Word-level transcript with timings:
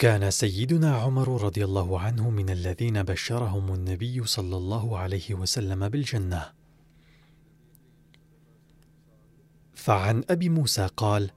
كان 0.00 0.30
سيدنا 0.30 0.96
عمر 0.96 1.42
رضي 1.44 1.64
الله 1.64 2.00
عنه 2.00 2.30
من 2.30 2.50
الذين 2.50 3.02
بشرهم 3.02 3.74
النبي 3.74 4.26
صلى 4.26 4.56
الله 4.56 4.98
عليه 4.98 5.34
وسلم 5.34 5.88
بالجنة. 5.88 6.52
فعن 9.74 10.24
أبي 10.30 10.48
موسى 10.48 10.88
قال 10.96 11.30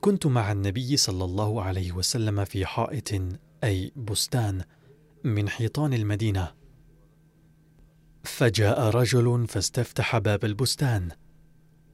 كنت 0.00 0.26
مع 0.26 0.52
النبي 0.52 0.96
صلى 0.96 1.24
الله 1.24 1.62
عليه 1.62 1.92
وسلم 1.92 2.44
في 2.44 2.66
حائط 2.66 3.10
أي 3.64 3.92
بستان 3.96 4.64
من 5.24 5.48
حيطان 5.48 5.94
المدينة. 5.94 6.54
فجاء 8.24 8.80
رجل 8.80 9.46
فاستفتح 9.48 10.18
باب 10.18 10.44
البستان. 10.44 11.08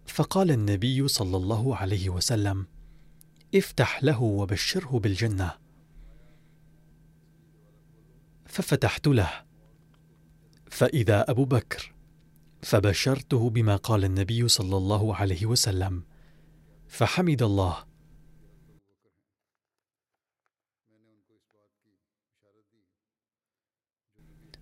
فقال 0.07 0.51
النبي 0.51 1.09
صلى 1.09 1.37
الله 1.37 1.77
عليه 1.77 2.11
وسلم 2.11 2.67
افتح 3.55 4.05
له 4.05 4.23
وبشره 4.23 4.99
بالجنة. 4.99 5.70
ففتحت 8.51 9.07
له. 9.07 9.31
فإذا 10.71 11.31
أبو 11.31 11.45
بكر 11.45 11.95
فبشرته 12.63 13.51
بما 13.51 13.77
قال 13.77 14.05
النبي 14.05 14.49
صلى 14.49 14.77
الله 14.77 15.17
عليه 15.17 15.47
وسلم. 15.47 16.05
فحمد 16.89 17.43
الله. 17.43 17.85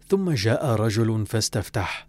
ثم 0.09 0.31
جاء 0.31 0.67
رجل 0.67 1.27
فاستفتح. 1.27 2.09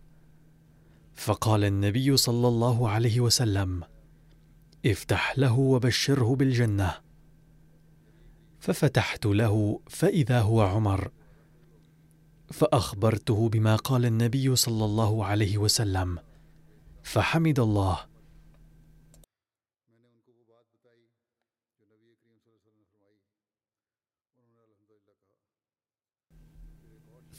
فقال 1.16 1.64
النبي 1.64 2.18
صلى 2.18 2.48
الله 2.48 2.90
عليه 2.90 3.20
وسلم 3.20 3.84
افتح 4.86 5.40
له 5.40 5.60
وبشره 5.60 6.36
بالجنة. 6.36 7.02
ففتحت 8.60 9.26
له 9.26 9.82
فإذا 9.90 10.42
هو 10.42 10.62
عمر 10.62 11.12
فأخبرته 12.52 13.50
بما 13.50 13.76
قال 13.76 14.06
النبي 14.06 14.56
صلى 14.56 14.86
الله 14.86 15.26
عليه 15.26 15.58
وسلم. 15.58 16.20
فحمد 17.04 17.60
الله. 17.60 18.10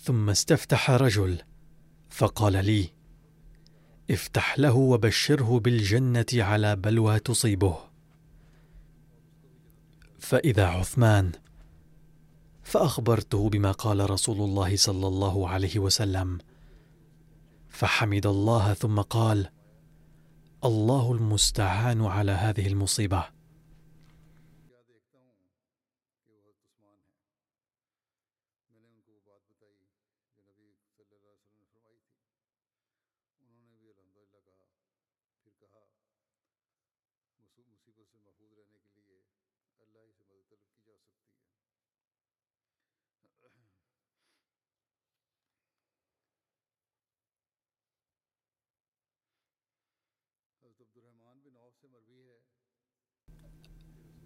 ثم 0.02 0.30
استفتح 0.30 0.90
رجل 0.90 1.42
فقال 2.10 2.52
لي 2.64 2.90
افتح 4.10 4.58
له 4.58 4.76
وبشره 4.76 5.60
بالجنة 5.60 6.26
على 6.34 6.76
بلوى 6.76 7.18
تصيبه. 7.18 7.78
فإذا 10.18 10.66
عثمان 10.66 11.32
فأخبرته 12.70 13.48
بما 13.48 13.72
قال 13.72 14.10
رسول 14.10 14.36
الله 14.36 14.76
صلى 14.76 15.06
الله 15.06 15.48
عليه 15.48 15.78
وسلم. 15.78 16.38
فحمد 17.68 18.26
الله 18.26 18.74
ثم 18.74 19.00
قال 19.00 19.48
الله 20.64 21.12
المستعان 21.12 22.04
على 22.06 22.32
هذه 22.32 22.66
المصيبة. 22.66 23.24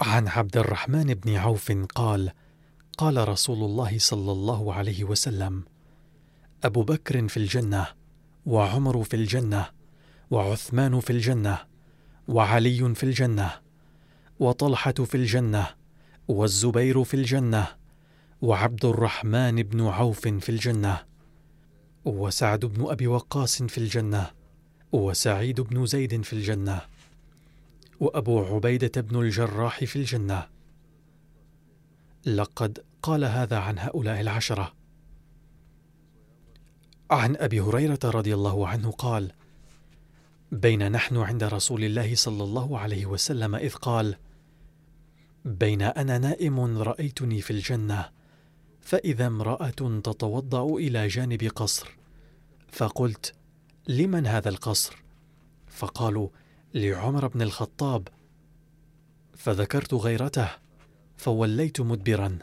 عن 0.00 0.28
عبد 0.28 0.56
الرحمن 0.56 1.14
بن 1.14 1.36
عوف 1.36 1.72
قال 1.72 2.32
قال 2.98 3.28
رسول 3.28 3.64
الله 3.64 3.98
صلى 3.98 4.32
الله 4.32 4.74
عليه 4.74 5.04
وسلم 5.04 5.64
أبو 6.64 6.82
بكر 6.82 7.28
في 7.28 7.36
الجنة 7.36 7.86
وعمر 8.46 9.02
في 9.02 9.16
الجنة 9.16 9.66
وعثمان 10.30 11.00
في 11.00 11.10
الجنة 11.10 11.58
وعلي 12.28 12.94
في 12.94 13.02
الجنة 13.02 13.50
وطلحة 14.38 14.92
في 14.92 15.14
الجنة 15.14 15.66
والزبير 16.28 17.04
في 17.04 17.14
الجنة 17.14 17.66
وعبد 18.42 18.84
الرحمن 18.84 19.62
بن 19.62 19.86
عوف 19.86 20.28
في 20.28 20.48
الجنة 20.48 21.02
وسعد 22.04 22.64
بن 22.64 22.90
أبي 22.90 23.06
وقاص 23.06 23.62
في 23.62 23.78
الجنة 23.78 24.30
وسعيد 24.92 25.60
بن 25.60 25.86
زيد 25.86 26.22
في 26.22 26.32
الجنة. 26.32 26.80
وأبو 28.00 28.44
عبيدة 28.44 29.00
بن 29.00 29.20
الجراح 29.20 29.84
في 29.84 29.96
الجنة. 29.96 30.46
لقد 32.26 32.84
قال 33.02 33.24
هذا 33.24 33.58
عن 33.58 33.78
هؤلاء 33.78 34.20
العشرة. 34.20 34.74
عن 37.10 37.36
أبي 37.36 37.60
هريرة 37.60 37.98
رضي 38.04 38.34
الله 38.34 38.68
عنه 38.68 38.90
قال 38.90 39.32
بين 40.52 40.92
نحن 40.92 41.16
عند 41.16 41.44
رسول 41.44 41.84
الله 41.84 42.14
صلى 42.14 42.44
الله 42.44 42.78
عليه 42.78 43.06
وسلم 43.06 43.54
إذ 43.54 43.74
قال 43.74 44.16
بين 45.44 45.82
أنا 45.82 46.18
نائم 46.18 46.78
رأيتني 46.78 47.40
في 47.40 47.50
الجنة 47.50 48.10
فإذا 48.80 49.26
امرأة 49.26 50.00
تتوضأ 50.04 50.76
إلى 50.76 51.08
جانب 51.08 51.42
قصر. 51.42 51.96
فقلت 52.72 53.34
لمن 53.88 54.26
هذا 54.26 54.48
القصر؟ 54.48 54.96
فقالوا 55.68 56.28
لعمر 56.74 57.26
بن 57.26 57.42
الخطاب. 57.42 58.08
فذكرت 59.36 59.94
غيرته 59.94 60.48
فوليت 61.16 61.80
مدبرا. 61.80 62.38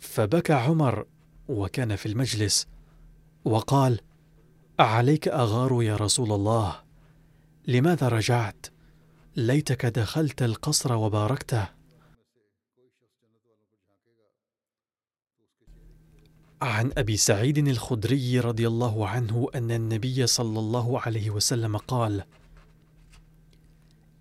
فبكى 0.00 0.52
عمر 0.52 1.06
وكان 1.48 1.96
في 1.96 2.06
المجلس 2.06 2.66
وقال 3.44 4.00
أعليك 4.80 5.28
أغار 5.28 5.82
يا 5.82 5.96
رسول 5.96 6.32
الله 6.32 6.82
لماذا 7.68 8.08
رجعت؟ 8.08 8.66
ليتك 9.36 9.86
دخلت 9.86 10.42
القصر 10.42 10.92
وباركته. 10.92 11.81
عن 16.62 16.90
أبي 16.98 17.16
سعيد 17.16 17.58
الخدري 17.58 18.40
رضي 18.40 18.66
الله 18.66 19.08
عنه 19.08 19.48
أن 19.54 19.70
النبي 19.70 20.26
صلى 20.26 20.58
الله 20.58 21.00
عليه 21.00 21.30
وسلم 21.30 21.76
قال 21.76 22.24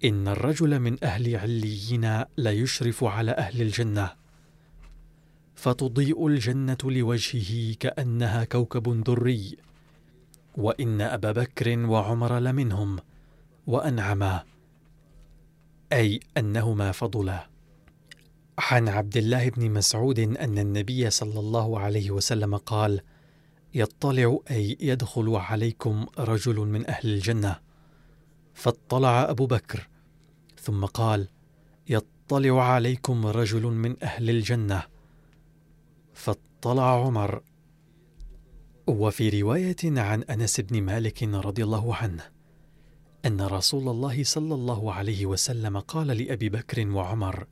إن 0.03 0.27
الرجل 0.27 0.79
من 0.79 1.03
أهل 1.03 1.35
عليين 1.35 2.23
ليشرف 2.37 3.03
على 3.03 3.31
أهل 3.31 3.61
الجنة 3.61 4.13
فتضيء 5.55 6.27
الجنة 6.27 6.77
لوجهه 6.83 7.73
كأنها 7.79 8.43
كوكب 8.43 9.03
دري 9.03 9.57
وإن 10.57 11.01
أبا 11.01 11.31
بكر 11.31 11.79
وعمر 11.79 12.39
لمنهم 12.39 12.99
وانعما 13.67 14.43
أي 15.93 16.19
أنهما 16.37 16.91
فضلا. 16.91 17.50
عن 18.61 18.89
عبد 18.89 19.17
الله 19.17 19.49
بن 19.49 19.71
مسعود 19.71 20.19
أن 20.19 20.57
النبي 20.57 21.09
صلى 21.09 21.39
الله 21.39 21.79
عليه 21.79 22.11
وسلم 22.11 22.57
قال 22.57 23.01
يطلع 23.73 24.37
أي 24.51 24.77
يدخل 24.79 25.35
عليكم 25.35 26.05
رجل 26.19 26.55
من 26.55 26.89
أهل 26.89 27.09
الجنة. 27.09 27.55
فاطلع 28.53 29.29
أبو 29.29 29.45
بكر 29.45 29.87
ثم 30.61 30.85
قال 30.85 31.27
يطلع 31.89 32.63
عليكم 32.63 33.27
رجل 33.27 33.61
من 33.61 34.03
أهل 34.03 34.29
الجنة. 34.29 34.83
فاطلع 36.13 37.05
عمر. 37.05 37.41
وفي 38.87 39.41
رواية 39.41 39.75
عن 39.83 40.23
أنس 40.23 40.59
بن 40.59 40.81
مالك 40.81 41.23
رضي 41.23 41.63
الله 41.63 41.95
عنه 41.95 42.23
أن 43.25 43.41
رسول 43.41 43.89
الله 43.89 44.23
صلى 44.23 44.53
الله 44.53 44.93
عليه 44.93 45.25
وسلم 45.25 45.79
قال 45.79 46.07
لأبي 46.07 46.49
بكر 46.49 46.87
وعمر 46.87 47.47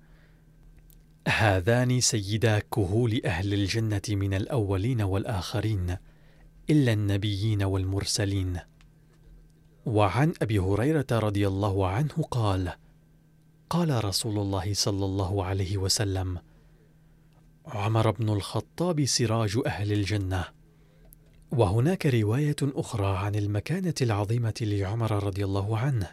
هذان 1.28 2.02
سيدا 2.02 2.60
كهول 2.60 3.22
أهل 3.26 3.54
الجنة 3.54 4.02
من 4.10 4.34
الأولين 4.34 5.02
والآخرين 5.02 5.98
إلا 6.70 6.94
النبيين 6.94 7.64
والمرسلين. 7.64 8.60
وعن 9.86 10.34
أبي 10.42 10.60
هريرة 10.60 11.08
رضي 11.12 11.48
الله 11.48 11.88
عنه 11.88 12.14
قال 12.32 12.74
قال 13.70 14.06
رسول 14.06 14.40
الله 14.40 14.74
صلى 14.74 15.06
الله 15.06 15.46
عليه 15.46 15.78
وسلم 15.78 16.40
عمر 17.66 18.12
بن 18.12 18.30
الخطاب 18.30 19.06
سراج 19.06 19.60
أهل 19.66 19.94
الجنة. 19.94 20.46
وهناك 21.52 22.06
رواية 22.06 22.56
أخرى 22.62 23.18
عن 23.18 23.36
المكانة 23.36 23.94
العظيمة 24.02 24.54
لعمر 24.62 25.24
رضي 25.24 25.46
الله 25.46 25.78
عنه. 25.78 26.08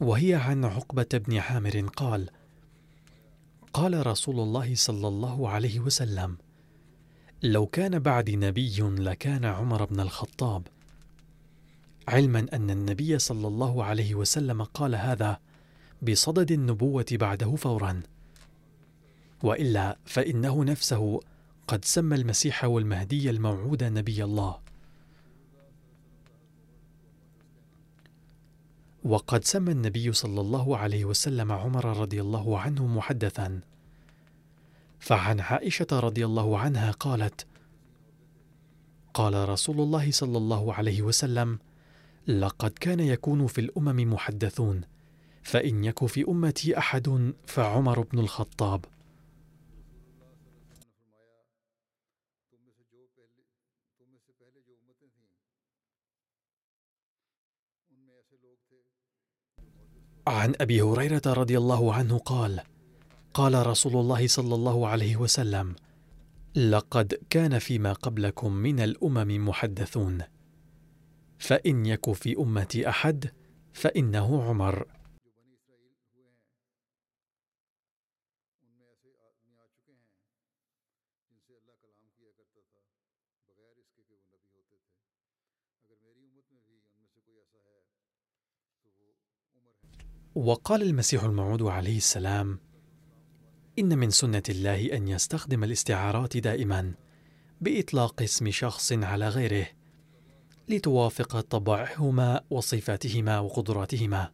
وهي 0.00 0.34
عن 0.34 0.64
عقبة 0.64 1.06
بن 1.12 1.38
عامر 1.38 1.88
قال 1.96 2.28
قال 3.72 4.06
رسول 4.06 4.40
الله 4.40 4.74
صلى 4.74 5.08
الله 5.08 5.48
عليه 5.48 5.80
وسلم 5.80 6.36
لو 7.42 7.66
كان 7.66 7.98
بعدي 7.98 8.36
نبي 8.36 8.80
لكان 8.80 9.44
عمر 9.44 9.84
بن 9.84 10.00
الخطاب. 10.00 10.66
علما 12.08 12.46
أن 12.52 12.70
النبي 12.70 13.18
صلى 13.18 13.48
الله 13.48 13.84
عليه 13.84 14.14
وسلم 14.14 14.62
قال 14.62 14.94
هذا 14.94 15.40
بصدد 16.02 16.52
النبوة 16.52 17.06
بعده 17.12 17.56
فورا. 17.56 18.02
وإلا 19.42 19.98
فإنه 20.04 20.64
نفسه 20.64 21.20
قد 21.68 21.84
سمى 21.84 22.16
المسيح 22.16 22.64
والمهدي 22.64 23.30
الموعود 23.30 23.84
نبي 23.84 24.24
الله. 24.24 24.61
وقد 29.04 29.44
سمى 29.44 29.72
النبي 29.72 30.12
صلى 30.12 30.40
الله 30.40 30.76
عليه 30.76 31.04
وسلم 31.04 31.52
عمر 31.52 32.00
رضي 32.00 32.20
الله 32.20 32.58
عنه 32.58 32.86
محدثا. 32.86 33.60
فعن 35.00 35.40
عائشة 35.40 35.86
رضي 35.92 36.24
الله 36.26 36.58
عنها 36.58 36.90
قالت 36.90 37.46
قال 39.14 39.48
رسول 39.48 39.80
الله 39.80 40.10
صلى 40.10 40.38
الله 40.38 40.74
عليه 40.74 41.02
وسلم 41.02 41.58
لقد 42.26 42.70
كان 42.70 43.00
يكون 43.00 43.46
في 43.46 43.60
الأمم 43.60 44.12
محدثون 44.12 44.80
فإن 45.42 45.84
يك 45.84 46.06
في 46.06 46.24
أمتي 46.28 46.78
أحد 46.78 47.32
فعمر 47.46 48.00
بن 48.00 48.18
الخطاب. 48.18 48.84
عن 60.26 60.54
أبي 60.60 60.82
هريرة 60.82 61.22
رضي 61.26 61.58
الله 61.58 61.94
عنه 61.94 62.18
قال 62.18 62.60
قال 63.34 63.66
رسول 63.66 63.96
الله 63.96 64.26
صلى 64.26 64.54
الله 64.54 64.88
عليه 64.88 65.16
وسلم 65.16 65.74
لقد 66.54 67.14
كان 67.30 67.58
فيما 67.58 67.92
قبلكم 67.92 68.52
من 68.52 68.80
الأمم 68.80 69.48
محدثون 69.48 70.18
فإن 71.38 71.86
يك 71.86 72.12
في 72.12 72.36
أمتي 72.38 72.88
أحد 72.88 73.30
فإنه 73.72 74.42
عمر. 74.42 74.86
وقال 90.34 90.82
المسيح 90.82 91.24
الموعود 91.24 91.62
عليه 91.62 91.96
السلام 91.96 92.58
إن 93.78 93.98
من 93.98 94.10
سنة 94.10 94.42
الله 94.48 94.96
أن 94.96 95.08
يستخدم 95.08 95.64
الاستعارات 95.64 96.36
دائما 96.36 96.94
بإطلاق 97.60 98.22
اسم 98.22 98.50
شخص 98.50 98.92
على 98.92 99.28
غيره 99.28 99.66
لتوافق 100.68 101.40
طبعهما 101.40 102.40
وصفاتهما 102.50 103.38
وقدراتهما. 103.38 104.30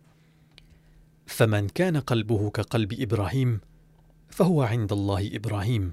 فمن 1.26 1.68
كان 1.68 1.96
قلبه 1.96 2.50
كقلب 2.50 2.92
إبراهيم 3.00 3.60
فهو 4.28 4.62
عند 4.62 4.92
الله 4.92 5.36
إبراهيم. 5.36 5.92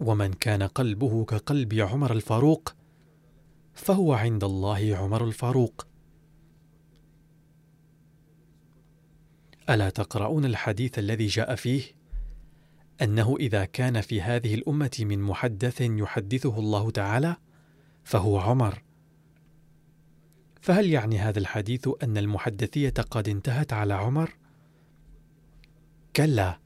ومن 0.00 0.32
كان 0.32 0.62
قلبه 0.62 1.24
كقلب 1.24 1.74
عمر 1.74 2.12
الفاروق 2.12 2.74
فهو 3.74 4.12
عند 4.12 4.44
الله 4.44 4.96
عمر 4.96 5.24
الفاروق. 5.24 5.86
ألا 9.70 9.90
تقرؤون 9.90 10.44
الحديث 10.44 10.98
الذي 10.98 11.26
جاء 11.26 11.54
فيه؟ 11.54 11.82
أنه 13.02 13.36
إذا 13.40 13.64
كان 13.64 14.00
في 14.00 14.22
هذه 14.22 14.54
الأمة 14.54 14.96
من 15.00 15.22
محدث 15.22 15.80
يحدثه 15.80 16.58
الله 16.58 16.90
تعالى 16.90 17.36
فهو 18.04 18.38
عمر. 18.38 18.82
فهل 20.60 20.90
يعني 20.90 21.18
هذا 21.18 21.38
الحديث 21.38 21.88
أن 22.02 22.18
المحدثية 22.18 22.94
قد 23.10 23.28
انتهت 23.28 23.72
على 23.72 23.94
عمر؟ 23.94 24.30
كلا 26.16 26.58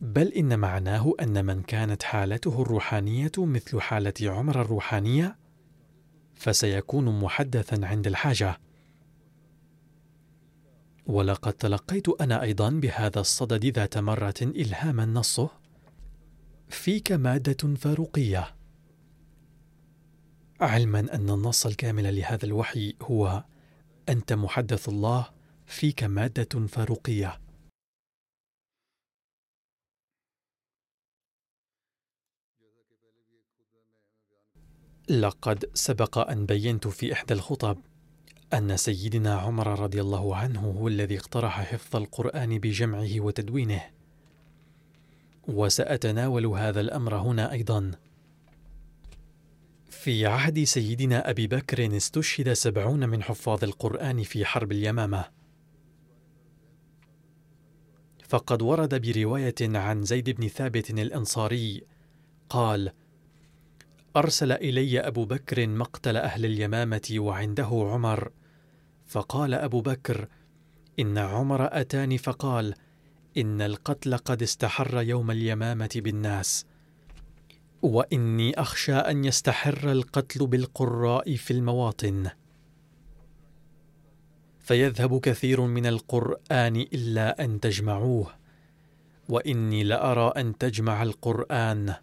بل 0.00 0.28
إن 0.28 0.58
معناه 0.58 1.12
أن 1.20 1.44
من 1.44 1.62
كانت 1.62 2.02
حالته 2.02 2.62
الروحانية 2.62 3.32
مثل 3.38 3.80
حالة 3.80 4.12
عمر 4.22 4.60
الروحانية 4.60 5.36
فسيكون 6.34 7.20
محدثا 7.20 7.86
عند 7.86 8.06
الحاجة. 8.06 8.60
ولقد 11.10 11.52
تلقيت 11.52 12.08
أنا 12.08 12.42
أيضا 12.42 12.70
بهذا 12.70 13.20
الصدد 13.20 13.66
ذات 13.66 13.98
مرة 13.98 14.34
الهاما 14.42 15.06
نصه 15.06 15.50
فيك 16.68 17.12
مادة 17.12 17.74
فاروقية. 17.74 18.56
علما 20.60 20.98
أن 21.00 21.30
النص 21.30 21.66
الكامل 21.66 22.16
لهذا 22.16 22.44
الوحي 22.44 22.94
هو 23.02 23.44
أنت 24.08 24.32
محدث 24.32 24.88
الله 24.88 25.26
فيك 25.66 26.04
مادة 26.04 26.66
فاروقية. 26.66 27.40
لقد 35.08 35.70
سبق 35.74 36.18
أن 36.18 36.46
بينت 36.46 36.88
في 36.88 37.12
إحدى 37.12 37.34
الخطب 37.34 37.89
أن 38.54 38.76
سيدنا 38.76 39.34
عمر 39.34 39.80
رضي 39.80 40.00
الله 40.00 40.36
عنه 40.36 40.60
هو 40.60 40.88
الذي 40.88 41.18
اقترح 41.18 41.62
حفظ 41.62 41.96
القرآن 41.96 42.58
بجمعه 42.58 43.20
وتدوينه. 43.20 43.82
وسأتناول 45.48 46.46
هذا 46.46 46.80
الأمر 46.80 47.16
هنا 47.16 47.52
أيضا. 47.52 47.90
في 49.90 50.26
عهد 50.26 50.64
سيدنا 50.64 51.30
أبي 51.30 51.46
بكر 51.46 51.96
استشهد 51.96 52.52
سبعون 52.52 53.08
من 53.08 53.22
حفاظ 53.22 53.64
القرآن 53.64 54.22
في 54.22 54.44
حرب 54.44 54.72
اليمامة. 54.72 55.24
فقد 58.28 58.62
ورد 58.62 59.06
برواية 59.06 59.54
عن 59.60 60.02
زيد 60.02 60.30
بن 60.30 60.48
ثابت 60.48 60.90
الأنصاري 60.90 61.82
قال 62.48 62.92
أرسل 64.16 64.52
إلي 64.52 65.00
أبو 65.00 65.24
بكر 65.24 65.66
مقتل 65.66 66.16
أهل 66.16 66.44
اليمامة 66.44 67.14
وعنده 67.16 67.68
عمر 67.92 68.30
فقال 69.10 69.54
أبو 69.54 69.80
بكر 69.80 70.28
إن 71.00 71.18
عمر 71.18 71.80
أتاني 71.80 72.18
فقال 72.18 72.74
إن 73.36 73.60
القتل 73.60 74.16
قد 74.16 74.42
استحر 74.42 75.02
يوم 75.02 75.30
اليمامة 75.30 75.90
بالناس 75.96 76.66
وإني 77.82 78.60
أخشى 78.60 78.94
أن 78.94 79.24
يستحر 79.24 79.92
القتل 79.92 80.46
بالقراء 80.46 81.36
في 81.36 81.50
المواطن. 81.50 82.30
فيذهب 84.58 85.20
كثير 85.20 85.60
من 85.60 85.86
القرآن 85.86 86.76
إلا 86.76 87.44
أن 87.44 87.60
تجمعوه 87.60 88.26
وإني 89.28 89.84
لأرى 89.84 90.32
أن 90.36 90.58
تجمع 90.58 91.02
القرآن. 91.02 91.94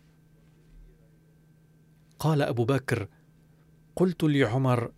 قال 2.19 2.41
أبو 2.41 2.65
بكر 2.65 3.07
قلت 3.95 4.23
لعمر 4.23 4.91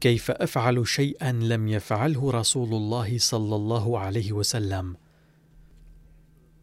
كيف 0.00 0.30
أفعل 0.30 0.86
شيئا 0.88 1.32
لم 1.32 1.68
يفعله 1.68 2.30
رسول 2.30 2.74
الله 2.74 3.18
صلى 3.18 3.56
الله 3.56 3.98
عليه 3.98 4.32
وسلم؟ 4.32 4.96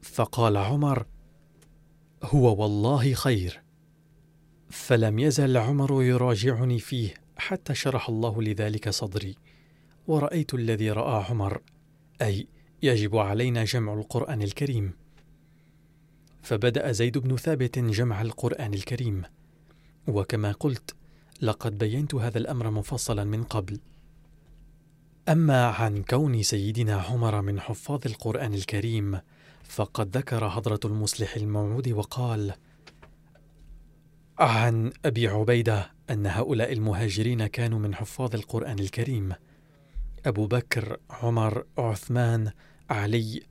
فقال 0.01 0.57
عمر 0.57 1.05
هو 2.23 2.61
والله 2.61 3.13
خير. 3.13 3.61
فلم 4.69 5.19
يزل 5.19 5.57
عمر 5.57 6.03
يراجعني 6.03 6.79
فيه 6.79 7.13
حتى 7.37 7.75
شرح 7.75 8.09
الله 8.09 8.41
لذلك 8.41 8.89
صدري. 8.89 9.35
ورأيت 10.07 10.53
الذي 10.53 10.91
رأى 10.91 11.25
عمر 11.29 11.61
أي 12.21 12.47
يجب 12.83 13.17
علينا 13.17 13.63
جمع 13.63 13.93
القرآن 13.93 14.41
الكريم. 14.41 14.93
فبدأ 16.41 16.91
زيد 16.91 17.17
بن 17.17 17.35
ثابت 17.35 17.79
جمع 17.79 18.21
القرآن 18.21 18.73
الكريم. 18.73 19.23
وكما 20.07 20.51
قلت 20.51 20.95
لقد 21.41 21.77
بينت 21.77 22.15
هذا 22.15 22.37
الأمر 22.37 22.71
مفصلا 22.71 23.23
من 23.23 23.43
قبل. 23.43 23.79
أما 25.29 25.65
عن 25.65 26.03
كون 26.03 26.43
سيدنا 26.43 26.95
عمر 26.95 27.41
من 27.41 27.59
حفاظ 27.59 27.99
القرآن 28.05 28.53
الكريم 28.53 29.19
فقد 29.63 30.17
ذكر 30.17 30.49
حضرة 30.49 30.79
المصلح 30.85 31.35
الموعود 31.35 31.89
وقال 31.89 32.53
عن 34.39 34.91
أبي 35.05 35.27
عبيدة 35.27 35.91
أن 36.09 36.25
هؤلاء 36.25 36.73
المهاجرين 36.73 37.47
كانوا 37.47 37.79
من 37.79 37.95
حفاظ 37.95 38.35
القرآن 38.35 38.79
الكريم. 38.79 39.33
أبو 40.25 40.47
بكر 40.47 40.97
عمر 41.09 41.65
عثمان 41.77 42.51
علي 42.89 43.43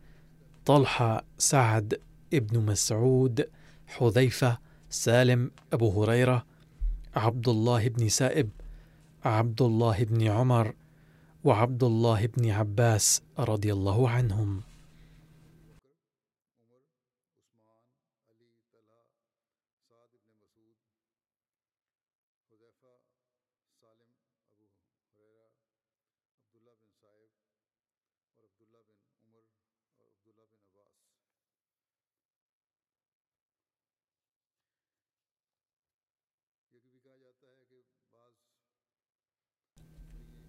طلحة 0.65 1.25
سعد 1.39 2.01
ابن 2.35 2.61
مسعود 2.61 3.49
حذيفة 3.87 4.59
سالم 4.91 5.51
أبو 5.73 6.03
هريرة 6.03 6.45
عبد 7.15 7.49
الله 7.49 7.89
بن 7.89 8.09
سائب 8.09 8.49
عبد 9.25 9.63
الله 9.63 10.05
بن 10.05 10.23
عمر 10.27 10.75
وعبد 11.45 11.83
الله 11.85 12.27
بن 12.27 12.51
عباس 12.51 13.23
رضي 13.39 13.73
الله 13.73 13.99
عنهم. 14.11 14.74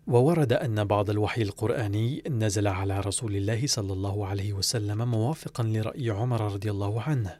وورد 0.07 0.53
أن 0.53 0.83
بعض 0.83 1.09
الوحي 1.09 1.41
القرآني 1.41 2.23
نزل 2.29 2.67
على 2.67 2.99
رسول 2.99 3.35
الله 3.35 3.67
صلى 3.67 3.93
الله 3.93 4.27
عليه 4.27 4.53
وسلم 4.53 5.11
موافقا 5.11 5.63
لرأي 5.63 6.09
عمر 6.09 6.53
رضي 6.53 6.71
الله 6.71 7.01
عنه. 7.01 7.39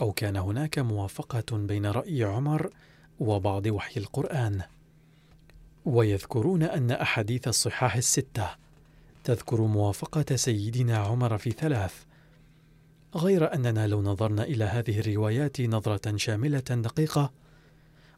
أو 0.00 0.12
كان 0.12 0.36
هناك 0.36 0.78
موافقة 0.78 1.56
بين 1.56 1.86
رأي 1.86 2.24
عمر 2.24 2.70
وبعض 3.20 3.66
وحي 3.66 4.00
القرآن. 4.00 4.62
ويذكرون 5.84 6.62
أن 6.62 6.90
أحاديث 6.90 7.48
الصحاح 7.48 7.96
الستة 7.96 8.48
تذكر 9.24 9.60
موافقة 9.60 10.36
سيدنا 10.36 10.98
عمر 10.98 11.38
في 11.38 11.50
ثلاث. 11.50 11.94
غير 13.16 13.54
أننا 13.54 13.86
لو 13.86 14.02
نظرنا 14.02 14.42
إلى 14.42 14.64
هذه 14.64 15.00
الروايات 15.00 15.60
نظرة 15.60 16.16
شاملة 16.16 16.58
دقيقة 16.58 17.32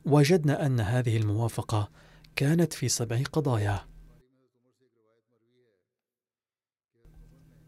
وجدنا 0.05 0.67
أن 0.67 0.81
هذه 0.81 1.17
الموافقة 1.17 1.89
كانت 2.39 2.73
في 2.73 2.89
سبع 2.89 3.23
قضايا. 3.33 3.81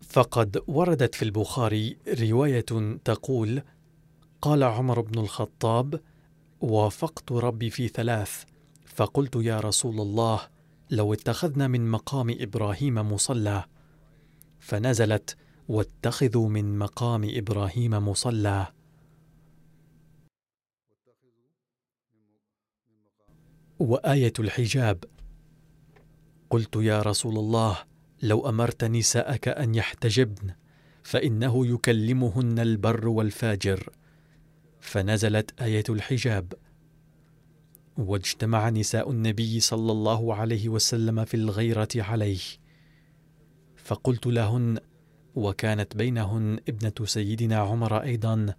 فقد 0.03 0.63
وردت 0.67 1.15
في 1.15 1.23
البخاري 1.23 1.97
رواية 2.21 2.65
تقول 3.05 3.63
قال 4.43 4.63
عمر 4.63 5.01
بن 5.01 5.19
الخطاب 5.19 6.01
وافقت 6.61 7.33
ربي 7.33 7.71
في 7.71 7.89
ثلاث 7.89 8.45
فقلت 8.85 9.37
يا 9.37 9.61
رسول 9.61 10.01
الله 10.01 10.41
لو 10.91 11.13
اتخذنا 11.13 11.69
من 11.69 11.91
مقام 11.91 12.37
إبراهيم 12.41 12.95
مصلى. 12.95 13.65
فنزلت 14.61 15.37
واتخذوا 15.69 16.49
من 16.49 16.79
مقام 16.79 17.31
إبراهيم 17.35 18.09
مصلى. 18.09 18.67
وآية 23.81 24.33
الحجاب. 24.39 25.05
قلت 26.51 26.77
يا 26.77 27.03
رسول 27.03 27.39
الله 27.39 27.79
لو 28.23 28.49
أمرت 28.49 28.85
نساءك 28.85 29.49
أن 29.49 29.75
يحتجبن 29.75 30.55
فإنه 31.03 31.67
يكلمهن 31.67 32.59
البر 32.59 33.09
والفاجر. 33.09 33.91
فنزلت 34.81 35.61
آية 35.61 35.85
الحجاب. 35.89 36.53
واجتمع 37.97 38.69
نساء 38.71 39.11
النبي 39.11 39.61
صلى 39.61 39.93
الله 39.93 40.35
عليه 40.35 40.69
وسلم 40.69 41.25
في 41.25 41.35
الغيرة 41.35 41.89
عليه. 41.97 42.41
فقلت 43.77 44.27
لهن 44.27 44.79
وكانت 45.35 45.97
بينهن 45.97 46.59
ابنة 46.69 47.07
سيدنا 47.07 47.57
عمر 47.57 48.03
أيضا 48.03 48.55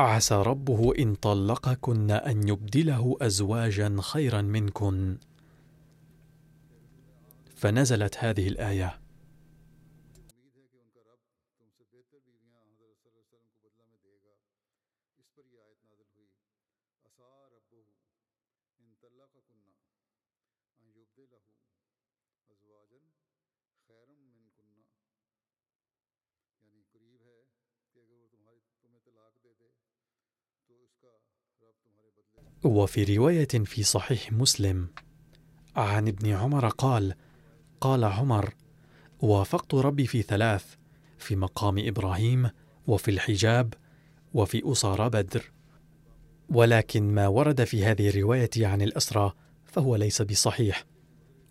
عسى 0.00 0.34
ربه 0.34 0.92
إن 0.98 1.14
طلقكن 1.14 2.10
أن 2.10 2.48
يبدله 2.48 3.16
أزواجا 3.20 3.96
خيرا 4.00 4.42
منكن. 4.42 5.18
فنزلت 7.56 8.16
هذه 8.18 8.48
الآية 8.48 8.99
وفي 32.64 33.16
رواية 33.16 33.48
في 33.64 33.82
صحيح 33.82 34.32
مسلم 34.32 34.88
عن 35.76 36.08
ابن 36.08 36.32
عمر 36.32 36.68
قال 36.68 37.14
قال 37.80 38.04
عمر 38.04 38.54
وافقت 39.20 39.74
ربي 39.74 40.06
في 40.06 40.22
ثلاث 40.22 40.74
في 41.18 41.36
مقام 41.36 41.74
إبراهيم 41.78 42.50
وفي 42.86 43.10
الحجاب 43.10 43.74
وفي 44.34 44.72
أسارى 44.72 45.10
بدر. 45.10 45.52
ولكن 46.48 47.14
ما 47.14 47.28
ورد 47.28 47.64
في 47.64 47.84
هذه 47.84 48.08
الرواية 48.08 48.50
عن 48.56 48.82
الأسرى 48.82 49.32
فهو 49.64 49.96
ليس 49.96 50.22
بصحيح 50.22 50.84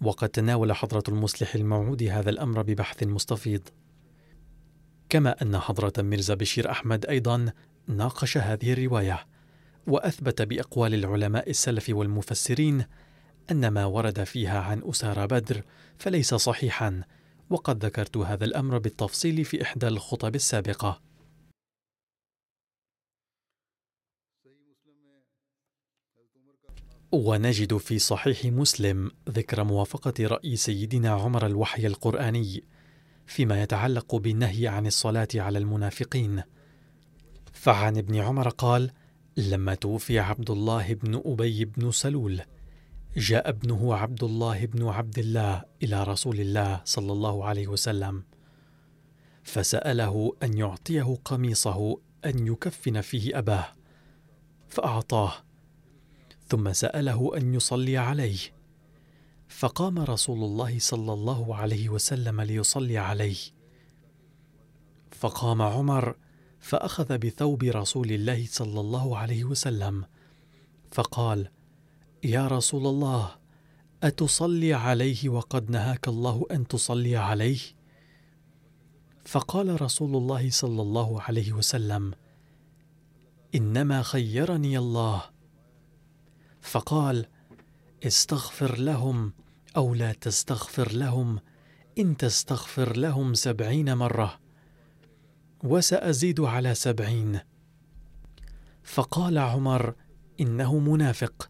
وقد 0.02 0.30
تناول 0.30 0.74
حضرة 0.74 1.04
المصلح 1.08 1.56
الموعود 1.56 2.04
هذا 2.04 2.30
الأمر 2.30 2.62
ببحث 2.62 3.04
مستفيض. 3.04 3.62
كما 5.10 5.42
أن 5.42 5.60
حضرة 5.60 5.94
ميرزا 6.02 6.34
بشير 6.34 6.72
أحمد 6.72 7.06
أيضا 7.06 7.54
ناقش 7.88 8.38
هذه 8.38 8.74
الرواية 8.74 9.26
وأثبت 9.90 10.42
بأقوال 10.42 10.94
العلماء 10.94 11.50
السلف 11.50 11.90
والمفسرين 11.90 12.86
أن 13.52 13.68
ما 13.68 13.86
ورد 13.86 14.24
فيها 14.24 14.60
عن 14.60 14.84
اسارى 14.86 15.28
بدر 15.28 15.64
فليس 15.98 16.36
صحيحا 16.36 17.04
وقد 17.50 17.86
ذكرت 17.86 18.18
هذا 18.18 18.46
الأمر 18.46 18.78
بالتفصيل 18.78 19.46
في 19.46 19.62
إحدى 19.62 19.88
الخطب 19.88 20.36
السابقة. 20.36 21.02
ونجد 27.12 27.78
في 27.78 28.00
صحيح 28.00 28.46
مسلم 28.46 29.12
ذكر 29.30 29.64
موافقة 29.64 30.14
راي 30.20 30.56
سيدنا 30.56 31.10
عمر 31.10 31.46
الوحي 31.46 31.88
القرآني 31.88 32.64
فيما 33.26 33.64
يتعلق 33.64 34.16
بالنهي 34.16 34.68
عن 34.68 34.88
الصلاة 34.88 35.28
على 35.36 35.60
المنافقين. 35.60 36.44
فعن 37.54 37.98
ابن 37.98 38.16
عمر 38.16 38.50
قال 38.50 38.92
لما 39.40 39.76
توفي 39.76 40.20
عبد 40.20 40.50
الله 40.50 40.94
بن 40.94 41.22
أبي 41.26 41.66
بن 41.66 41.92
سلول 41.92 42.42
جاء 43.18 43.50
ابنه 43.50 43.96
عبد 43.96 44.24
الله 44.24 44.66
بن 44.66 44.88
عبد 44.88 45.20
الله 45.20 45.64
إلى 45.84 46.04
رسول 46.04 46.40
الله 46.40 46.82
صلى 46.86 47.12
الله 47.12 47.46
عليه 47.46 47.68
وسلم 47.68 48.24
فسأله 49.44 50.36
أن 50.44 50.58
يعطيه 50.58 51.18
قميصه 51.26 51.98
أن 52.26 52.48
يكفن 52.48 53.02
فيه 53.02 53.38
أباه 53.38 53.66
فأعطاه 54.70 55.34
ثم 56.50 56.74
سأله 56.74 57.38
أن 57.38 57.54
يصلي 57.54 57.98
عليه 57.98 58.40
فقام 59.48 60.00
رسول 60.00 60.44
الله 60.44 60.80
صلى 60.80 61.14
الله 61.14 61.56
عليه 61.56 61.90
وسلم 61.90 62.42
ليصلي 62.42 62.98
عليه 62.98 63.38
فقام 65.12 65.62
عمر 65.62 66.16
فأخذ 66.60 67.18
بثوب 67.18 67.64
رسول 67.64 68.12
الله 68.12 68.46
صلى 68.50 68.80
الله 68.80 69.18
عليه 69.18 69.44
وسلم 69.44 70.06
فقال 70.92 71.50
يا 72.24 72.48
رسول 72.48 72.88
الله 72.88 73.36
أتصلي 74.04 74.74
عليه 74.74 75.30
وقد 75.30 75.72
نهاك 75.72 76.08
الله 76.08 76.46
أن 76.52 76.68
تصلي 76.68 77.18
عليه؟ 77.18 77.60
فقال 79.26 79.82
رسول 79.82 80.16
الله 80.16 80.50
صلى 80.50 80.82
الله 80.82 81.22
عليه 81.22 81.54
وسلم 81.54 82.14
إنما 83.56 84.02
خيرني 84.02 84.78
الله. 84.78 85.22
فقال 86.62 87.26
استغفر 88.04 88.78
لهم 88.78 89.34
أو 89.78 89.94
لا 89.94 90.14
تستغفر 90.14 90.92
لهم 90.92 91.40
إن 91.98 92.18
تستغفر 92.18 92.98
لهم 92.98 93.34
سبعين 93.34 93.98
مرة. 93.98 94.40
وسأزيد 95.64 96.42
على 96.42 96.76
سبعين. 96.76 97.40
فقال 98.84 99.38
عمر 99.38 99.96
إنه 100.40 100.80
منافق. 100.80 101.50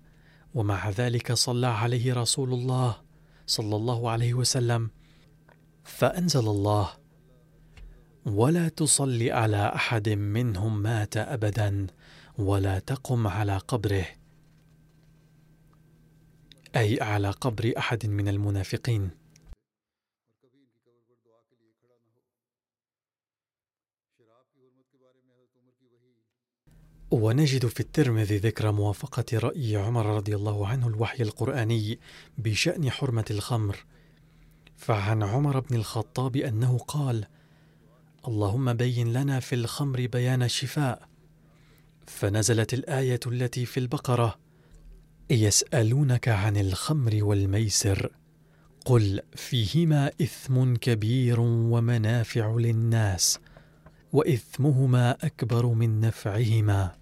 ومع 0.54 0.90
ذلك 0.90 1.34
صلى 1.34 1.68
عليه 1.68 2.14
رسول 2.14 2.54
الله 2.54 3.02
صلى 3.48 3.76
الله 3.76 4.10
عليه 4.10 4.34
وسلم. 4.34 4.90
فأنزل 5.84 6.48
الله 6.48 6.90
ولا 8.26 8.70
تصل 8.70 9.30
على 9.30 9.72
أحد 9.76 10.10
منهم 10.10 10.82
مات 10.82 11.18
أبدا 11.18 11.88
ولا 12.38 12.80
تقم 12.80 13.28
على 13.28 13.58
قبره. 13.58 14.06
أي 16.76 17.02
على 17.02 17.30
قبر 17.30 17.74
أحد 17.78 18.06
من 18.06 18.28
المنافقين. 18.28 19.19
ونجد 27.12 27.66
في 27.66 27.80
الترمذي 27.80 28.38
ذكر 28.38 28.72
موافقة 28.72 29.26
رأي 29.34 29.76
عمر 29.76 30.06
رضي 30.06 30.36
الله 30.36 30.68
عنه 30.68 30.88
الوحي 30.88 31.24
القرآني 31.24 32.00
بشأن 32.38 32.92
حرمة 32.92 33.26
الخمر. 33.32 33.86
فعن 34.78 35.24
عمر 35.24 35.60
بن 35.60 35.76
الخطاب 35.76 36.36
أنه 36.36 36.78
قال: 36.78 37.26
اللهم 38.28 38.74
بين 38.74 39.14
لنا 39.14 39.40
في 39.40 39.56
الخمر 39.56 40.08
بيان 40.08 40.44
الشفاء 40.44 41.10
فنزلت 42.08 42.74
الآية 42.74 43.20
التي 43.28 43.66
في 43.66 43.80
البقرة 43.80 44.36
يسألونك 45.30 46.28
عن 46.28 46.58
الخمر 46.58 47.20
والميسر 47.24 48.12
قل 48.86 49.22
فيهما 49.36 50.12
إثم 50.22 50.76
كبير 50.76 51.40
ومنافع 51.40 52.56
للناس 52.58 53.40
وإثمهما 54.14 55.12
أكبر 55.12 55.66
من 55.66 56.00
نفعهما 56.00 56.99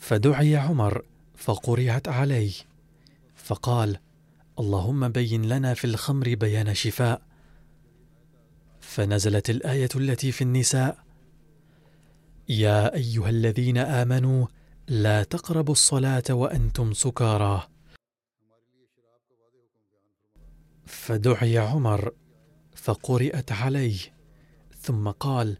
فدعي 0.00 0.56
عمر 0.56 1.04
فقرعت 1.36 2.08
عليه. 2.08 2.52
فقال 3.34 3.98
اللهم 4.58 5.08
بين 5.08 5.48
لنا 5.48 5.74
في 5.74 5.84
الخمر 5.84 6.34
بيان 6.34 6.74
شفاء. 6.74 7.22
فنزلت 8.80 9.50
الآية 9.50 9.88
التي 9.96 10.32
في 10.32 10.42
النساء. 10.42 10.98
يا 12.48 12.94
أيها 12.94 13.28
الذين 13.28 13.78
آمنوا 13.78 14.46
لا 14.88 15.22
تقربوا 15.22 15.72
الصلاة 15.72 16.24
وأنتم 16.30 16.92
سكارى. 16.92 17.68
فدعي 20.86 21.58
عمر 21.58 22.12
فقرات 22.74 23.52
عليه. 23.52 23.98
ثم 24.78 25.10
قال 25.10 25.58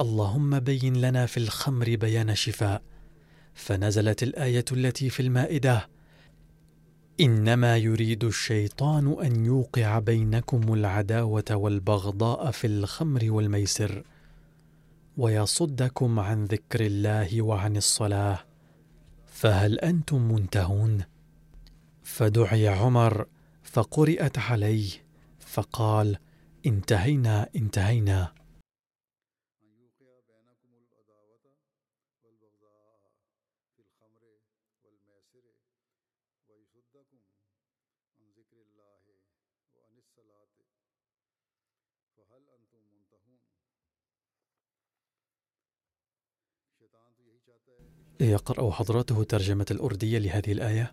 اللهم 0.00 0.60
بين 0.60 1.00
لنا 1.00 1.26
في 1.26 1.36
الخمر 1.36 1.96
بيان 1.96 2.34
شفاء. 2.34 2.82
فنزلت 3.58 4.22
الآية 4.22 4.64
التي 4.72 5.10
في 5.10 5.20
المائدة 5.20 5.88
إنما 7.20 7.76
يريد 7.76 8.24
الشيطان 8.24 9.16
أن 9.24 9.46
يوقع 9.46 9.98
بينكم 9.98 10.74
العداوة 10.74 11.44
والبغضاء 11.50 12.50
في 12.50 12.66
الخمر 12.66 13.20
والميسر 13.30 14.02
ويصدكم 15.16 16.20
عن 16.20 16.44
ذكر 16.44 16.86
الله 16.86 17.42
وعن 17.42 17.76
الصلاة 17.76 18.38
فهل 19.26 19.78
أنتم 19.78 20.32
منتهون؟ 20.32 21.04
فدعي 22.02 22.68
عمر 22.68 23.26
فقرات 23.62 24.38
عليه 24.38 24.90
فقال 25.40 26.16
انتهينا 26.66 27.48
انتهينا. 27.56 28.32
يقرأ 48.20 48.70
حضرته 48.70 49.24
ترجمة 49.24 49.66
الأردية 49.70 50.18
لهذه 50.18 50.52
الآية. 50.52 50.92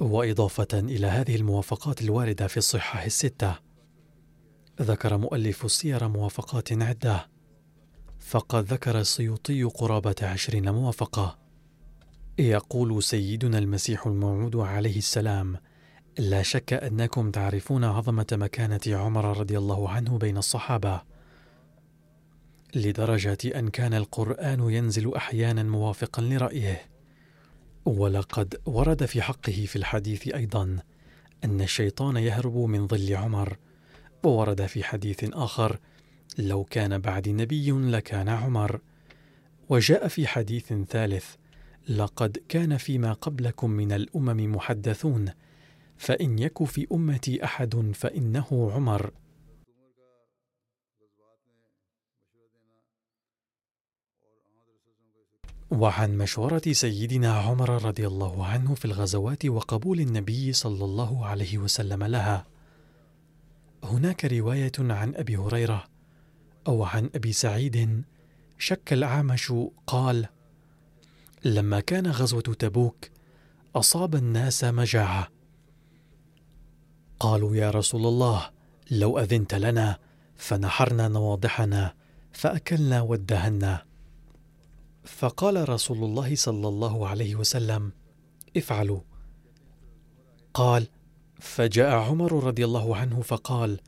وإضافة 0.00 0.68
إلى 0.78 1.06
هذه 1.06 1.36
الموافقات 1.36 2.02
الواردة 2.02 2.46
في 2.46 2.56
الصحاح 2.56 3.04
الستة 3.04 3.58
ذكر 4.82 5.16
مؤلف 5.16 5.64
السير 5.64 6.08
موافقات 6.08 6.72
عدة. 6.72 7.37
فقد 8.28 8.72
ذكر 8.72 9.00
السيوطي 9.00 9.62
قرابة 9.62 10.14
عشرين 10.22 10.70
موافقة. 10.70 11.38
يقول 12.38 13.02
سيدنا 13.02 13.58
المسيح 13.58 14.06
الموعود 14.06 14.56
عليه 14.56 14.98
السلام 14.98 15.56
لا 16.18 16.42
شك 16.42 16.72
أنكم 16.72 17.30
تعرفون 17.30 17.84
عظمة 17.84 18.26
مكانة 18.32 18.80
عمر 18.86 19.38
رضي 19.38 19.58
الله 19.58 19.88
عنه 19.88 20.18
بين 20.18 20.36
الصحابة. 20.36 21.02
لدرجة 22.74 23.38
أن 23.44 23.68
كان 23.68 23.94
القرآن 23.94 24.70
ينزل 24.70 25.14
أحيانا 25.14 25.62
موافقا 25.62 26.22
لرأيه. 26.22 26.82
ولقد 27.84 28.60
ورد 28.66 29.04
في 29.04 29.22
حقه 29.22 29.64
في 29.66 29.76
الحديث 29.76 30.34
أيضا 30.34 30.78
أن 31.44 31.60
الشيطان 31.60 32.16
يهرب 32.16 32.56
من 32.56 32.86
ظل 32.86 33.14
عمر 33.14 33.56
وورد 34.24 34.66
في 34.66 34.84
حديث 34.84 35.24
آخر 35.32 35.78
لو 36.38 36.64
كان 36.64 36.98
بعد 36.98 37.28
نبي 37.28 37.70
لكان 37.70 38.28
عمر 38.28 38.80
وجاء 39.68 40.08
في 40.08 40.26
حديث 40.26 40.72
ثالث 40.72 41.34
لقد 41.88 42.38
كان 42.48 42.76
فيما 42.76 43.12
قبلكم 43.12 43.70
من 43.70 43.92
الأمم 43.92 44.54
محدثون 44.54 45.32
فإن 45.96 46.38
يك 46.38 46.64
في 46.64 46.86
أمتي 46.92 47.44
أحد 47.44 47.92
فإنه 47.94 48.70
عمر 48.74 49.10
وعن 55.70 56.18
مشورة 56.18 56.62
سيدنا 56.72 57.32
عمر 57.32 57.84
رضي 57.84 58.06
الله 58.06 58.46
عنه 58.46 58.74
في 58.74 58.84
الغزوات 58.84 59.46
وقبول 59.46 60.00
النبي 60.00 60.52
صلى 60.52 60.84
الله 60.84 61.26
عليه 61.26 61.58
وسلم 61.58 62.04
لها. 62.04 62.46
هناك 63.84 64.24
رواية 64.24 64.72
عن 64.78 65.14
أبي 65.14 65.36
هريرة 65.36 65.97
أو 66.68 66.84
عن 66.84 67.10
أبي 67.14 67.32
سعيد 67.32 68.02
شك 68.58 68.92
الأعمش 68.92 69.52
قال 69.86 70.26
لما 71.44 71.80
كان 71.80 72.06
غزوة 72.06 72.40
تبوك 72.42 73.10
أصاب 73.76 74.14
الناس 74.14 74.64
مجاعة. 74.64 75.28
قالوا 77.20 77.56
يا 77.56 77.70
رسول 77.70 78.06
الله 78.06 78.50
لو 78.90 79.18
أذنت 79.18 79.54
لنا 79.54 79.98
فنحرنا 80.36 81.08
نواضحنا 81.08 81.94
فأكلنا 82.32 83.00
وادهنا. 83.00 83.84
فقال 85.04 85.68
رسول 85.68 86.04
الله 86.04 86.36
صلى 86.36 86.68
الله 86.68 87.08
عليه 87.08 87.34
وسلم 87.34 87.92
افعلوا. 88.56 89.00
قال 90.54 90.88
فجاء 91.40 91.94
عمر 91.94 92.44
رضي 92.44 92.64
الله 92.64 92.96
عنه 92.96 93.22
فقال 93.22 93.80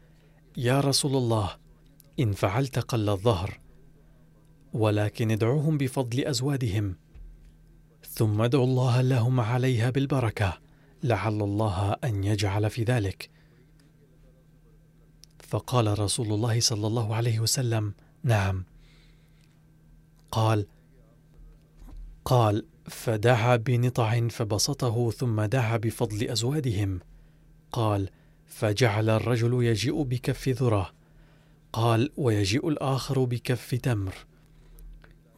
يا 0.57 0.81
رسول 0.81 1.17
الله 1.17 1.60
إن 2.19 2.33
فعلت 2.33 2.79
قل 2.79 3.09
الظهر 3.09 3.61
ولكن 4.73 5.31
ادعوهم 5.31 5.79
بفضل 5.79 6.25
أزوادهم 6.25 6.97
ثم 8.09 8.41
ادعوا 8.41 8.65
الله 8.65 9.01
لهم 9.01 9.41
عليها 9.41 9.91
بالبركة 9.91 10.59
لعل 11.03 11.43
الله 11.43 11.97
أن 12.05 12.25
يجعل 12.25 12.71
في 12.71 12.85
ذلك. 12.85 13.31
فقال 15.39 15.99
رسول 15.99 16.33
الله 16.33 16.61
صلى 16.61 16.87
الله 16.87 17.15
عليه 17.15 17.41
وسلم 17.41 17.95
نعم. 18.25 18.65
قال 20.31 20.67
قال 22.25 22.67
فدعا 22.89 23.57
بنطع 23.57 24.29
فبسطه 24.29 25.11
ثم 25.11 25.43
دعا 25.43 25.77
بفضل 25.77 26.29
أزوادهم. 26.29 27.01
قال 27.73 28.11
فجعل 28.47 29.11
الرجل 29.11 29.65
يجيء 29.65 30.03
بكف 30.03 30.49
ذرة. 30.49 31.00
قال 31.73 32.11
ويجيء 32.17 32.69
الآخر 32.69 33.25
بكف 33.25 33.75
تمر. 33.75 34.15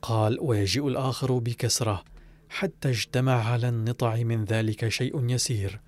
قال 0.02 0.38
ويجيء 0.40 0.88
الآخر 0.88 1.38
بكسرة 1.38 2.04
حتى 2.48 2.90
اجتمع 2.90 3.44
على 3.44 3.68
النطع 3.68 4.16
من 4.16 4.44
ذلك 4.44 4.88
شيء 4.88 5.30
يسير. 5.30 5.80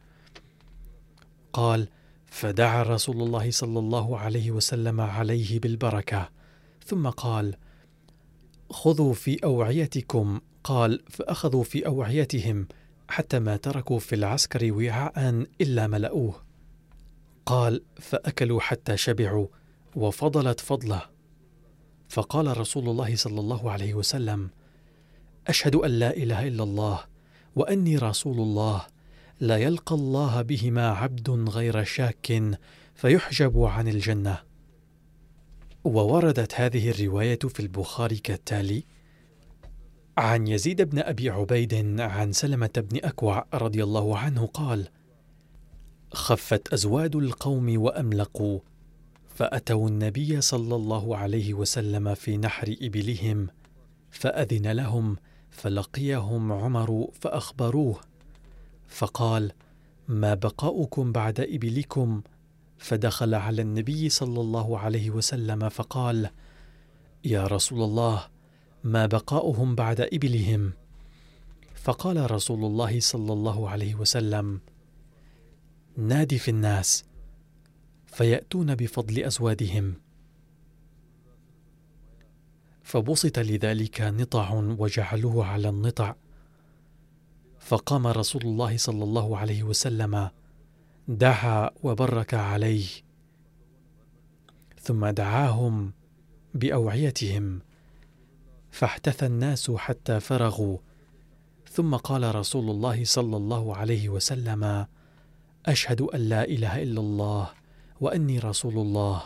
قال 1.53 1.89
فدعا 2.27 2.83
رسول 2.83 3.23
الله 3.23 3.51
صلى 3.51 3.79
الله 3.79 4.19
عليه 4.19 4.51
وسلم 4.51 5.01
عليه 5.01 5.61
بالبركة. 5.61 6.29
ثم 6.87 7.09
قال 7.09 7.57
خذوا 8.71 9.15
في 9.15 9.45
أوعيتكم. 9.45 10.41
قال 10.65 11.03
فأخذوا 11.11 11.65
في 11.65 11.87
أوعيتهم 11.87 12.69
حتى 13.09 13.39
ما 13.39 13.57
تركوا 13.57 13.99
في 13.99 14.15
العسكر 14.15 14.73
وعاء 14.73 15.47
إلا 15.61 15.87
ملأوه. 15.87 16.45
قال 17.47 17.83
فأكلوا 18.01 18.61
حتى 18.61 18.97
شبعوا. 18.97 19.47
وفضلت 19.97 20.61
فضله. 20.61 21.03
فقال 22.09 22.59
رسول 22.59 22.89
الله 22.89 23.17
صلى 23.17 23.41
الله 23.41 23.71
عليه 23.71 23.95
وسلم 23.95 24.51
أشهد 25.47 25.75
أن 25.75 25.91
لا 25.91 26.17
إله 26.17 26.49
إلا 26.49 26.63
الله 26.63 27.01
وأني 27.57 27.97
رسول 27.97 28.41
الله. 28.41 28.83
لا 29.41 29.57
يلقى 29.57 29.95
الله 29.95 30.43
بهما 30.43 30.89
عبد 30.89 31.31
غير 31.31 31.85
شاك 31.85 32.59
فيحجب 32.95 33.63
عن 33.63 33.89
الجنة. 33.89 34.39
ووردت 35.85 36.55
هذه 36.55 36.91
الرواية 36.91 37.39
في 37.39 37.61
البخاري 37.61 38.17
كالتالي 38.17 38.85
عن 40.19 40.47
يزيد 40.47 40.83
بن 40.83 40.99
أبي 40.99 41.31
عبيد 41.31 42.01
عن 42.01 42.33
سلمة 42.33 42.71
بن 42.77 42.99
أكوع 43.05 43.47
رضي 43.55 43.85
الله 43.85 44.19
عنه 44.19 44.47
قال 44.47 44.89
خفت 46.13 46.73
أزواد 46.73 47.17
القوم 47.17 47.81
وأملقوا 47.83 48.61
فأتوا 49.35 49.89
النبي 49.89 50.41
صلى 50.41 50.75
الله 50.75 51.17
عليه 51.17 51.55
وسلم 51.55 52.15
في 52.15 52.37
نحر 52.37 52.77
إبلهم 52.83 53.49
فأذن 54.11 54.73
لهم 54.73 55.17
فلقيهم 55.51 56.53
عمر 56.53 57.09
فأخبروه 57.21 58.01
فقال 58.89 59.53
ما 60.09 60.35
بقاؤكم 60.35 61.13
بعد 61.13 61.41
إبلكم؟ 61.41 62.23
فدخل 62.79 63.35
على 63.35 63.63
النبي 63.63 64.09
صلى 64.09 64.41
الله 64.41 64.79
عليه 64.79 65.11
وسلم 65.11 65.69
فقال 65.69 66.31
يا 67.25 67.47
رسول 67.47 67.83
الله 67.83 68.25
ما 68.85 69.07
بقاؤهم 69.07 69.75
بعد 69.75 70.01
إبلهم؟ 70.01 70.73
فقال 71.75 72.31
رسول 72.31 72.65
الله 72.65 73.01
صلى 73.01 73.33
الله 73.33 73.71
عليه 73.71 73.95
وسلم 73.95 74.61
نادي 75.97 76.39
في 76.39 76.51
الناس 76.51 77.05
فيأتون 78.15 78.75
بفضل 78.75 79.25
أزوادهم. 79.25 79.95
فبسط 82.83 83.39
لذلك 83.39 84.01
نطع 84.01 84.53
وجعلوه 84.55 85.47
على 85.47 85.69
النطع. 85.69 86.15
فقام 87.59 88.07
رسول 88.07 88.43
الله 88.43 88.77
صلى 88.77 89.05
الله 89.05 89.39
عليه 89.39 89.63
وسلم 89.63 90.31
دعا 91.09 91.71
وبرك 91.83 92.35
عليه. 92.35 92.87
ثم 94.81 95.07
دعاهم 95.07 95.93
بأوعيتهم. 96.55 97.61
فاحتث 98.71 99.23
الناس 99.25 99.71
حتى 99.71 100.21
فرغوا. 100.21 100.79
ثم 101.71 101.97
قال 101.97 102.35
رسول 102.35 102.71
الله 102.71 103.05
صلى 103.05 103.37
الله 103.37 103.77
عليه 103.77 104.09
وسلم 104.09 104.87
أشهد 105.67 106.01
أن 106.01 106.21
لا 106.21 106.45
إله 106.45 106.83
إلا 106.83 107.01
الله. 107.01 107.64
وأني 108.05 108.39
رسول 108.39 108.79
الله. 108.79 109.23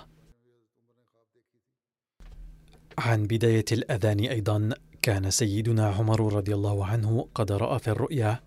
عن 2.99 3.27
بداية 3.27 3.65
الأذان 3.73 4.21
أيضا 4.21 4.71
كان 5.03 5.31
سيدنا 5.31 5.89
عمر 5.89 6.33
رضي 6.33 6.55
الله 6.55 6.87
عنه 6.87 7.29
قد 7.35 7.53
رأى 7.53 7.79
في 7.79 7.89
الرؤيا. 7.89 8.41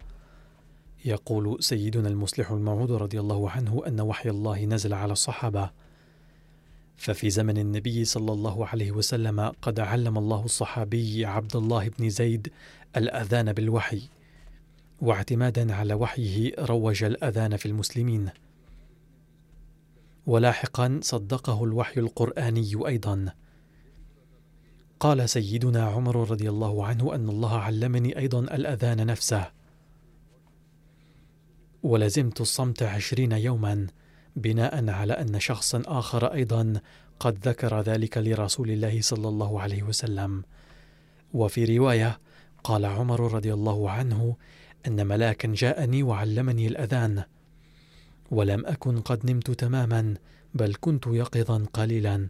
يقول 1.05 1.63
سيدنا 1.63 2.09
المصلح 2.09 2.51
الموعود 2.51 2.91
رضي 2.91 3.19
الله 3.19 3.49
عنه 3.49 3.81
أن 3.87 4.01
وحي 4.01 4.29
الله 4.29 4.65
نزل 4.65 4.93
على 4.93 5.13
الصحابة. 5.13 5.71
ففي 6.97 7.29
زمن 7.29 7.57
النبي 7.57 8.05
صلى 8.05 8.31
الله 8.31 8.67
عليه 8.67 8.91
وسلم 8.91 9.51
قد 9.61 9.79
علم 9.79 10.17
الله 10.17 10.45
الصحابي 10.45 11.25
عبد 11.25 11.55
الله 11.55 11.89
بن 11.89 12.09
زيد 12.09 12.51
الأذان 12.97 13.53
بالوحي. 13.53 14.01
واعتمادا 15.01 15.75
على 15.75 15.93
وحيه 15.93 16.51
روج 16.59 17.03
الأذان 17.03 17.57
في 17.57 17.65
المسلمين. 17.65 18.29
ولاحقا 20.25 20.99
صدقه 21.03 21.63
الوحي 21.63 22.01
القرآني 22.01 22.87
أيضا. 22.87 23.33
قال 24.99 25.29
سيدنا 25.29 25.83
عمر 25.83 26.31
رضي 26.31 26.49
الله 26.49 26.85
عنه 26.85 27.15
أن 27.15 27.29
الله 27.29 27.57
علمني 27.57 28.17
أيضا 28.17 28.39
الأذان 28.39 29.05
نفسه. 29.05 29.51
ولزمت 31.83 32.41
الصمت 32.41 32.83
عشرين 32.83 33.31
يوما 33.31 33.87
بناء 34.35 34.89
على 34.89 35.13
أن 35.13 35.39
شخصا 35.39 35.83
آخر 35.85 36.33
أيضا 36.33 36.73
قد 37.19 37.47
ذكر 37.47 37.81
ذلك 37.81 38.17
لرسول 38.17 38.71
الله 38.71 39.01
صلى 39.01 39.27
الله 39.27 39.61
عليه 39.61 39.83
وسلم. 39.83 40.43
وفي 41.33 41.77
رواية 41.77 42.19
قال 42.63 42.85
عمر 42.85 43.33
رضي 43.33 43.53
الله 43.53 43.91
عنه 43.91 44.35
أن 44.87 45.07
ملاكا 45.07 45.53
جاءني 45.55 46.03
وعلمني 46.03 46.67
الأذان. 46.67 47.23
ولم 48.31 48.65
أكن 48.65 48.99
قد 48.99 49.31
نمت 49.31 49.51
تماما 49.51 50.15
بل 50.53 50.75
كنت 50.81 51.07
يقظا 51.07 51.65
قليلا. 51.73 52.27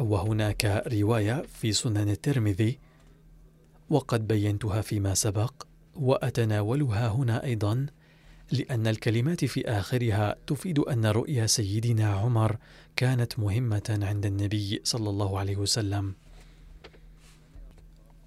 وهناك 0.00 0.84
رواية 0.92 1.42
في 1.42 1.72
سنن 1.72 2.08
الترمذي 2.08 2.78
وقد 3.90 4.26
بينتها 4.26 4.80
فيما 4.80 5.14
سبق 5.14 5.66
وأتناولها 5.96 7.08
هنا 7.08 7.44
أيضا 7.44 7.86
لأن 8.52 8.86
الكلمات 8.86 9.44
في 9.44 9.68
آخرها 9.68 10.36
تفيد 10.46 10.78
أن 10.78 11.06
رؤيا 11.06 11.46
سيدنا 11.46 12.08
عمر 12.08 12.56
كانت 12.96 13.38
مهمة 13.38 13.98
عند 14.02 14.26
النبي 14.26 14.80
صلى 14.84 15.10
الله 15.10 15.38
عليه 15.38 15.56
وسلم. 15.56 16.14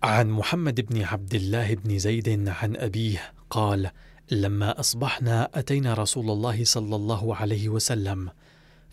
عن 0.04 0.30
محمد 0.30 0.82
بن 0.82 1.02
عبد 1.02 1.36
الله 1.36 1.74
بن 1.74 2.00
زيد 2.00 2.50
عن 2.50 2.76
أبيه 2.76 3.34
قال 3.50 3.92
لما 4.32 4.80
أصبحنا 4.80 5.50
أتينا 5.54 5.94
رسول 5.94 6.30
الله 6.30 6.64
صلى 6.64 6.96
الله 6.96 7.36
عليه 7.36 7.70
وسلم 7.70 8.30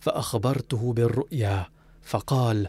فأخبرته 0.00 0.92
بالرؤيا 0.92 1.66
فقال 2.02 2.68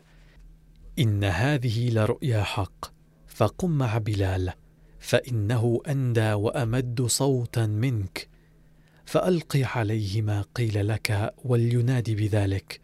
إن 0.99 1.23
هذه 1.23 1.89
لرؤيا 1.89 2.43
حق 2.43 2.86
فقم 3.28 3.69
مع 3.69 3.97
بلال 3.97 4.54
فإنه 4.99 5.82
أندى 5.88 6.34
وأمد 6.34 7.06
صوتا 7.06 7.65
منك. 7.65 8.30
فألق 9.06 9.56
عليه 9.75 10.21
ما 10.21 10.45
قيل 10.56 10.88
لك 10.88 11.34
ولينادي 11.43 12.15
بذلك. 12.15 12.82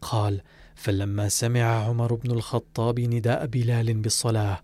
قال 0.00 0.40
فلما 0.74 1.28
سمع 1.28 1.62
عمر 1.62 2.14
بن 2.14 2.30
الخطاب 2.30 3.00
نداء 3.00 3.46
بلال 3.46 3.94
بالصلاة 3.94 4.62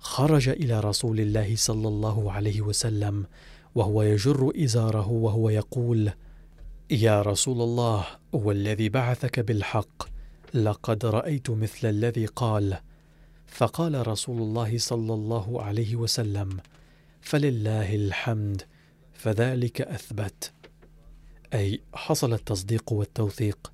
خرج 0.00 0.48
إلى 0.48 0.80
رسول 0.80 1.20
الله 1.20 1.56
صلى 1.56 1.88
الله 1.88 2.32
عليه 2.32 2.60
وسلم 2.60 3.26
وهو 3.74 4.02
يجر 4.02 4.52
إزاره 4.56 5.08
وهو 5.08 5.50
يقول 5.50 6.10
يا 6.90 7.22
رسول 7.22 7.62
الله 7.62 8.06
والذي 8.32 8.88
بعثك 8.88 9.40
بالحق 9.40 10.08
لقد 10.54 11.06
رأيت 11.06 11.50
مثل 11.50 11.88
الذي 11.88 12.26
قال. 12.26 12.78
فقال 13.46 14.08
رسول 14.08 14.42
الله 14.42 14.78
صلى 14.78 15.14
الله 15.14 15.62
عليه 15.62 15.96
وسلم 15.96 16.60
فلله 17.20 17.94
الحمد 17.94 18.62
فذلك 19.12 19.80
أثبت. 19.80 20.52
أي 21.54 21.80
حصل 21.94 22.32
التصديق 22.32 22.92
والتوثيق. 22.92 23.72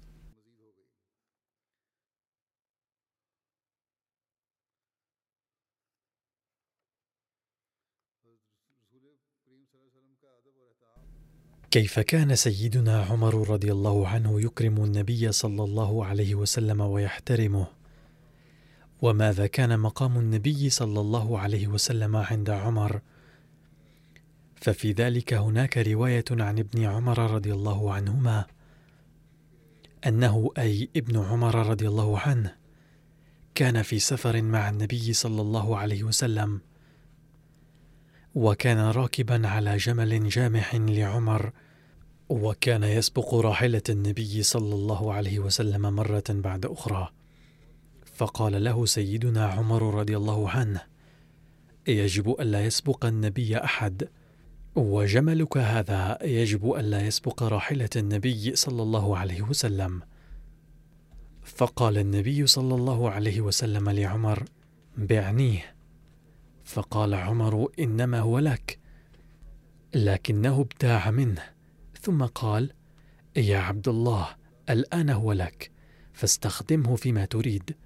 كيف 11.74 12.00
كان 12.00 12.36
سيدنا 12.36 13.02
عمر 13.02 13.50
رضي 13.50 13.72
الله 13.72 14.08
عنه 14.08 14.40
يكرم 14.40 14.84
النبي 14.84 15.32
صلى 15.32 15.64
الله 15.64 16.06
عليه 16.06 16.34
وسلم 16.34 16.80
ويحترمه؟ 16.80 17.66
وماذا 19.02 19.46
كان 19.46 19.80
مقام 19.80 20.18
النبي 20.18 20.70
صلى 20.70 21.00
الله 21.00 21.38
عليه 21.38 21.66
وسلم 21.68 22.16
عند 22.16 22.50
عمر؟ 22.50 23.00
ففي 24.56 24.92
ذلك 24.92 25.34
هناك 25.34 25.78
رواية 25.78 26.24
عن 26.30 26.58
ابن 26.58 26.84
عمر 26.84 27.30
رضي 27.30 27.52
الله 27.52 27.92
عنهما 27.92 28.46
أنه 30.06 30.50
أي 30.58 30.88
ابن 30.96 31.18
عمر 31.24 31.66
رضي 31.66 31.88
الله 31.88 32.18
عنه 32.18 32.54
كان 33.54 33.82
في 33.82 33.98
سفر 33.98 34.42
مع 34.42 34.68
النبي 34.68 35.12
صلى 35.12 35.40
الله 35.40 35.78
عليه 35.78 36.04
وسلم 36.04 36.60
وكان 38.34 38.78
راكبا 38.78 39.48
على 39.48 39.76
جمل 39.76 40.28
جامح 40.28 40.74
لعمر 40.74 41.52
وكان 42.28 42.82
يسبق 42.84 43.34
راحلة 43.34 43.82
النبي 43.88 44.42
صلى 44.42 44.74
الله 44.74 45.12
عليه 45.12 45.38
وسلم 45.38 45.82
مرة 45.82 46.24
بعد 46.28 46.66
أخرى. 46.66 47.08
فقال 48.14 48.64
له 48.64 48.86
سيدنا 48.86 49.46
عمر 49.46 49.94
رضي 49.94 50.16
الله 50.16 50.50
عنه 50.50 50.82
يجب 51.88 52.30
الا 52.40 52.64
يسبق 52.64 53.04
النبي 53.04 53.58
أحد 53.58 54.08
وجملك 54.74 55.56
هذا 55.56 56.18
يجب 56.22 56.72
الا 56.72 57.06
يسبق 57.06 57.42
راحلة 57.42 57.88
النبي 57.96 58.56
صلى 58.56 58.82
الله 58.82 59.18
عليه 59.18 59.42
وسلم. 59.42 60.02
فقال 61.42 61.98
النبي 61.98 62.46
صلى 62.46 62.74
الله 62.74 63.10
عليه 63.10 63.40
وسلم 63.40 63.90
لعمر 63.90 64.44
بعنيه. 64.96 65.74
فقال 66.64 67.14
عمر 67.14 67.68
إنما 67.78 68.20
هو 68.20 68.38
لك. 68.38 68.78
لكنه 69.94 70.60
ابتاع 70.60 71.10
منه. 71.10 71.53
ثم 72.04 72.24
قال 72.24 72.72
يا 73.36 73.58
عبد 73.58 73.88
الله 73.88 74.28
الآن 74.70 75.10
هو 75.10 75.32
لك 75.32 75.70
فاستخدمه 76.12 76.96
فيما 76.96 77.24
تريد. 77.24 77.76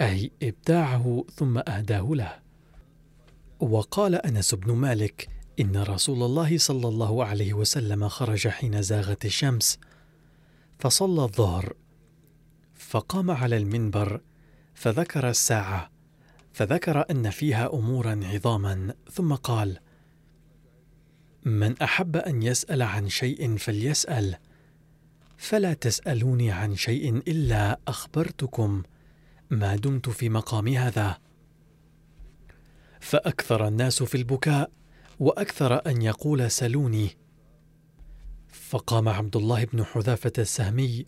أي 0.00 0.32
ابتاعه 0.42 1.24
ثم 1.36 1.58
أهداه 1.58 2.08
له. 2.10 2.38
وقال 3.60 4.14
أنس 4.14 4.54
بن 4.54 4.72
مالك 4.72 5.28
إن 5.60 5.76
رسول 5.76 6.22
الله 6.22 6.58
صلى 6.58 6.88
الله 6.88 7.24
عليه 7.24 7.54
وسلم 7.54 8.08
خرج 8.08 8.48
حين 8.48 8.82
زاغت 8.82 9.24
الشمس 9.24 9.78
فصلى 10.78 11.22
الظهر 11.22 11.72
فقام 12.74 13.30
على 13.30 13.56
المنبر 13.56 14.20
فذكر 14.74 15.28
الساعة 15.28 15.90
فذكر 16.52 17.04
أن 17.10 17.30
فيها 17.30 17.74
أمورا 17.74 18.20
عظاما 18.24 18.94
ثم 19.12 19.34
قال 19.34 19.78
من 21.44 21.82
أحب 21.82 22.16
أن 22.16 22.42
يسأل 22.42 22.82
عن 22.82 23.08
شيء 23.08 23.56
فليسأل. 23.56 24.36
فلا 25.36 25.74
تسألوني 25.74 26.50
عن 26.50 26.76
شيء 26.76 27.16
إلا 27.16 27.80
أخبرتكم 27.88 28.82
ما 29.50 29.76
دمت 29.76 30.08
في 30.08 30.28
مقام 30.28 30.68
هذا. 30.68 31.18
فأكثر 33.00 33.68
الناس 33.68 34.02
في 34.02 34.14
البكاء 34.14 34.70
وأكثر 35.20 35.86
أن 35.86 36.02
يقول 36.02 36.50
سلوني. 36.50 37.16
فقام 38.48 39.08
عبد 39.08 39.36
الله 39.36 39.64
بن 39.64 39.84
حذافة 39.84 40.32
السهمي 40.38 41.06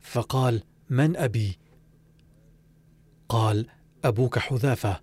فقال 0.00 0.62
من 0.90 1.16
أبي؟ 1.16 1.58
قال 3.28 3.66
أبوك 4.04 4.38
حذافة. 4.38 5.00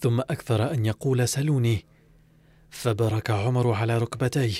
ثم 0.00 0.20
أكثر 0.20 0.74
أن 0.74 0.86
يقول 0.86 1.28
سلوني. 1.28 1.84
فبرك 2.70 3.30
عمر 3.30 3.72
على 3.72 3.98
ركبتيه. 3.98 4.54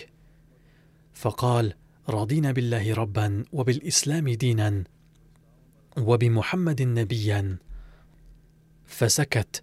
فقال 1.15 1.75
رضينا 2.09 2.53
بالله 2.53 2.95
ربا 2.95 3.45
وبالإسلام 3.53 4.29
دينا 4.29 4.85
وبمحمد 5.97 6.83
نبيا. 6.83 7.57
فسكت. 8.87 9.63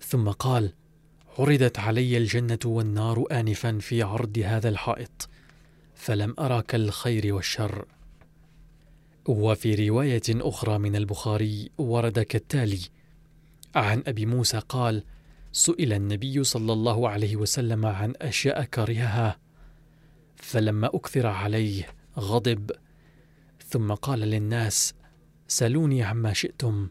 ثم 0.00 0.28
قال 0.28 0.72
عرضت 1.38 1.78
علي 1.78 2.16
الجنة 2.16 2.58
والنار 2.64 3.24
انفا 3.32 3.78
في 3.78 4.02
عرض 4.02 4.38
هذا 4.44 4.68
الحائط 4.68 5.28
فلم 5.94 6.34
ارى 6.38 6.62
كالخير 6.62 7.34
والشر. 7.34 7.86
وفي 9.28 9.88
رواية 9.88 10.22
أخرى 10.30 10.78
من 10.78 10.96
البخاري 10.96 11.70
ورد 11.78 12.18
كالتالي 12.20 12.80
عن 13.74 14.02
أبي 14.06 14.26
موسى 14.26 14.58
قال 14.68 15.04
سئل 15.52 15.92
النبي 15.92 16.44
صلى 16.44 16.72
الله 16.72 17.08
عليه 17.08 17.36
وسلم 17.36 17.86
عن 17.86 18.14
أشياء 18.20 18.64
كرهها 18.64 19.38
فلما 20.36 20.86
أكثر 20.86 21.26
عليه 21.26 21.86
غضب 22.18 22.70
ثم 23.68 23.92
قال 23.94 24.18
للناس 24.18 24.94
سلوني 25.48 26.02
عما 26.02 26.32
شئتم. 26.32 26.88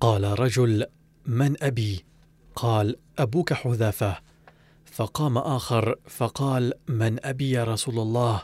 قال 0.00 0.40
رجل 0.40 0.86
من 1.26 1.62
أبي؟ 1.62 2.04
قال 2.54 2.96
أبوك 3.18 3.52
حذافة. 3.52 4.18
فقام 4.84 5.38
آخر 5.38 5.94
فقال 6.08 6.72
من 6.88 7.24
أبي 7.26 7.50
يا 7.50 7.64
رسول 7.64 7.98
الله؟ 7.98 8.42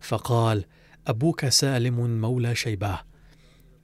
فقال 0.00 0.64
أبوك 1.06 1.48
سالم 1.48 2.20
مولى 2.20 2.54
شيبة. 2.54 3.00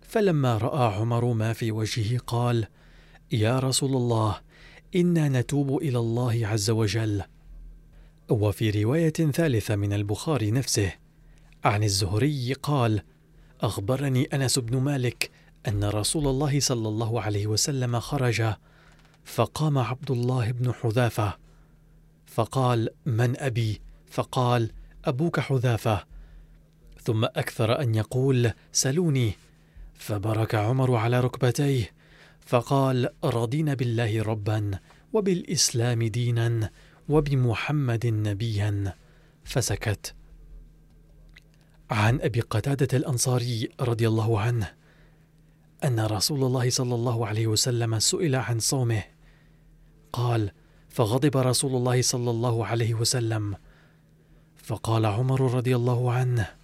فلما 0.02 0.58
رأى 0.58 0.94
عمر 0.94 1.32
ما 1.32 1.52
في 1.52 1.72
وجهه 1.72 2.18
قال 2.18 2.66
يا 3.32 3.58
رسول 3.58 3.96
الله 3.96 4.40
إنا 4.96 5.28
نتوب 5.28 5.76
إلى 5.82 5.98
الله 5.98 6.46
عز 6.46 6.70
وجل. 6.70 7.22
وفي 8.30 8.70
رواية 8.70 9.10
ثالثة 9.10 9.76
من 9.76 9.92
البخاري 9.92 10.50
نفسه 10.50 10.92
عن 11.64 11.84
الزهري 11.84 12.52
قال 12.52 13.02
أخبرني 13.60 14.24
أنس 14.24 14.58
بن 14.58 14.76
مالك 14.76 15.30
أن 15.68 15.84
رسول 15.84 16.28
الله 16.28 16.60
صلى 16.60 16.88
الله 16.88 17.20
عليه 17.20 17.46
وسلم 17.46 18.00
خرج 18.00 18.54
فقام 19.24 19.78
عبد 19.78 20.10
الله 20.10 20.50
بن 20.50 20.72
حذافة. 20.72 21.36
فقال 22.26 22.88
من 23.06 23.36
أبي؟ 23.38 23.80
فقال 24.10 24.70
أبوك 25.04 25.40
حذافة. 25.40 26.04
ثم 27.02 27.24
أكثر 27.24 27.80
أن 27.80 27.94
يقول 27.94 28.52
سلوني. 28.72 29.32
فبرك 29.94 30.54
عمر 30.54 30.94
على 30.94 31.20
ركبتيه 31.20 31.99
فقال 32.50 33.08
رضينا 33.24 33.74
بالله 33.74 34.22
ربا 34.22 34.78
وبالإسلام 35.12 36.02
دينا 36.02 36.70
وبمحمد 37.08 38.06
نبيا. 38.06 38.94
فسكت. 39.44 40.14
عن 41.90 42.20
أبي 42.20 42.40
قتادة 42.40 42.98
الأنصاري 42.98 43.68
رضي 43.80 44.08
الله 44.08 44.40
عنه 44.40 44.72
أن 45.84 46.00
رسول 46.00 46.44
الله 46.44 46.70
صلى 46.70 46.94
الله 46.94 47.26
عليه 47.26 47.46
وسلم 47.46 47.98
سئل 47.98 48.36
عن 48.36 48.58
صومه. 48.58 49.02
قال 50.12 50.50
فغضب 50.88 51.36
رسول 51.36 51.76
الله 51.76 52.02
صلى 52.02 52.30
الله 52.30 52.66
عليه 52.66 52.94
وسلم. 52.94 53.56
فقال 54.56 55.06
عمر 55.06 55.54
رضي 55.54 55.76
الله 55.76 56.12
عنه 56.12 56.59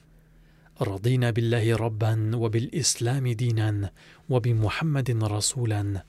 رضينا 0.83 1.31
بالله 1.31 1.77
ربا 1.77 2.37
وبالإسلام 2.37 3.29
دينا 3.29 3.91
وبمحمد 4.29 5.11
رسولا 5.25 6.05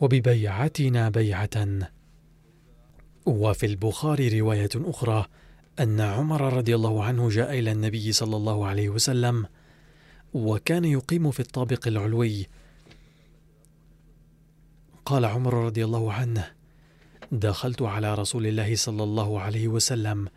وببيعتنا 0.00 1.08
بيعة. 1.08 1.88
وفي 3.26 3.66
البخاري 3.66 4.40
رواية 4.40 4.70
أخرى 4.76 5.26
أن 5.80 6.00
عمر 6.00 6.52
رضي 6.52 6.74
الله 6.74 7.04
عنه 7.04 7.28
جاء 7.28 7.58
إلى 7.58 7.72
النبي 7.72 8.12
صلى 8.12 8.36
الله 8.36 8.66
عليه 8.66 8.88
وسلم 8.88 9.46
وكان 10.34 10.84
يقيم 10.84 11.30
في 11.30 11.40
الطابق 11.40 11.88
العلوي. 11.88 12.46
قال 15.04 15.24
عمر 15.24 15.54
رضي 15.54 15.84
الله 15.84 16.12
عنه 16.12 16.50
دخلت 17.32 17.82
على 17.82 18.14
رسول 18.14 18.46
الله 18.46 18.76
صلى 18.76 19.02
الله 19.02 19.40
عليه 19.40 19.68
وسلم 19.68 20.28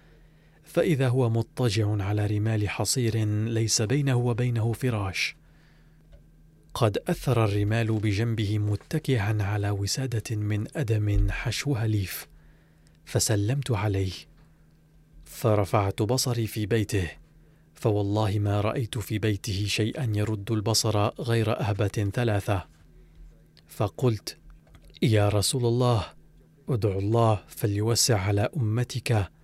فإذا 0.65 1.08
هو 1.08 1.30
مضطجع 1.30 2.04
على 2.04 2.25
رمال 2.25 2.69
حصير 2.69 3.25
ليس 3.45 3.82
بينه 3.82 4.15
وبينه 4.15 4.73
فراش. 4.73 5.36
قد 6.73 6.97
أثر 7.08 7.45
الرمال 7.45 7.91
بجنبه 7.91 8.60
متكئا 8.60 9.43
على 9.43 9.69
وسادة 9.69 10.36
من 10.36 10.65
أدم 10.75 11.32
حشوها 11.32 11.88
ليف. 11.88 12.28
فسلمت 13.06 13.71
عليه. 13.71 14.13
فرفعت 15.25 16.01
بصري 16.01 16.47
في 16.47 16.65
بيته. 16.65 17.08
فوالله 17.73 18.39
ما 18.39 18.62
رأيت 18.62 18.97
في 18.97 19.19
بيته 19.19 19.65
شيئا 19.67 20.12
يرد 20.15 20.51
البصر 20.51 21.08
غير 21.08 21.60
أهبة 21.60 22.10
ثلاثة. 22.13 22.65
فقلت 23.67 24.38
يا 25.01 25.30
رسول 25.30 25.65
الله 25.65 26.06
ادع 26.69 26.97
الله 26.97 27.43
فليوسع 27.47 28.19
على 28.19 28.49
أمتك 28.58 29.35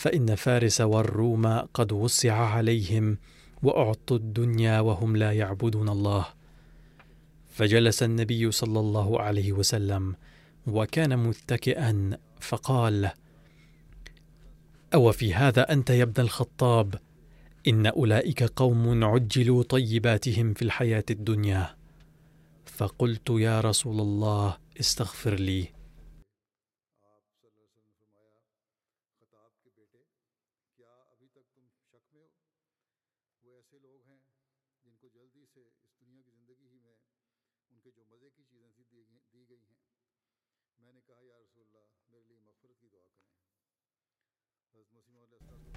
فإن 0.00 0.34
فارس 0.34 0.80
والروم 0.80 1.46
قد 1.46 1.92
وسع 1.92 2.34
عليهم 2.34 3.18
وأعطوا 3.62 4.16
الدنيا 4.16 4.80
وهم 4.80 5.16
لا 5.16 5.32
يعبدون 5.32 5.88
الله. 5.88 6.26
فجلس 7.50 8.02
النبي 8.02 8.50
صلى 8.50 8.80
الله 8.80 9.20
عليه 9.20 9.52
وسلم 9.52 10.14
وكان 10.66 11.18
متكئا 11.18 12.18
فقال 12.40 13.10
أو 14.94 15.12
في 15.12 15.34
هذا 15.34 15.72
أنت 15.72 15.90
يا 15.90 16.02
ابن 16.02 16.22
الخطاب؟ 16.22 16.94
إن 17.68 17.86
أولئك 17.86 18.42
قوم 18.42 19.04
عجلوا 19.04 19.62
طيباتهم 19.62 20.54
في 20.54 20.62
الحياة 20.62 21.04
الدنيا. 21.10 21.76
فقلت 22.64 23.30
يا 23.30 23.60
رسول 23.60 24.00
الله 24.00 24.56
استغفر 24.80 25.34
لي. 25.34 25.79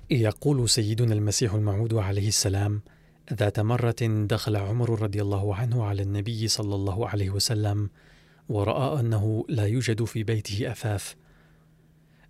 يقول 0.10 0.70
سيدنا 0.70 1.14
المسيح 1.14 1.54
الموعود 1.54 1.94
عليه 1.94 2.28
السلام 2.28 2.82
ذات 3.34 3.60
مرة 3.60 4.26
دخل 4.30 4.56
عمر 4.56 5.02
رضي 5.02 5.22
الله 5.22 5.56
عنه 5.56 5.86
على 5.86 6.02
النبي 6.02 6.48
صلى 6.48 6.76
الله 6.76 7.10
عليه 7.10 7.30
وسلم 7.30 7.90
ورأى 8.50 9.00
أنه 9.00 9.46
لا 9.50 9.66
يوجد 9.66 10.04
في 10.04 10.24
بيته 10.24 10.72
أثاث 10.72 11.14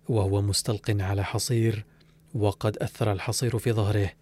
وهو 0.08 0.42
مستلق 0.42 0.90
على 0.90 1.24
حصير 1.24 1.84
وقد 2.34 2.76
أثر 2.76 3.12
الحصير 3.12 3.58
في 3.58 3.72
ظهره 3.72 4.12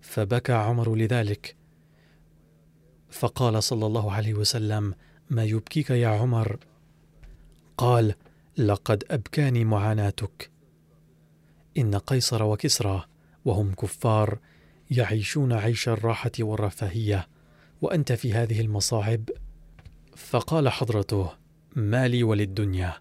فبكى 0.00 0.52
عمر 0.52 0.94
لذلك. 0.94 1.56
فقال 3.10 3.62
صلى 3.62 3.86
الله 3.86 4.12
عليه 4.12 4.34
وسلم 4.34 4.94
ما 5.30 5.44
يبكيك 5.44 5.90
يا 5.90 6.08
عمر؟ 6.08 6.58
قال 7.76 8.14
لقد 8.58 9.04
أبكاني 9.10 9.64
معاناتك. 9.64 10.50
إن 11.78 11.94
قيصر 11.94 12.42
وكسرى 12.42 13.04
وهم 13.44 13.74
كفار 13.74 14.38
يعيشون 14.90 15.52
عيش 15.52 15.88
الراحة 15.88 16.30
والرفاهية 16.40 17.28
وأنت 17.82 18.12
في 18.12 18.32
هذه 18.32 18.60
المصاعب؟ 18.60 19.30
فقال 20.16 20.68
حضرته 20.68 21.30
ما 21.76 22.08
لي 22.08 22.22
وللدنيا 22.22 22.94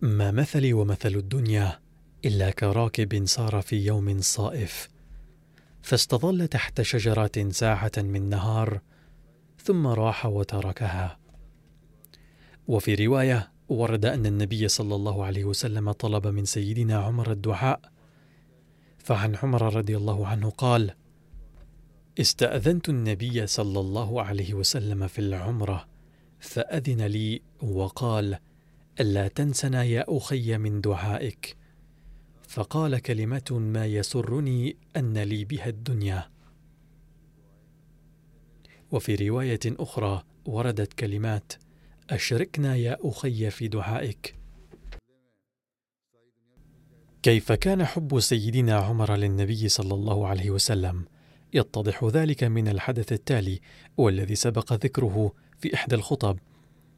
ما 0.00 0.30
مثلي 0.30 0.72
ومثل 0.72 1.14
الدنيا 1.14 1.80
إلا 2.24 2.50
كراكب 2.50 3.26
سار 3.26 3.62
في 3.62 3.86
يوم 3.86 4.20
صائف. 4.20 4.88
فاستظل 5.82 6.48
تحت 6.48 6.82
شجره 6.82 7.48
ساعة 7.50 7.92
من 7.96 8.28
نهار 8.28 8.80
ثم 9.64 9.86
راح 9.86 10.26
وتركها. 10.26 11.18
وفي 12.68 12.94
رواية 12.94 13.55
ورد 13.68 14.04
أن 14.04 14.26
النبي 14.26 14.68
صلى 14.68 14.94
الله 14.94 15.24
عليه 15.24 15.44
وسلم 15.44 15.92
طلب 15.92 16.26
من 16.26 16.44
سيدنا 16.44 16.98
عمر 16.98 17.32
الدعاء. 17.32 17.80
فعن 18.98 19.36
عمر 19.36 19.76
رضي 19.76 19.96
الله 19.96 20.26
عنه 20.26 20.50
قال 20.50 20.94
استأذنت 22.20 22.88
النبي 22.88 23.46
صلى 23.46 23.80
الله 23.80 24.22
عليه 24.22 24.54
وسلم 24.54 25.06
في 25.06 25.18
العمرة 25.18 25.86
فأذن 26.40 27.06
لي 27.06 27.42
وقال 27.62 28.38
الا 29.00 29.28
تنسنا 29.28 29.84
يا 29.84 30.04
أخي 30.08 30.58
من 30.58 30.80
دعائك. 30.80 31.56
فقال 32.48 32.98
كلمة 32.98 33.44
ما 33.50 33.86
يسرني 33.86 34.76
أن 34.96 35.18
لي 35.18 35.44
بها 35.44 35.68
الدنيا. 35.68 36.30
وفي 38.90 39.14
رواية 39.28 39.60
أخرى 39.66 40.22
وردت 40.44 40.92
كلمات 40.92 41.52
أشركنا 42.10 42.76
يا 42.76 42.96
أخي 43.00 43.50
في 43.50 43.68
دعائك. 43.68 44.36
كيف 47.22 47.52
كان 47.52 47.84
حب 47.84 48.20
سيدنا 48.20 48.76
عمر 48.76 49.16
للنبي 49.16 49.68
صلى 49.68 49.94
الله 49.94 50.26
عليه 50.26 50.50
وسلم؟ 50.50 51.04
يتضح 51.54 52.04
ذلك 52.04 52.44
من 52.44 52.68
الحدث 52.68 53.12
التالي 53.12 53.60
والذي 53.96 54.34
سبق 54.34 54.72
ذكره 54.72 55.32
في 55.58 55.74
إحدى 55.74 55.94
الخطب. 55.94 56.38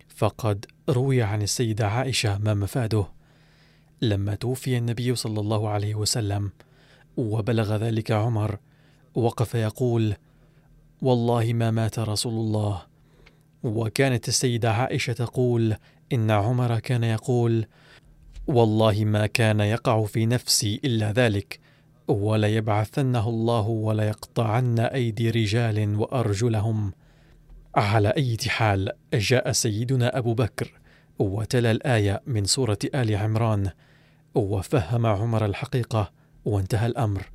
فقد 0.09 0.67
روي 0.89 1.23
عن 1.23 1.43
السيدة 1.43 1.89
عائشة 1.89 2.39
ما 2.39 2.55
مفاده. 2.55 3.07
لما 4.03 4.35
توفي 4.35 4.79
النبي 4.79 5.15
صلى 5.15 5.41
الله 5.41 5.69
عليه 5.69 5.95
وسلم 5.95 6.51
وبلغ 7.17 7.77
ذلك 7.77 8.11
عمر 8.11 8.59
وقف 9.15 9.55
يقول 9.55 10.15
والله 11.03 11.53
ما 11.53 11.71
مات 11.71 11.99
رسول 11.99 12.33
الله 12.33 12.88
وكانت 13.63 14.29
السيدة 14.29 14.73
عائشة 14.73 15.13
تقول 15.13 15.77
إن 16.13 16.31
عمر 16.31 16.79
كان 16.79 17.05
يقول 17.05 17.67
والله 18.47 19.05
ما 19.05 19.27
كان 19.27 19.61
يقع 19.61 20.05
في 20.05 20.27
نفسي 20.27 20.81
إلا 20.85 21.13
ذلك 21.13 21.61
وليبعثنه 22.09 23.29
الله 23.29 23.69
وليقطعن 23.69 24.79
أيدي 24.79 25.31
رجال 25.31 25.97
وارجلهم 25.97 26.93
على 27.75 28.09
أي 28.09 28.37
حال 28.49 28.93
جاء 29.15 29.53
سيدنا 29.53 30.19
أبو 30.19 30.35
بكر 30.35 30.73
وتلا 31.19 31.71
الآية 31.71 32.23
من 32.27 32.45
سورة 32.45 32.79
آل 32.95 33.17
عمران 33.17 33.71
وفهم 34.35 35.07
عمر 35.07 35.45
الحقيقة 35.45 36.13
وانتهى 36.45 36.87
الأمر. 36.87 37.31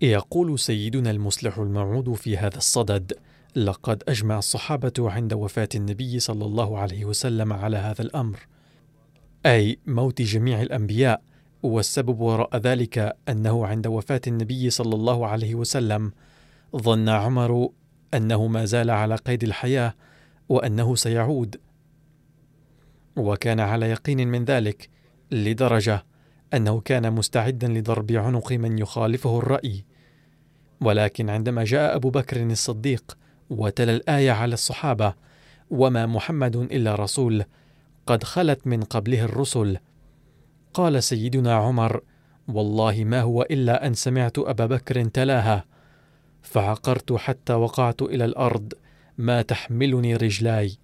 يقول 0.00 0.58
سيدنا 0.58 1.10
المصلح 1.10 1.58
الموعود 1.58 2.14
في 2.14 2.38
هذا 2.38 2.56
الصدد 2.56 3.12
لقد 3.56 4.02
أجمع 4.08 4.38
الصحابة 4.38 4.92
عند 4.98 5.32
وفاة 5.32 5.68
النبي 5.74 6.18
صلى 6.18 6.44
الله 6.44 6.78
عليه 6.78 7.04
وسلم 7.04 7.52
على 7.52 7.76
هذا 7.76 8.02
الأمر. 8.02 8.46
أي 9.46 9.78
موت 9.86 10.22
جميع 10.22 10.62
الأنبياء 10.62 11.22
والسبب 11.62 12.20
وراء 12.20 12.56
ذلك 12.56 13.16
أنه 13.28 13.66
عند 13.66 13.86
وفاة 13.86 14.20
النبي 14.26 14.70
صلى 14.70 14.94
الله 14.94 15.26
عليه 15.26 15.54
وسلم 15.54 16.12
ظن 16.76 17.08
عمر 17.08 17.68
أنه 18.14 18.46
ما 18.46 18.64
زال 18.64 18.90
على 18.90 19.14
قيد 19.16 19.44
الحياة 19.44 19.94
وأنه 20.48 20.94
سيعود. 20.94 21.56
وكان 23.16 23.60
على 23.60 23.90
يقين 23.90 24.28
من 24.28 24.44
ذلك 24.44 24.88
لدرجة 25.30 26.04
أنه 26.54 26.80
كان 26.80 27.12
مستعدا 27.12 27.68
لضرب 27.68 28.12
عنق 28.12 28.52
من 28.52 28.78
يخالفه 28.78 29.38
الرأي. 29.38 29.84
ولكن 30.80 31.30
عندما 31.30 31.64
جاء 31.64 31.96
أبو 31.96 32.10
بكر 32.10 32.42
الصديق 32.42 33.16
وتلا 33.52 33.92
الآية 33.92 34.30
على 34.30 34.54
الصحابة 34.54 35.14
وما 35.70 36.06
محمد 36.06 36.56
إلا 36.56 36.94
رسول 36.94 37.44
قد 38.06 38.24
خلت 38.24 38.66
من 38.66 38.82
قبله 38.82 39.24
الرسل. 39.24 39.78
قال 40.74 41.02
سيدنا 41.02 41.54
عمر 41.54 42.00
والله 42.48 43.04
ما 43.04 43.20
هو 43.20 43.42
إلا 43.42 43.86
أن 43.86 43.94
سمعت 43.94 44.38
أبا 44.38 44.66
بكر 44.66 45.04
تلاها 45.04 45.64
فعقرت 46.42 47.12
حتى 47.12 47.52
وقعت 47.52 48.02
إلى 48.02 48.24
الأرض 48.24 48.72
ما 49.18 49.42
تحملني 49.42 50.16
رجلاي. 50.16 50.76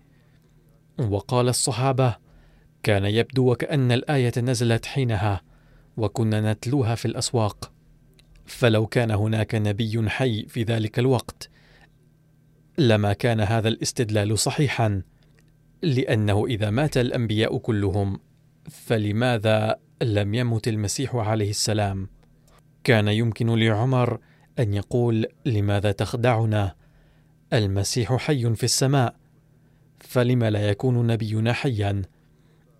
وقال 0.98 1.48
الصحابة 1.48 2.16
كان 2.82 3.04
يبدو 3.04 3.52
وكأن 3.52 3.92
الآية 3.92 4.32
نزلت 4.38 4.86
حينها 4.86 5.42
وكنا 5.96 6.52
نتلوها 6.52 6.94
في 6.94 7.04
الأسواق 7.04 7.72
فلو 8.46 8.86
كان 8.86 9.10
هناك 9.10 9.54
نبي 9.54 10.10
حي 10.10 10.46
في 10.48 10.62
ذلك 10.62 10.98
الوقت 10.98 11.50
لما 12.78 13.12
كان 13.12 13.40
هذا 13.40 13.68
الاستدلال 13.68 14.38
صحيحا 14.38 15.02
لأنه 15.82 16.46
إذا 16.46 16.70
مات 16.70 16.96
الأنبياء 16.96 17.58
كلهم 17.58 18.20
فلماذا 18.70 19.76
لم 20.02 20.34
يمت 20.34 20.68
المسيح 20.68 21.16
عليه 21.16 21.50
السلام؟ 21.50 22.08
كان 22.84 23.08
يمكن 23.08 23.58
لعمر 23.58 24.18
أن 24.58 24.74
يقول 24.74 25.26
لماذا 25.46 25.92
تخدعنا؟ 25.92 26.74
المسيح 27.52 28.16
حي 28.16 28.54
في 28.54 28.64
السماء 28.64 29.14
فلم 30.00 30.44
لا 30.44 30.68
يكون 30.68 31.06
نبينا 31.06 31.52
حيا؟ 31.52 32.02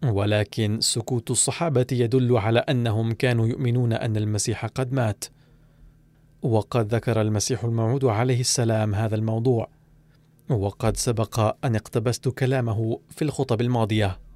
ولكن 0.04 0.80
سكوت 0.80 1.30
الصحابة 1.30 1.86
يدل 1.92 2.36
على 2.36 2.58
أنهم 2.58 3.12
كانوا 3.12 3.46
يؤمنون 3.46 3.92
أن 3.92 4.16
المسيح 4.16 4.66
قد 4.66 4.92
مات. 4.92 5.24
وقد 6.42 6.94
ذكر 6.94 7.20
المسيح 7.20 7.64
الموعود 7.64 8.04
عليه 8.04 8.40
السلام 8.40 8.94
هذا 8.94 9.14
الموضوع. 9.14 9.77
وقد 10.50 10.96
سبق 10.96 11.56
أن 11.64 11.76
اقتبست 11.76 12.28
كلامه 12.28 13.00
في 13.10 13.22
الخطب 13.22 13.62
ہوں 13.62 14.28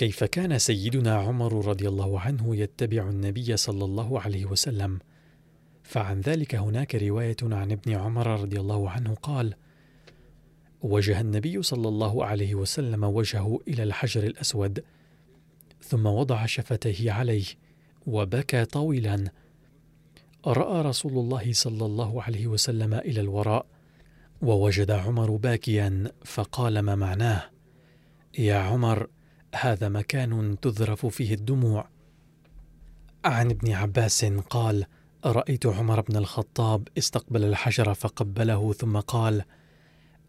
كيف 0.00 0.24
كان 0.24 0.58
سيدنا 0.58 1.14
عمر 1.14 1.66
رضي 1.66 1.88
الله 1.88 2.20
عنه 2.20 2.56
يتبع 2.56 3.08
النبي 3.08 3.56
صلى 3.56 3.84
الله 3.84 4.20
عليه 4.20 4.46
وسلم؟ 4.46 4.98
فعن 5.90 6.20
ذلك 6.20 6.54
هناك 6.54 6.94
رواية 6.94 7.36
عن 7.42 7.72
ابن 7.72 7.92
عمر 7.94 8.40
رضي 8.40 8.60
الله 8.60 8.90
عنه 8.90 9.14
قال 9.14 9.54
وجه 10.82 11.20
النبي 11.20 11.62
صلى 11.62 11.88
الله 11.88 12.24
عليه 12.24 12.54
وسلم 12.54 13.04
وجهه 13.04 13.58
إلى 13.68 13.82
الحجر 13.82 14.22
الأسود 14.22 14.84
ثم 15.82 16.06
وضع 16.06 16.46
شفتيه 16.46 17.12
عليه 17.12 17.44
وبكى 18.06 18.64
طويلا. 18.64 19.24
رأى 20.46 20.82
رسول 20.82 21.12
الله 21.12 21.52
صلى 21.52 21.86
الله 21.86 22.22
عليه 22.22 22.46
وسلم 22.46 22.94
إلى 22.94 23.20
الوراء 23.20 23.66
ووجد 24.42 24.90
عمر 24.90 25.36
باكيا 25.36 26.12
فقال 26.24 26.78
ما 26.78 26.94
معناه؟ 26.94 27.42
يا 28.38 28.56
عمر 28.56 29.06
هذا 29.54 29.88
مكان 29.88 30.60
تذرف 30.60 31.06
فيه 31.06 31.34
الدموع. 31.34 31.88
عن 33.24 33.50
ابن 33.50 33.72
عباس 33.72 34.24
قال 34.24 34.86
رأيت 35.24 35.66
عمر 35.66 36.00
بن 36.00 36.16
الخطاب 36.16 36.88
استقبل 36.98 37.44
الحجر 37.44 37.94
فقبله 37.94 38.72
ثم 38.72 39.00
قال 39.00 39.44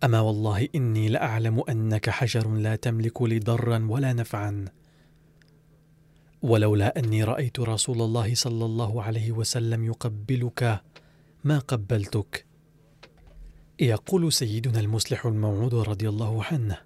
أما 0.04 0.20
والله 0.20 0.68
إني 0.76 1.10
لأعلم 1.10 1.64
أنك 1.70 2.10
حجر 2.10 2.50
لا 2.50 2.76
تملك 2.76 3.22
لي 3.22 3.40
ضرا 3.40 3.88
ولا 3.90 4.14
نفعا. 4.14 4.66
ولولا 6.42 7.00
أني 7.00 7.24
رأيت 7.24 7.60
رسول 7.60 8.02
الله 8.02 8.36
صلى 8.36 8.66
الله 8.66 9.04
عليه 9.04 9.32
وسلم 9.32 9.84
يقبلك 9.84 10.82
ما 11.44 11.60
قبلتك. 11.60 12.46
يقول 13.80 14.34
سيدنا 14.34 14.80
المصلح 14.80 15.26
الموعود 15.26 15.76
رضي 15.76 16.10
الله 16.10 16.44
عنه. 16.44 16.78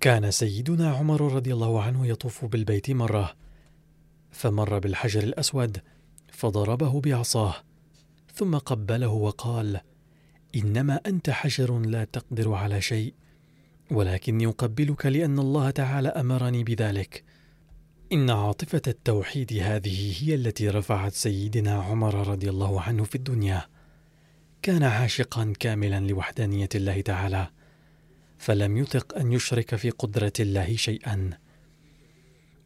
كان 0.00 0.30
سيدنا 0.30 0.90
عمر 0.90 1.32
رضي 1.34 1.52
الله 1.52 1.82
عنه 1.82 2.06
يطوف 2.06 2.44
بالبيت 2.44 2.90
مرة 2.90 3.34
فمر 4.30 4.78
بالحجر 4.78 5.22
الأسود 5.22 5.80
فضربه 6.34 7.00
بعصاه 7.00 7.54
ثم 8.34 8.56
قبله 8.56 9.08
وقال 9.08 9.80
إنما 10.56 11.00
أنت 11.06 11.30
حجر 11.30 11.78
لا 11.78 12.04
تقدر 12.04 12.52
على 12.52 12.80
شيء 12.80 13.14
ولكني 13.90 14.46
اقبلك 14.46 15.06
لأن 15.06 15.38
الله 15.38 15.70
تعالى 15.70 16.08
أمرني 16.08 16.64
بذلك. 16.64 17.24
إن 18.12 18.30
عاطفة 18.30 18.82
التوحيد 18.86 19.52
هذه 19.52 20.14
هي 20.22 20.34
التي 20.34 20.68
رفعت 20.68 21.12
سيدنا 21.12 21.82
عمر 21.82 22.28
رضي 22.28 22.50
الله 22.50 22.80
عنه 22.80 23.04
في 23.04 23.14
الدنيا. 23.14 23.66
كان 24.62 24.82
عاشقا 24.82 25.52
كاملا 25.60 26.00
لوحدانية 26.00 26.68
الله 26.74 27.00
تعالى 27.00 27.48
فلم 28.38 28.76
يطق 28.76 29.18
أن 29.18 29.32
يشرك 29.32 29.76
في 29.76 29.90
قدرة 29.90 30.32
الله 30.40 30.76
شيئا. 30.76 31.30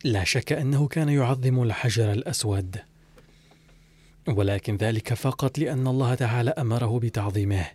لا 0.05 0.25
شك 0.25 0.53
أنه 0.53 0.89
كان 0.89 1.09
يعظم 1.09 1.62
الحجر 1.62 2.12
الأسود. 2.12 2.77
ولكن 4.29 4.76
ذلك 4.76 5.14
فقط 5.14 5.59
لأن 5.59 5.87
الله 5.87 6.14
تعالى 6.14 6.51
أمره 6.51 6.99
بتعظيمه 6.99 7.66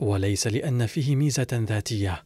وليس 0.00 0.46
لأن 0.46 0.86
فيه 0.86 1.16
ميزة 1.16 1.46
ذاتية. 1.52 2.24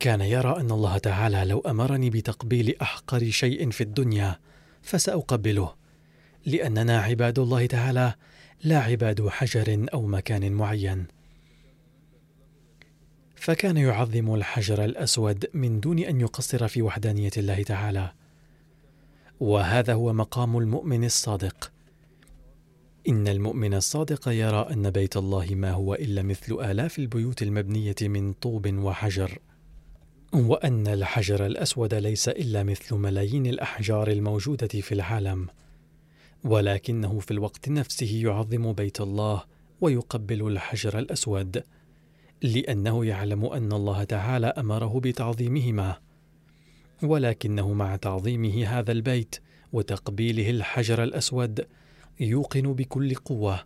كان 0.00 0.20
يرى 0.20 0.60
أن 0.60 0.70
الله 0.70 0.98
تعالى 0.98 1.44
لو 1.44 1.60
أمرني 1.60 2.10
بتقبيل 2.10 2.76
أحقر 2.82 3.30
شيء 3.30 3.70
في 3.70 3.80
الدنيا 3.80 4.38
فسأقبله 4.82 5.74
لأننا 6.46 7.00
عباد 7.00 7.38
الله 7.38 7.66
تعالى 7.66 8.14
لا 8.64 8.78
عباد 8.78 9.28
حجر 9.28 9.86
أو 9.94 10.06
مكان 10.06 10.52
معين. 10.52 11.06
فكان 13.36 13.76
يعظم 13.76 14.34
الحجر 14.34 14.84
الأسود 14.84 15.46
من 15.54 15.80
دون 15.80 15.98
أن 15.98 16.20
يقصر 16.20 16.68
في 16.68 16.82
وحدانية 16.82 17.30
الله 17.36 17.62
تعالى. 17.62 18.12
وهذا 19.40 19.94
هو 19.94 20.12
مقام 20.12 20.58
المؤمن 20.58 21.04
الصادق. 21.04 21.72
إن 23.08 23.28
المؤمن 23.28 23.74
الصادق 23.74 24.28
يرى 24.28 24.68
أن 24.72 24.90
بيت 24.90 25.16
الله 25.16 25.46
ما 25.50 25.70
هو 25.70 25.94
إلا 25.94 26.22
مثل 26.22 26.70
آلاف 26.70 26.98
البيوت 26.98 27.42
المبنية 27.42 27.94
من 28.02 28.32
طوب 28.32 28.74
وحجر 28.74 29.38
وأن 30.32 30.86
الحجر 30.86 31.46
الأسود 31.46 31.94
ليس 31.94 32.28
إلا 32.28 32.62
مثل 32.62 32.94
ملايين 32.94 33.46
الأحجار 33.46 34.10
الموجودة 34.10 34.66
في 34.68 34.92
العالم 34.92 35.46
ولكنه 36.44 37.18
في 37.18 37.30
الوقت 37.30 37.68
نفسه 37.68 38.20
يعظم 38.24 38.72
بيت 38.72 39.00
الله 39.00 39.44
ويقبل 39.80 40.46
الحجر 40.46 40.98
الأسود 40.98 41.62
لأنه 42.42 43.04
يعلم 43.04 43.44
أن 43.44 43.72
الله 43.72 44.04
تعالى 44.04 44.46
أمره 44.46 45.00
بتعظيمهما. 45.00 45.96
ولكنه 47.02 47.72
مع 47.72 47.96
تعظيمه 47.96 48.66
هذا 48.66 48.92
البيت 48.92 49.36
وتقبيله 49.72 50.50
الحجر 50.50 51.02
الأسود 51.02 51.66
يوقن 52.20 52.72
بكل 52.72 53.14
قوة 53.14 53.64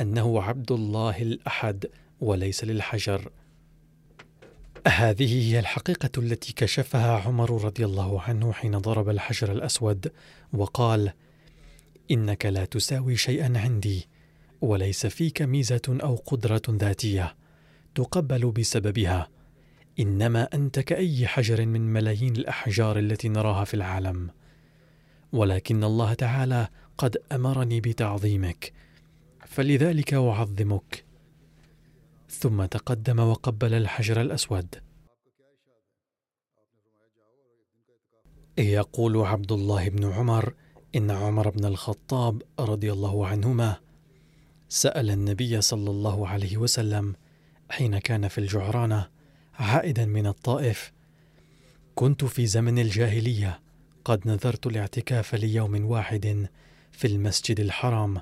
أنه 0.00 0.42
عبد 0.42 0.72
الله 0.72 1.22
الأحد 1.22 1.86
وليس 2.20 2.64
للحجر. 2.64 3.30
هذه 4.86 5.52
هي 5.52 5.58
الحقيقة 5.58 6.10
التي 6.18 6.52
كشفها 6.52 7.18
عمر 7.18 7.64
رضي 7.64 7.84
الله 7.84 8.20
عنه 8.20 8.52
حين 8.52 8.78
ضرب 8.78 9.08
الحجر 9.08 9.52
الأسود 9.52 10.12
وقال 10.52 11.12
إنك 12.10 12.46
لا 12.46 12.64
تساوي 12.64 13.16
شيئا 13.16 13.58
عندي 13.58 14.08
وليس 14.60 15.06
فيك 15.06 15.42
ميزة 15.42 15.82
أو 15.88 16.16
قدرة 16.16 16.62
ذاتية 16.70 17.36
تقبل 17.94 18.50
بسببها. 18.50 19.28
إنما 20.00 20.48
أنت 20.54 20.78
كأي 20.78 21.26
حجر 21.26 21.66
من 21.66 21.80
ملايين 21.92 22.36
الأحجار 22.36 22.98
التي 22.98 23.28
نراها 23.28 23.64
في 23.64 23.74
العالم. 23.74 24.30
ولكن 25.32 25.84
الله 25.84 26.14
تعالى 26.14 26.68
قد 26.98 27.16
أمرني 27.32 27.80
بتعظيمك 27.80 28.72
فلذلك 29.46 30.14
أعظمك. 30.14 31.04
ثم 32.28 32.64
تقدم 32.64 33.18
وقبل 33.20 33.74
الحجر 33.74 34.20
الأسود. 34.20 34.74
يقول 38.58 39.16
عبد 39.16 39.52
الله 39.52 39.88
بن 39.88 40.12
عمر 40.12 40.54
إن 40.96 41.10
عمر 41.10 41.50
بن 41.50 41.64
الخطاب 41.64 42.42
رضي 42.60 42.92
الله 42.92 43.26
عنهما 43.26 43.76
سأل 44.68 45.10
النبي 45.10 45.60
صلى 45.60 45.90
الله 45.90 46.28
عليه 46.28 46.56
وسلم 46.56 47.14
حين 47.70 47.98
كان 47.98 48.28
في 48.28 48.38
الجعرانة 48.38 49.08
عائدا 49.60 50.04
من 50.04 50.26
الطائف. 50.26 50.92
كنت 51.94 52.24
في 52.24 52.46
زمن 52.46 52.78
الجاهلية. 52.78 53.60
قد 54.04 54.28
نذرت 54.28 54.66
الاعتكاف 54.66 55.34
ليوم 55.34 55.84
واحد 55.84 56.48
في 56.92 57.06
المسجد 57.06 57.60
الحرام. 57.60 58.20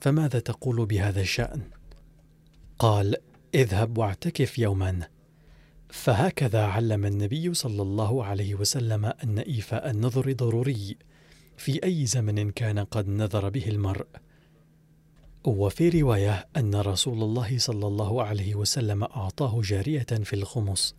فماذا 0.00 0.38
تقول 0.38 0.86
بهذا 0.86 1.20
الشأن؟ 1.20 1.62
قال 2.78 3.16
اذهب 3.54 3.98
واعتكف 3.98 4.58
يوما. 4.58 5.08
فهكذا 5.88 6.64
علم 6.64 7.06
النبي 7.06 7.54
صلى 7.54 7.82
الله 7.82 8.24
عليه 8.24 8.54
وسلم 8.54 9.04
ان 9.04 9.38
ايفاء 9.38 9.90
النذر 9.90 10.32
ضروري. 10.32 10.96
في 11.56 11.84
أي 11.84 12.06
زمن 12.06 12.50
كان 12.50 12.78
قد 12.78 13.08
نذر 13.08 13.48
به 13.48 13.68
المرء؟ 13.68 14.06
وفي 15.44 15.88
رواية 15.88 16.48
أن 16.56 16.74
رسول 16.74 17.22
الله 17.22 17.58
صلى 17.58 17.86
الله 17.86 18.22
عليه 18.22 18.54
وسلم 18.54 19.04
أعطاه 19.04 19.60
جارية 19.64 20.02
في 20.02 20.32
الخمس. 20.32 20.94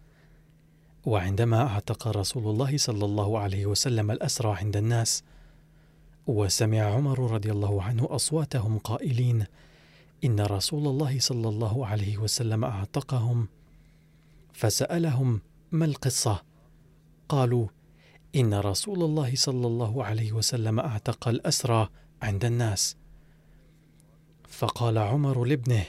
وعندما 1.06 1.62
أعتق 1.68 2.08
رسول 2.08 2.48
الله 2.48 2.78
صلى 2.78 3.06
الله 3.06 3.40
عليه 3.40 3.66
وسلم 3.66 4.12
الأسرى 4.12 4.56
عند 4.58 4.78
الناس 4.78 5.24
وسمع 6.28 6.82
عمر 6.82 7.32
رضي 7.32 7.52
الله 7.52 7.84
عنه 7.84 8.08
أصواتهم 8.10 8.78
قائلين 8.78 9.46
إن 10.24 10.40
رسول 10.40 10.88
الله 10.88 11.20
صلى 11.20 11.50
الله 11.50 11.88
عليه 11.88 12.18
وسلم 12.18 12.66
أعتقهم 12.66 13.48
فسألهم 14.54 15.42
ما 15.72 15.86
القصة؟ 15.86 16.44
قالوا 17.30 17.68
إن 18.36 18.54
رسول 18.54 19.04
الله 19.04 19.36
صلى 19.36 19.68
الله 19.68 20.06
عليه 20.06 20.32
وسلم 20.32 20.80
أعتق 20.80 21.28
الأسرى 21.28 21.90
عند 22.22 22.46
الناس. 22.46 23.01
فقال 24.62 24.98
عمر 24.98 25.44
لابنه 25.44 25.86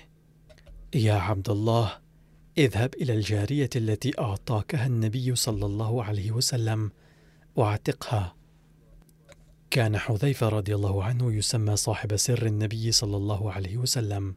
يا 0.94 1.14
عبد 1.14 1.50
الله 1.50 1.98
اذهب 2.58 2.94
إلى 2.94 3.14
الجارية 3.14 3.70
التي 3.76 4.20
أعطاكها 4.20 4.86
النبي 4.86 5.34
صلى 5.34 5.66
الله 5.66 6.04
عليه 6.04 6.30
وسلم 6.30 6.90
واعتقها. 7.56 8.34
كان 9.70 9.98
حذيفة 9.98 10.48
رضي 10.48 10.74
الله 10.74 11.04
عنه 11.04 11.32
يسمى 11.32 11.76
صاحب 11.76 12.16
سر 12.16 12.46
النبي 12.46 12.92
صلى 12.92 13.16
الله 13.16 13.52
عليه 13.52 13.76
وسلم. 13.76 14.34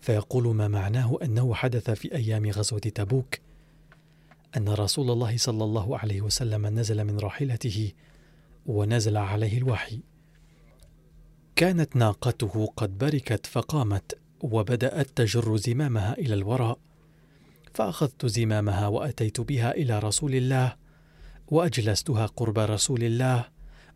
فيقول 0.00 0.54
ما 0.54 0.68
معناه 0.68 1.18
أنه 1.22 1.54
حدث 1.54 1.90
في 1.90 2.14
أيام 2.14 2.50
غزوة 2.50 2.80
تبوك 2.80 3.38
أن 4.56 4.68
رسول 4.68 5.10
الله 5.10 5.36
صلى 5.36 5.64
الله 5.64 5.98
عليه 5.98 6.20
وسلم 6.20 6.66
نزل 6.66 7.04
من 7.04 7.18
راحلته 7.18 7.92
ونزل 8.66 9.16
عليه 9.16 9.58
الوحي. 9.58 10.00
كانت 11.56 11.96
ناقته 11.96 12.72
قد 12.76 12.98
بركت 12.98 13.46
فقامت 13.46 14.18
وبدأت 14.40 15.08
تجر 15.16 15.56
زمامها 15.56 16.12
إلى 16.18 16.34
الوراء. 16.34 16.78
فأخذت 17.74 18.26
زمامها 18.26 18.86
وأتيت 18.86 19.40
بها 19.40 19.70
إلى 19.70 19.98
رسول 19.98 20.34
الله 20.34 20.76
وأجلستها 21.48 22.26
قرب 22.26 22.58
رسول 22.58 23.04
الله 23.04 23.44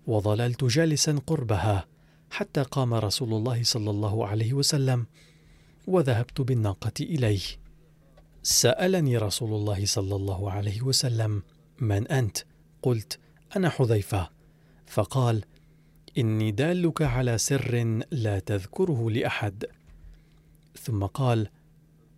وظللت 0.07 0.65
جالسا 0.65 1.19
قربها 1.27 1.87
حتى 2.31 2.63
قام 2.63 2.95
رسول 2.95 3.35
الله 3.35 3.63
صلى 3.63 3.91
الله 3.91 4.27
عليه 4.27 4.53
وسلم 4.53 5.07
وذهبت 5.87 6.41
بالناقة 6.41 6.93
إليه. 7.01 7.43
سألني 8.43 9.17
رسول 9.17 9.53
الله 9.53 9.87
صلى 9.87 10.17
الله 10.17 10.51
عليه 10.51 10.83
وسلم 10.83 11.43
من 11.81 12.09
أنت؟ 12.09 12.39
قلت 12.83 13.19
أنا 13.57 13.69
حذيفة. 13.69 14.31
فقال 14.87 15.45
إني 16.19 16.51
دالك 16.51 17.03
على 17.03 17.39
سر 17.39 18.03
لا 18.11 18.39
تذكره 18.39 19.11
لأحد. 19.11 19.65
ثم 20.81 21.05
قال 21.05 21.49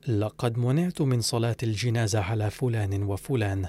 لقد 0.08 0.58
منعت 0.58 1.00
من 1.02 1.20
صلاة 1.20 1.56
الجنازة 1.62 2.20
على 2.20 2.50
فلان 2.50 3.02
وفلان 3.02 3.68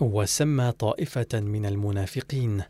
وسمى 0.00 0.72
طائفة 0.72 1.40
من 1.40 1.66
المنافقين 1.66 2.62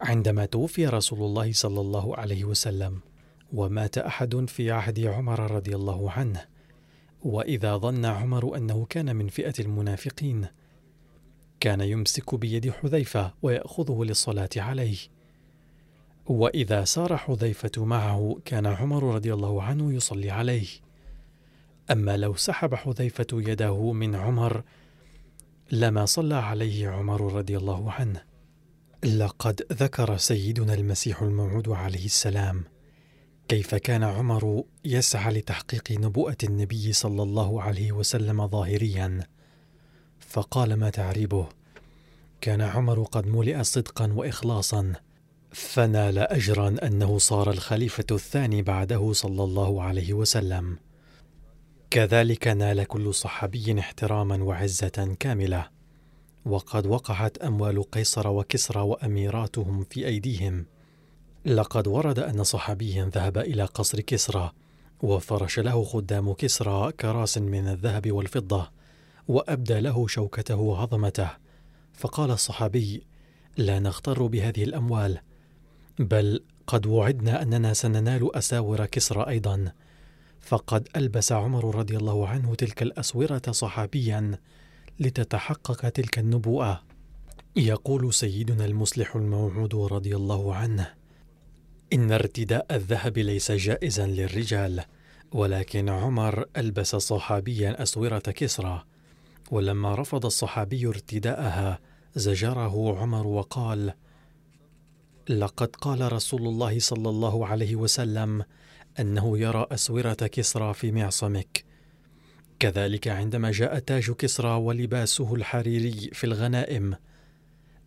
عندما 0.00 0.46
توفي 0.46 0.86
رسول 0.86 1.18
الله 1.18 1.52
صلى 1.52 1.80
الله 1.80 2.16
عليه 2.16 2.44
وسلم 2.44 3.00
ومات 3.52 3.98
أحد 3.98 4.44
في 4.48 4.70
عهد 4.70 5.00
عمر 5.00 5.50
رضي 5.50 5.76
الله 5.76 6.10
عنه. 6.10 6.44
وإذا 7.22 7.76
ظن 7.76 8.04
عمر 8.04 8.56
أنه 8.56 8.86
كان 8.90 9.16
من 9.16 9.28
فئة 9.28 9.54
المنافقين 9.60 10.46
كان 11.60 11.80
يمسك 11.80 12.34
بيد 12.34 12.70
حذيفة 12.70 13.34
ويأخذه 13.42 14.04
للصلاة 14.04 14.50
عليه. 14.56 14.96
وإذا 16.26 16.84
سار 16.84 17.16
حذيفة 17.16 17.84
معه 17.84 18.38
كان 18.44 18.66
عمر 18.66 19.14
رضي 19.14 19.34
الله 19.34 19.62
عنه 19.62 19.92
يصلي 19.92 20.30
عليه. 20.30 20.66
أما 21.90 22.16
لو 22.16 22.34
سحب 22.34 22.74
حذيفة 22.74 23.26
يده 23.32 23.92
من 23.92 24.14
عمر 24.14 24.62
لما 25.72 26.06
صلى 26.06 26.34
عليه 26.34 26.88
عمر 26.88 27.32
رضي 27.32 27.56
الله 27.56 27.92
عنه. 27.92 28.22
لقد 29.04 29.66
ذكر 29.72 30.16
سيدنا 30.16 30.74
المسيح 30.74 31.22
الموعود 31.22 31.68
عليه 31.68 32.04
السلام. 32.04 32.64
كيف 33.48 33.74
كان 33.74 34.02
عمر 34.02 34.64
يسعى 34.84 35.32
لتحقيق 35.32 35.92
نبوءة 35.92 36.36
النبي 36.44 36.92
صلى 36.92 37.22
الله 37.22 37.62
عليه 37.62 37.92
وسلم 37.92 38.48
ظاهريا؟ 38.48 39.20
فقال 40.20 40.74
ما 40.74 40.90
تعريبه. 40.90 41.48
كان 42.40 42.60
عمر 42.60 43.02
قد 43.02 43.26
ملئ 43.26 43.62
صدقا 43.62 44.12
واخلاصا. 44.12 44.92
فنال 45.56 46.18
أجرا 46.18 46.76
أنه 46.82 47.18
صار 47.18 47.50
الخليفة 47.50 48.04
الثاني 48.10 48.62
بعده 48.62 49.12
صلى 49.12 49.44
الله 49.44 49.82
عليه 49.82 50.12
وسلم. 50.12 50.78
كذلك 51.90 52.48
نال 52.48 52.84
كل 52.84 53.14
صحابي 53.14 53.80
احتراما 53.80 54.44
وعزة 54.44 55.16
كاملة. 55.20 55.68
وقد 56.46 56.86
وقعت 56.86 57.38
أموال 57.38 57.90
قيصر 57.90 58.28
وكسرى 58.28 58.80
وأميراتهم 58.80 59.84
في 59.90 60.06
أيديهم. 60.06 60.66
لقد 61.44 61.88
ورد 61.88 62.18
أن 62.18 62.44
صحابيا 62.44 63.10
ذهب 63.14 63.38
إلى 63.38 63.64
قصر 63.64 64.00
كسرى 64.00 64.52
وفرش 65.02 65.58
له 65.58 65.84
خدام 65.84 66.32
كسرى 66.32 66.92
كراس 66.92 67.38
من 67.38 67.68
الذهب 67.68 68.12
والفضة 68.12 68.70
وأبدى 69.28 69.80
له 69.80 70.06
شوكته 70.06 70.56
وعظمته 70.56 71.30
فقال 71.92 72.30
الصحابي 72.30 73.02
لا 73.56 73.78
نغتر 73.78 74.26
بهذه 74.26 74.64
الأموال 74.64 75.18
بل 75.98 76.42
قد 76.66 76.86
وعدنا 76.86 77.42
أننا 77.42 77.72
سننال 77.72 78.36
أساور 78.36 78.86
كسرى 78.86 79.28
أيضا. 79.28 79.72
فقد 80.40 80.88
ألبس 80.96 81.32
عمر 81.32 81.74
رضي 81.74 81.96
الله 81.96 82.28
عنه 82.28 82.54
تلك 82.54 82.82
الأسورة 82.82 83.42
صحابيا 83.50 84.38
لتتحقق 85.00 85.88
تلك 85.88 86.18
النبوءة. 86.18 86.82
يقول 87.56 88.14
سيدنا 88.14 88.64
المصلح 88.64 89.16
الموعود 89.16 89.74
رضي 89.74 90.16
الله 90.16 90.54
عنه 90.54 90.94
إن 91.92 92.12
ارتداء 92.12 92.66
الذهب 92.70 93.18
ليس 93.18 93.52
جائزا 93.52 94.06
للرجال 94.06 94.84
ولكن 95.32 95.88
عمر 95.88 96.44
ألبس 96.56 96.96
صحابيا 96.96 97.82
أسورة 97.82 98.18
كسرى. 98.18 98.84
ولما 99.50 99.94
رفض 99.94 100.26
الصحابي 100.26 100.86
ارتداءها 100.86 101.78
زجره 102.14 102.98
عمر 102.98 103.26
وقال 103.26 103.92
لقد 105.28 105.76
قال 105.76 106.12
رسول 106.12 106.48
الله 106.48 106.78
صلى 106.78 107.08
الله 107.08 107.46
عليه 107.46 107.76
وسلم 107.76 108.44
أنه 109.00 109.38
يرى 109.38 109.66
أسورة 109.72 110.12
كسرى 110.12 110.74
في 110.74 110.92
معصمك. 110.92 111.64
كذلك 112.58 113.08
عندما 113.08 113.50
جاء 113.50 113.78
تاج 113.78 114.10
كسرى 114.10 114.50
ولباسه 114.50 115.34
الحريري 115.34 116.10
في 116.12 116.24
الغنائم 116.24 116.94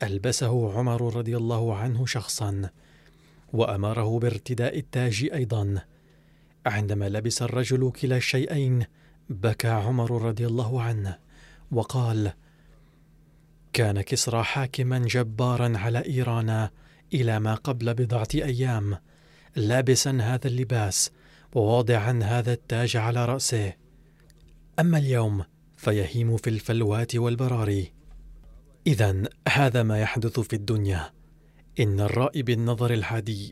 ألبسه 0.03 0.73
عمر 0.77 1.15
رضي 1.15 1.37
الله 1.37 1.75
عنه 1.75 2.05
شخصا 2.05 2.69
وأمره 3.53 4.19
بارتداء 4.19 4.77
التاج 4.77 5.29
أيضا. 5.33 5.81
عندما 6.65 7.09
لبس 7.09 7.41
الرجل 7.41 7.91
كلا 8.01 8.17
الشيئين 8.17 8.85
بكى 9.29 9.67
عمر 9.67 10.21
رضي 10.21 10.47
الله 10.47 10.81
عنه 10.81 11.17
وقال 11.71 12.33
كان 13.73 14.01
كسرى 14.01 14.43
حاكما 14.43 14.99
جبارا 14.99 15.77
على 15.77 16.05
ايران 16.05 16.69
إلى 17.13 17.39
ما 17.39 17.55
قبل 17.55 17.93
بضعة 17.93 18.27
أيام. 18.35 18.97
لابسا 19.55 20.17
هذا 20.21 20.47
اللباس 20.47 21.11
وواضعا 21.55 22.19
هذا 22.23 22.53
التاج 22.53 22.97
على 22.97 23.25
رأسه. 23.25 23.73
أما 24.79 24.97
اليوم 24.97 25.43
فيهيم 25.77 26.37
في 26.37 26.49
الفلوات 26.49 27.15
والبراري. 27.15 27.91
اذا 28.87 29.23
هذا 29.49 29.83
ما 29.83 30.01
يحدث 30.01 30.39
في 30.39 30.55
الدنيا. 30.55 31.09
إن 31.79 31.99
الرائي 31.99 32.43
بالنظر 32.43 32.93
الحادي 32.93 33.51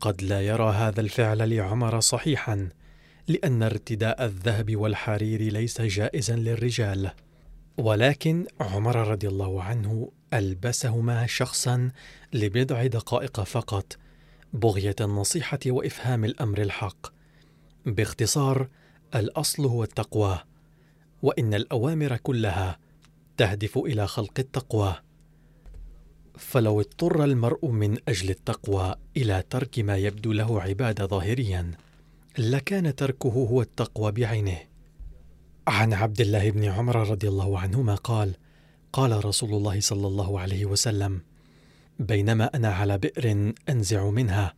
قد 0.00 0.22
لا 0.22 0.40
يرى 0.40 0.70
هذا 0.70 1.00
الفعل 1.00 1.56
لعمر 1.56 2.00
صحيحا 2.00 2.68
لأن 3.28 3.62
ارتداء 3.62 4.24
الذهب 4.24 4.76
والحرير 4.76 5.42
ليس 5.42 5.80
جائزا 5.80 6.36
للرجال. 6.36 7.10
ولكن 7.78 8.46
عمر 8.60 9.08
رضي 9.10 9.28
الله 9.28 9.62
عنه 9.62 10.10
ألبسهما 10.34 11.26
شخصا 11.26 11.90
لبضع 12.32 12.86
دقائق 12.86 13.40
فقط 13.40 13.96
بغية 14.52 14.96
النصيحة 15.00 15.58
وإفهام 15.66 16.24
الأمر 16.24 16.62
الحق. 16.62 17.06
باختصار 17.86 18.68
الأصل 19.14 19.66
هو 19.66 19.82
التقوى 19.82 20.38
وإن 21.22 21.54
الأوامر 21.54 22.16
كلها 22.16 22.78
تهدف 23.36 23.78
إلى 23.78 24.06
خلق 24.06 24.32
التقوى. 24.38 24.94
فلو 26.38 26.80
اضطر 26.80 27.24
المرء 27.24 27.66
من 27.66 27.96
أجل 28.08 28.30
التقوى 28.30 28.94
إلى 29.16 29.44
ترك 29.50 29.78
ما 29.78 29.96
يبدو 29.96 30.32
له 30.32 30.62
عبادة 30.62 31.06
ظاهريا 31.06 31.70
لكان 32.38 32.94
تركه 32.94 33.28
هو 33.28 33.62
التقوى 33.62 34.12
بعينه. 34.12 34.58
عن 35.68 35.92
عبد 35.92 36.20
الله 36.20 36.50
بن 36.50 36.64
عمر 36.64 37.10
رضي 37.10 37.28
الله 37.28 37.58
عنهما 37.58 37.94
قال 37.94 38.34
قال 38.92 39.24
رسول 39.24 39.54
الله 39.54 39.80
صلى 39.80 40.06
الله 40.06 40.40
عليه 40.40 40.64
وسلم 40.64 41.20
بينما 41.98 42.50
أنا 42.54 42.68
على 42.68 42.98
بئر 42.98 43.52
أنزع 43.68 44.10
منها. 44.10 44.54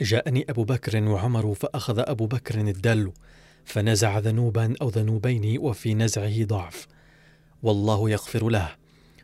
جاءني 0.00 0.44
أبو 0.50 0.64
بكر 0.64 1.02
وعمر 1.02 1.54
فأخذ 1.54 1.98
أبو 1.98 2.26
بكر 2.26 2.60
الدلو 2.60 3.12
فنزع 3.64 4.18
ذنوبا 4.18 4.74
أو 4.82 4.88
ذنوبين 4.88 5.58
وفي 5.58 5.94
نزعه 5.94 6.44
ضعف 6.44 6.86
والله 7.62 8.10
يغفر 8.10 8.48
له. 8.48 8.74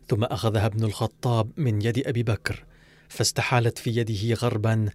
ثم 0.08 0.24
أخذها 0.24 0.66
ابن 0.66 0.84
الخطاب 0.84 1.50
من 1.56 1.82
يد 1.82 2.06
أبي 2.06 2.22
بكر 2.22 2.64
فاستحالت 3.08 3.78
في 3.78 3.90
يده 3.90 4.34
غربا 4.34 4.88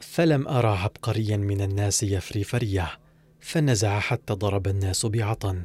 فلم 0.00 0.48
ارى 0.48 0.68
عبقريا 0.68 1.36
من 1.36 1.60
الناس 1.60 2.02
يفري 2.02 2.44
فريه 2.44 2.90
فنزع 3.40 4.00
حتى 4.00 4.32
ضرب 4.32 4.66
الناس 4.66 5.06
بعطن. 5.06 5.62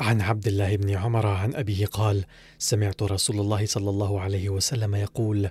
عن 0.00 0.20
عبد 0.20 0.46
الله 0.46 0.76
بن 0.76 0.90
عمر 0.90 1.26
عن 1.26 1.54
أبيه 1.54 1.86
قال 1.86 2.24
سمعت 2.58 3.02
رسول 3.02 3.40
الله 3.40 3.66
صلى 3.66 3.90
الله 3.90 4.20
عليه 4.20 4.48
وسلم 4.48 4.94
يقول 4.94 5.50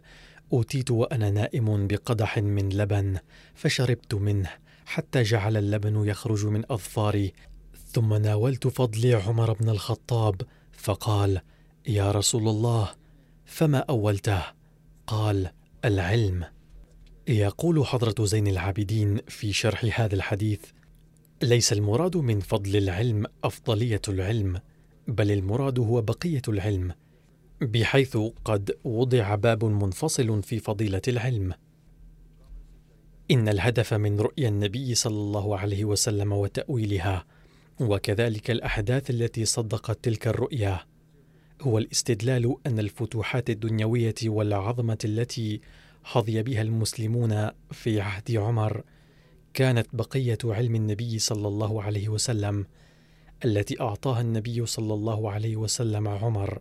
أوتيت 0.53 0.91
وأنا 0.91 1.29
نائم 1.29 1.87
بقدح 1.87 2.37
من 2.37 2.69
لبن 2.69 3.17
فشربت 3.55 4.13
منه 4.13 4.49
حتى 4.85 5.23
جعل 5.23 5.57
اللبن 5.57 6.07
يخرج 6.07 6.45
من 6.45 6.63
أظفاري. 6.69 7.33
ثم 7.91 8.13
ناولت 8.13 8.67
فضلي 8.67 9.13
عمر 9.13 9.53
بن 9.53 9.69
الخطاب 9.69 10.41
فقال 10.71 11.41
يا 11.87 12.11
رسول 12.11 12.47
الله 12.47 12.89
فما 13.45 13.77
اولته 13.77 14.43
قال 15.07 15.49
العلم 15.85 16.45
يقول 17.27 17.85
حضرة 17.85 18.25
زين 18.25 18.47
العابدين 18.47 19.21
في 19.27 19.53
شرح 19.53 20.01
هذا 20.01 20.15
الحديث 20.15 20.59
ليس 21.45 21.73
المراد 21.73 22.17
من 22.17 22.39
فضل 22.39 22.75
العلم 22.75 23.25
أفضلية 23.43 24.01
العلم 24.07 24.59
بل 25.07 25.31
المراد 25.31 25.79
هو 25.79 26.01
بقية 26.01 26.41
العلم 26.47 26.91
بحيث 27.61 28.17
قد 28.45 28.77
وضع 28.83 29.35
باب 29.35 29.65
منفصل 29.65 30.43
في 30.43 30.59
فضيلة 30.59 31.01
العلم. 31.07 31.53
إن 33.31 33.49
الهدف 33.49 33.93
من 33.93 34.19
رؤيا 34.19 34.49
النبي 34.49 34.95
صلى 34.95 35.13
الله 35.13 35.57
عليه 35.57 35.85
وسلم 35.85 36.31
وتأويلها 36.31 37.25
وكذلك 37.79 38.51
الأحداث 38.51 39.09
التي 39.09 39.45
صدقت 39.45 40.03
تلك 40.03 40.27
الرؤيا 40.27 40.79
هو 41.61 41.77
الاستدلال 41.77 42.55
أن 42.67 42.79
الفتوحات 42.79 43.49
الدنيوية 43.49 44.15
والعظمة 44.25 44.97
التي 45.05 45.61
حظي 46.03 46.43
بها 46.43 46.61
المسلمون 46.61 47.49
في 47.71 48.01
عهد 48.01 48.31
عمر 48.37 48.83
كانت 49.55 49.87
بقية 49.93 50.37
علم 50.45 50.75
النبي 50.75 51.19
صلى 51.19 51.47
الله 51.47 51.83
عليه 51.83 52.09
وسلم 52.09 52.65
التي 53.45 53.81
أعطاها 53.81 54.21
النبي 54.21 54.65
صلى 54.65 54.93
الله 54.93 55.31
عليه 55.31 55.55
وسلم 55.55 56.07
عمر. 56.07 56.59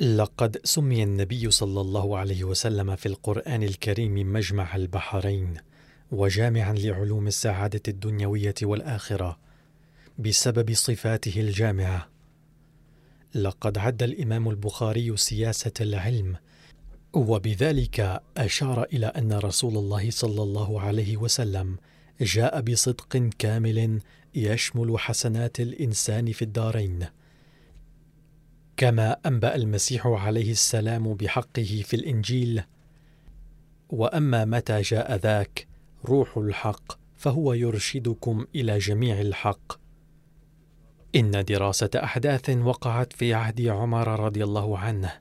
لقد 0.00 0.60
سمي 0.64 1.02
النبي 1.02 1.50
صلى 1.50 1.80
الله 1.80 2.18
عليه 2.18 2.44
وسلم 2.44 2.96
في 2.96 3.06
القرآن 3.06 3.62
الكريم 3.62 4.32
مجمع 4.32 4.76
البحرين 4.76 5.54
وجامعا 6.12 6.72
لعلوم 6.72 7.26
السعادة 7.26 7.82
الدنيوية 7.88 8.54
والآخرة 8.62 9.38
بسبب 10.18 10.74
صفاته 10.74 11.40
الجامعة. 11.40 12.08
لقد 13.34 13.78
عد 13.78 14.02
الإمام 14.02 14.48
البخاري 14.48 15.16
سياسة 15.16 15.72
العلم 15.80 16.36
وبذلك 17.12 18.22
أشار 18.36 18.82
إلى 18.82 19.06
أن 19.06 19.32
رسول 19.32 19.76
الله 19.76 20.10
صلى 20.10 20.42
الله 20.42 20.80
عليه 20.80 21.16
وسلم 21.16 21.76
جاء 22.22 22.60
بصدق 22.60 23.30
كامل 23.38 24.00
يشمل 24.34 24.98
حسنات 24.98 25.60
الإنسان 25.60 26.32
في 26.32 26.42
الدارين. 26.42 27.06
كما 28.76 29.16
أنبأ 29.26 29.54
المسيح 29.54 30.06
عليه 30.06 30.50
السلام 30.50 31.14
بحقه 31.14 31.82
في 31.84 31.96
الإنجيل 31.96 32.62
وأما 33.90 34.44
متى 34.44 34.80
جاء 34.80 35.16
ذاك 35.16 35.66
روح 36.04 36.36
الحق 36.36 36.98
فهو 37.16 37.52
يرشدكم 37.52 38.46
إلى 38.54 38.78
جميع 38.78 39.20
الحق. 39.20 39.82
إن 41.16 41.44
دراسة 41.44 41.90
أحداث 41.96 42.50
وقعت 42.50 43.12
في 43.12 43.34
عهد 43.34 43.60
عمر 43.60 44.20
رضي 44.20 44.44
الله 44.44 44.78
عنه 44.78 45.12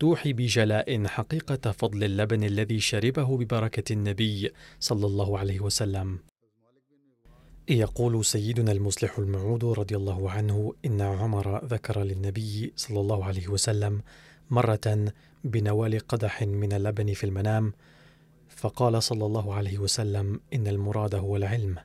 توحي 0.00 0.32
بجلاء 0.32 1.06
حقيقة 1.06 1.72
فضل 1.72 2.04
اللبن 2.04 2.44
الذي 2.44 2.80
شربه 2.80 3.36
ببركة 3.36 3.92
النبي 3.92 4.52
صلى 4.80 5.06
الله 5.06 5.38
عليه 5.38 5.60
وسلم. 5.60 6.18
يقول 7.68 8.24
سيدنا 8.24 8.72
المصلح 8.72 9.18
المعود 9.18 9.64
رضي 9.64 9.96
الله 9.96 10.30
عنه 10.30 10.74
إن 10.84 11.00
عمر 11.00 11.64
ذكر 11.64 12.02
للنبي 12.02 12.72
صلى 12.76 13.00
الله 13.00 13.24
عليه 13.24 13.48
وسلم 13.48 14.02
مرة 14.50 15.12
بنوال 15.44 15.98
قدح 15.98 16.42
من 16.42 16.72
اللبن 16.72 17.12
في 17.12 17.24
المنام 17.24 17.72
فقال 18.48 19.02
صلى 19.02 19.26
الله 19.26 19.54
عليه 19.54 19.78
وسلم 19.78 20.40
إن 20.54 20.66
المراد 20.66 21.14
هو 21.14 21.36
العلم. 21.36 21.76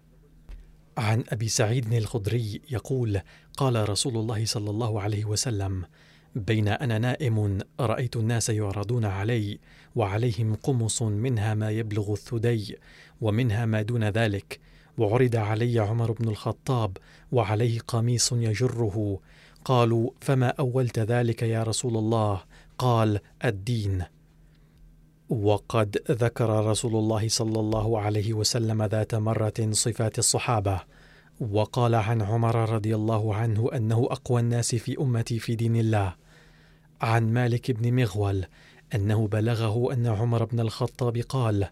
عن 0.97 1.23
أبي 1.29 1.47
سعيد 1.47 1.93
الخدري 1.93 2.61
يقول 2.71 3.21
قال 3.57 3.89
رسول 3.89 4.17
الله 4.17 4.45
صلى 4.45 4.69
الله 4.69 5.01
عليه 5.01 5.25
وسلم 5.25 5.85
بين 6.35 6.67
أنا 6.67 6.97
نائم 6.97 7.59
رأيت 7.79 8.15
الناس 8.15 8.49
يعرضون 8.49 9.05
علي 9.05 9.59
وعليهم 9.95 10.55
قمص 10.55 11.01
منها 11.01 11.53
ما 11.53 11.71
يبلغ 11.71 12.13
الثدي 12.13 12.77
ومنها 13.21 13.65
ما 13.65 13.81
دون 13.81 14.03
ذلك 14.03 14.59
وعرض 14.97 15.35
علي 15.35 15.79
عمر 15.79 16.11
بن 16.11 16.27
الخطاب 16.27 16.97
وعليه 17.31 17.79
قميص 17.87 18.33
يجره. 18.33 19.19
قالوا 19.65 20.09
فما 20.21 20.47
أولت 20.47 20.99
ذلك 20.99 21.41
يا 21.41 21.63
رسول 21.63 21.97
الله؟ 21.97 22.41
قال 22.77 23.19
الدين. 23.45 24.03
وقد 25.29 25.97
ذكر 26.11 26.65
رسول 26.65 26.95
الله 26.95 27.27
صلى 27.27 27.59
الله 27.59 27.99
عليه 27.99 28.33
وسلم 28.33 28.83
ذات 28.83 29.15
مرة 29.15 29.53
صفات 29.71 30.19
الصحابة. 30.19 30.81
وقال 31.51 31.95
عن 31.95 32.21
عمر 32.21 32.69
رضي 32.69 32.95
الله 32.95 33.35
عنه 33.35 33.69
أنه 33.75 34.07
أقوى 34.11 34.41
الناس 34.41 34.75
في 34.75 34.99
أمتي 34.99 35.39
في 35.39 35.55
دين 35.55 35.75
الله. 35.75 36.15
عن 37.01 37.33
مالك 37.33 37.71
بن 37.71 37.93
مغول 37.93 38.45
أنه 38.95 39.27
بلغه 39.27 39.93
أن 39.93 40.07
عمر 40.07 40.45
بن 40.45 40.59
الخطاب 40.59 41.17
قال 41.17 41.67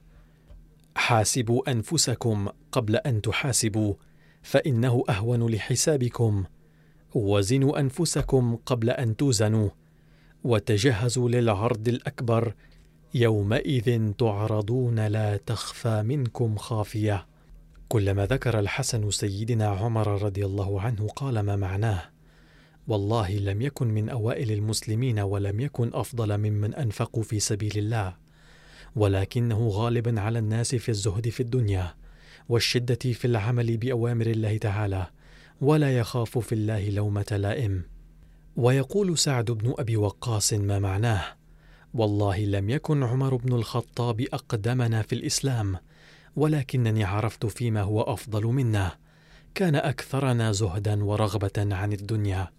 حاسبوا 1.00 1.72
أنفسكم 1.72 2.47
قبل 2.72 2.95
أن 2.95 3.22
تحاسبوا 3.22 3.93
فإنه 4.41 5.04
أهون 5.10 5.50
لحسابكم. 5.50 6.43
وزنوا 7.16 7.80
أنفسكم 7.80 8.56
قبل 8.56 8.89
أن 8.89 9.16
توزنوا 9.16 9.70
وتجهزوا 10.43 11.30
للعرض 11.30 11.88
الأكبر. 11.88 12.54
يومئذ 13.14 14.12
تعرضون 14.12 15.08
لا 15.08 15.38
تخفى 15.38 16.04
منكم 16.04 16.58
خافية. 16.58 17.28
كلما 17.89 18.26
ذكر 18.26 18.60
الحسن 18.60 19.12
سيدنا 19.12 19.68
عمر 19.68 20.22
رضي 20.24 20.45
الله 20.45 20.82
عنه 20.82 21.08
قال 21.08 21.39
ما 21.39 21.56
معناه؟ 21.56 22.02
والله 22.88 23.32
لم 23.32 23.62
يكن 23.62 23.88
من 23.88 24.10
أوائل 24.10 24.52
المسلمين 24.52 25.20
ولم 25.20 25.60
يكن 25.60 25.89
أفضل 25.93 26.38
ممن 26.38 26.76
أنفقوا 26.76 27.24
في 27.24 27.39
سبيل 27.39 27.78
الله. 27.78 28.29
ولكنه 28.96 29.68
غالبا 29.68 30.22
على 30.22 30.40
الناس 30.40 30.76
في 30.76 30.90
الزهد 30.90 31.30
في 31.30 31.40
الدنيا 31.40 31.94
والشدة 32.50 32.96
في 32.96 33.26
العمل 33.26 33.78
بأوامر 33.78 34.28
الله 34.28 34.58
تعالى 34.58 35.08
ولا 35.62 35.98
يخاف 35.98 36.38
في 36.38 36.56
الله 36.56 36.90
لومة 36.90 37.26
لائم. 37.32 37.84
ويقول 38.56 39.18
سعد 39.18 39.52
بن 39.52 39.74
أبي 39.80 39.98
وقاص 39.98 40.54
ما 40.54 40.80
معناه؟ 40.80 41.24
والله 41.94 42.46
لم 42.46 42.70
يكن 42.70 43.04
عمر 43.04 43.36
بن 43.36 43.54
الخطاب 43.54 44.22
أقدمنا 44.22 45.02
في 45.02 45.16
الإسلام 45.16 45.78
ولكنني 46.36 47.04
عرفت 47.04 47.46
فيما 47.46 47.82
هو 47.82 48.02
أفضل 48.02 48.46
منا. 48.46 48.92
كان 49.56 49.76
أكثرنا 49.76 50.52
زهدا 50.52 51.04
ورغبة 51.04 51.76
عن 51.76 51.94
الدنيا. 51.94 52.50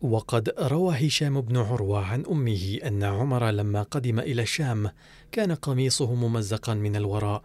وقد 0.00 0.54
روى 0.58 1.06
هشام 1.06 1.40
بن 1.40 1.56
عروة 1.56 2.04
عن 2.04 2.24
أمه 2.30 2.78
أن 2.84 3.02
عمر 3.02 3.50
لما 3.50 3.82
قدم 3.82 4.20
إلى 4.20 4.42
الشام 4.42 4.90
كان 5.36 5.54
قميصه 5.54 6.14
ممزقا 6.14 6.74
من 6.74 6.96
الوراء 6.96 7.44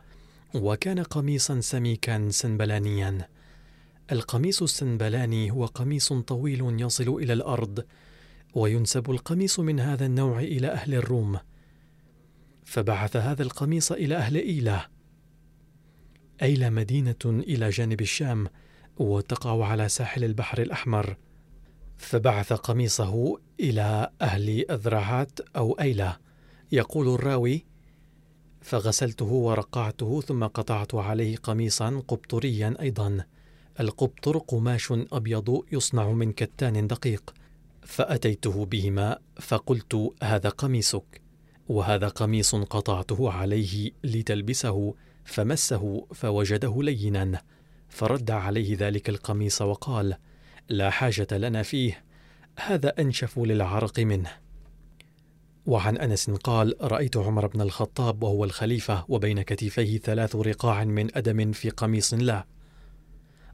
وكان 0.55 0.99
قميصا 0.99 1.59
سميكا 1.59 2.29
سنبلانيا. 2.29 3.27
القميص 4.11 4.61
السنبلاني 4.61 5.51
هو 5.51 5.65
قميص 5.65 6.13
طويل 6.13 6.81
يصل 6.81 7.09
إلى 7.09 7.33
الأرض 7.33 7.85
وينسب 8.53 9.11
القميص 9.11 9.59
من 9.59 9.79
هذا 9.79 10.05
النوع 10.05 10.39
إلى 10.39 10.67
أهل 10.67 10.93
الروم. 10.93 11.39
فبعث 12.63 13.15
هذا 13.15 13.43
القميص 13.43 13.91
إلى 13.91 14.15
أهل 14.15 14.35
ايله 14.35 14.85
ايله 16.41 16.69
مدينة 16.69 17.25
إلى 17.25 17.69
جانب 17.69 18.01
الشام 18.01 18.47
وتقع 18.97 19.65
على 19.65 19.89
ساحل 19.89 20.23
البحر 20.23 20.61
الأحمر. 20.61 21.17
فبعث 21.97 22.53
قميصه 22.53 23.37
إلى 23.59 24.09
أهل 24.21 24.65
أذرعات 24.71 25.39
أو 25.55 25.73
ايله 25.73 26.17
يقول 26.71 27.13
الراوي 27.13 27.70
فغسلته 28.61 29.25
ورقعته 29.25 30.21
ثم 30.21 30.43
قطعت 30.43 30.95
عليه 30.95 31.37
قميصا 31.37 32.03
قبطريا 32.07 32.75
أيضا. 32.81 33.25
القبطر 33.79 34.37
قماش 34.37 34.93
أبيض 35.11 35.65
يصنع 35.71 36.11
من 36.11 36.31
كتان 36.31 36.87
دقيق. 36.87 37.33
فأتيته 37.81 38.65
بهما 38.65 39.17
فقلت 39.39 40.11
هذا 40.23 40.49
قميصك. 40.49 41.21
وهذا 41.69 42.07
قميص 42.07 42.55
قطعته 42.55 43.31
عليه 43.31 43.91
لتلبسه 44.03 44.93
فمسه 45.25 46.07
فوجده 46.13 46.83
لينا. 46.83 47.41
فرد 47.89 48.31
عليه 48.31 48.77
ذلك 48.79 49.09
القميص 49.09 49.61
وقال 49.61 50.15
لا 50.69 50.89
حاجة 50.89 51.27
لنا 51.31 51.63
فيه 51.63 52.03
هذا 52.59 52.93
أنشف 52.99 53.39
للعرق 53.39 53.99
منه. 53.99 54.31
وعن 55.65 55.97
أنس 55.97 56.29
قال 56.29 56.75
رأيت 56.81 57.17
عمر 57.17 57.47
بن 57.47 57.61
الخطاب 57.61 58.23
وهو 58.23 58.43
الخليفة 58.43 59.05
وبين 59.09 59.41
كتفيه 59.41 59.99
ثلاث 59.99 60.35
رقاع 60.35 60.83
من 60.83 61.17
أدم 61.17 61.51
في 61.51 61.69
قميص 61.69 62.13
له 62.13 62.43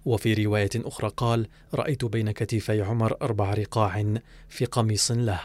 وفي 0.05 0.33
رواية 0.33 0.69
أخرى 0.75 1.11
قال 1.17 1.47
رأيت 1.73 2.05
بين 2.05 2.31
كتفي 2.31 2.81
عمر 2.81 3.17
أربع 3.21 3.53
رقاع 3.53 4.13
في 4.49 4.65
قميص 4.65 5.11
له 5.11 5.41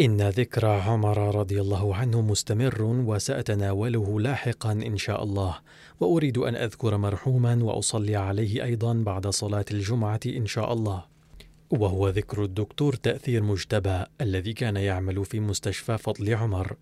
إن 0.00 0.28
ذكر 0.28 0.66
عمر 0.66 1.34
رضي 1.36 1.60
الله 1.60 1.96
عنه 1.96 2.20
مستمر 2.20 2.82
وسأتناوله 2.82 4.20
لاحقا 4.20 4.72
إن 4.72 4.96
شاء 4.96 5.22
الله 5.22 5.58
وأريد 6.00 6.38
أن 6.38 6.56
أذكر 6.56 6.96
مرحوما 6.96 7.64
وأصلي 7.64 8.16
عليه 8.16 8.64
أيضا 8.64 8.92
بعد 8.92 9.26
صلاة 9.26 9.64
الجمعة 9.70 10.20
إن 10.26 10.46
شاء 10.46 10.72
الله. 10.72 11.11
وهو 11.72 12.08
ذكر 12.08 12.44
الدكتور 12.44 12.94
تأثير 12.94 13.42
مجتبى 13.42 14.04
الذي 14.20 14.52
كان 14.52 14.76
يعمل 14.76 15.24
في 15.24 15.40
مستشفى 15.40 15.98
فضل 15.98 16.34
عمر. 16.34 16.76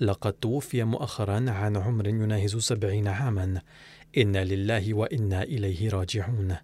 لقد 0.00 0.32
توفي 0.32 0.84
مؤخرا 0.84 1.50
عن 1.50 1.76
عمر 1.76 2.08
يناهز 2.08 2.56
سبعين 2.56 3.08
عاما. 3.08 3.60
إنا 4.16 4.44
لله 4.44 4.94
وإنا 4.94 5.42
إليه 5.42 5.88
راجعون. 5.88 6.56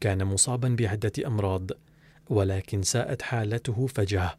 كان 0.00 0.24
مصابا 0.24 0.68
بعدة 0.68 1.12
أمراض 1.26 1.70
ولكن 2.28 2.82
ساءت 2.82 3.22
حالته 3.22 3.86
فجأة. 3.86 4.34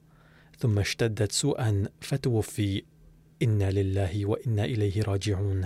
ثم 0.58 0.80
اشتدت 0.80 1.32
سوءا 1.32 1.84
فتوفي. 2.02 2.84
إنا 3.42 3.72
لله 3.72 4.26
وإنا 4.26 4.66
إليه 4.66 5.02
راجعون. 5.02 5.66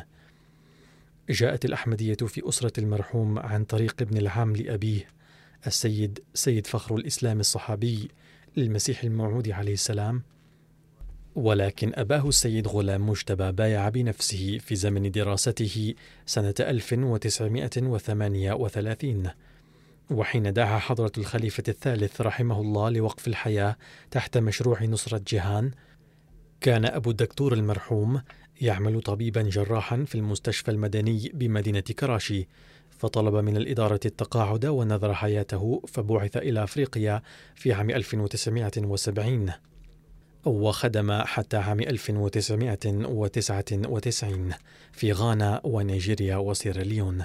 جاءت 1.30 1.66
الأحمدية 1.66 2.18
في 2.28 2.50
أسرة 2.50 2.80
المرحوم 2.80 3.40
عن 3.40 3.64
طريق 3.64 3.96
ابن 4.02 4.18
العام 4.18 4.56
لأبيه. 4.56 5.19
السيد 5.68 6.20
سيد 6.34 6.68
فخر 6.68 6.96
الإسلام 6.96 7.40
الصحابي 7.40 8.10
للمسيح 8.58 9.04
الموعود 9.04 9.50
عليه 9.50 9.74
السلام. 9.74 10.24
ولكن 11.36 11.92
أباه 11.96 12.30
السيد 12.30 12.68
غلام 12.68 13.10
مجتبى 13.10 13.52
بايع 13.52 13.90
بنفسه 13.90 14.58
في 14.58 14.76
زمن 14.76 15.12
دراسته 15.12 15.94
سنة 16.26 16.54
1938 16.60 19.30
وحين 20.12 20.54
دعا 20.54 20.80
حضرة 20.80 21.12
الخليفة 21.18 21.64
الثالث 21.68 22.22
رحمه 22.22 22.62
الله 22.62 22.90
لوقف 22.90 23.28
الحياة 23.28 23.78
تحت 24.12 24.38
مشروع 24.38 24.84
نصرة 24.84 25.22
جيهان 25.28 25.72
كان 26.62 26.86
أبو 26.86 27.12
الدكتور 27.12 27.54
المرحوم 27.54 28.22
يعمل 28.62 29.02
طبيبا 29.02 29.42
جراحا 29.42 30.04
في 30.04 30.16
المستشفى 30.16 30.72
المدني 30.72 31.32
بمدينة 31.34 31.80
كراشي. 31.80 32.48
فطلب 33.00 33.36
من 33.36 33.58
الإدارة 33.58 34.00
التقاعد 34.06 34.66
ونذر 34.66 35.14
حياته 35.14 35.82
فبعث 35.88 36.38
إلى 36.38 36.64
أفريقيا 36.64 37.22
في 37.56 37.74
عام 37.74 37.90
1970 37.90 39.52
وخدم 40.46 41.22
حتى 41.22 41.58
عام 41.58 41.80
1999 41.80 44.52
في 44.92 45.12
غانا 45.12 45.62
ونيجيريا 45.64 46.36
وسيراليون 46.36 47.24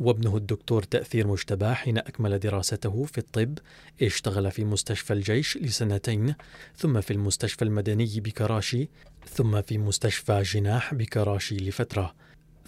وابنه 0.00 0.36
الدكتور 0.36 0.82
تأثير 0.82 1.26
مجتبى 1.26 1.74
حين 1.74 1.98
أكمل 1.98 2.38
دراسته 2.38 3.04
في 3.04 3.18
الطب 3.18 3.58
اشتغل 4.02 4.50
في 4.50 4.64
مستشفى 4.64 5.12
الجيش 5.12 5.56
لسنتين 5.56 6.34
ثم 6.76 7.00
في 7.00 7.10
المستشفى 7.10 7.62
المدني 7.62 8.20
بكراشي 8.20 8.88
ثم 9.28 9.62
في 9.62 9.78
مستشفى 9.78 10.42
جناح 10.42 10.94
بكراشي 10.94 11.56
لفترة 11.56 12.14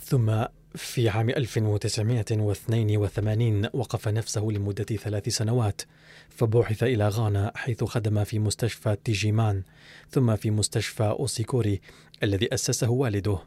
ثم 0.01 0.45
في 0.75 1.09
عام 1.09 1.31
1982 1.31 3.69
وقف 3.73 4.09
نفسه 4.09 4.41
لمدة 4.41 4.85
ثلاث 4.85 5.29
سنوات 5.29 5.83
فبعث 6.29 6.83
إلى 6.83 7.09
غانا 7.09 7.53
حيث 7.55 7.85
خدم 7.85 8.25
في 8.25 8.39
مستشفى 8.39 8.97
تيجيمان 9.05 9.63
ثم 10.11 10.37
في 10.37 10.51
مستشفى 10.51 11.03
أوسيكوري 11.03 11.81
الذي 12.23 12.55
أسسه 12.55 12.91
والده 12.91 13.39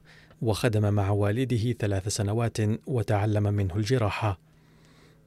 وخدم 0.42 0.94
مع 0.94 1.10
والده 1.10 1.72
ثلاث 1.72 2.08
سنوات 2.08 2.58
وتعلم 2.88 3.44
منه 3.44 3.76
الجراحة. 3.76 4.40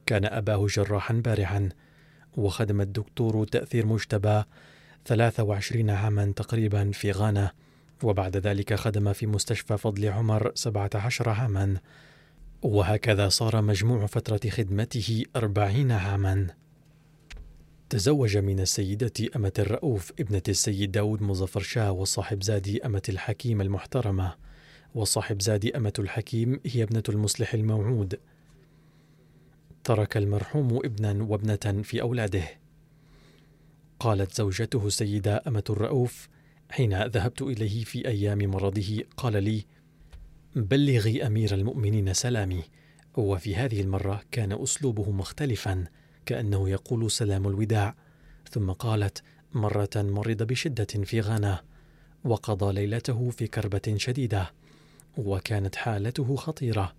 كان 0.05 0.25
أباه 0.25 0.67
جراحا 0.67 1.13
بارعا 1.13 1.69
وخدم 2.37 2.81
الدكتور 2.81 3.47
تأثير 3.47 3.85
مجتبى 3.85 4.43
23 5.05 5.89
عاما 5.89 6.33
تقريبا 6.35 6.91
في 6.91 7.11
غانا. 7.11 7.51
وبعد 8.03 8.37
ذلك 8.37 8.73
خدم 8.73 9.13
في 9.13 9.27
مستشفى 9.27 9.77
فضل 9.77 10.09
عمر 10.09 10.51
17 10.55 11.29
عاما. 11.29 11.77
وهكذا 12.61 13.29
صار 13.29 13.61
مجموع 13.61 14.05
فترة 14.05 14.49
خدمته 14.49 15.23
أربعين 15.35 15.91
عاما. 15.91 16.47
تزوج 17.89 18.37
من 18.37 18.59
السيدة 18.59 19.11
أمة 19.35 19.53
الرؤوف 19.59 20.11
ابنة 20.19 20.41
السيد 20.47 20.91
داود 20.91 21.21
مظفر 21.21 21.59
شاه 21.59 21.91
وصاحب 21.91 22.43
زادي 22.43 22.85
أمة 22.85 23.01
الحكيم 23.09 23.61
المحترمة. 23.61 24.35
وصاحب 24.95 25.41
زادي 25.41 25.77
أمة 25.77 25.93
الحكيم 25.99 26.59
هي 26.65 26.83
ابنة 26.83 27.03
المصلح 27.09 27.53
الموعود. 27.53 28.19
ترك 29.83 30.17
المرحوم 30.17 30.79
ابنا 30.85 31.23
وابنة 31.23 31.81
في 31.83 32.01
أولاده. 32.01 32.43
قالت 33.99 34.35
زوجته 34.35 34.87
السيدة 34.87 35.43
أمة 35.47 35.63
الرؤوف 35.69 36.27
حين 36.69 37.03
ذهبت 37.03 37.41
إليه 37.41 37.83
في 37.83 38.07
أيام 38.07 38.37
مرضه 38.37 39.03
قال 39.17 39.43
لي 39.43 39.65
بلغي 40.55 41.27
أمير 41.27 41.53
المؤمنين 41.53 42.13
سلامي. 42.13 42.63
وفي 43.17 43.55
هذه 43.55 43.81
المرة 43.81 44.21
كان 44.31 44.61
أسلوبه 44.63 45.11
مختلفا 45.11 45.85
كأنه 46.25 46.69
يقول 46.69 47.11
سلام 47.11 47.47
الوداع. 47.47 47.95
ثم 48.51 48.71
قالت 48.71 49.23
مرة 49.53 49.89
مرض 49.95 50.43
بشدة 50.43 50.85
في 50.85 51.21
غانا 51.21 51.63
وقضى 52.23 52.73
ليلته 52.73 53.29
في 53.29 53.47
كربة 53.47 53.95
شديدة 53.97 54.53
وكانت 55.17 55.75
حالته 55.75 56.35
خطيرة. 56.35 56.95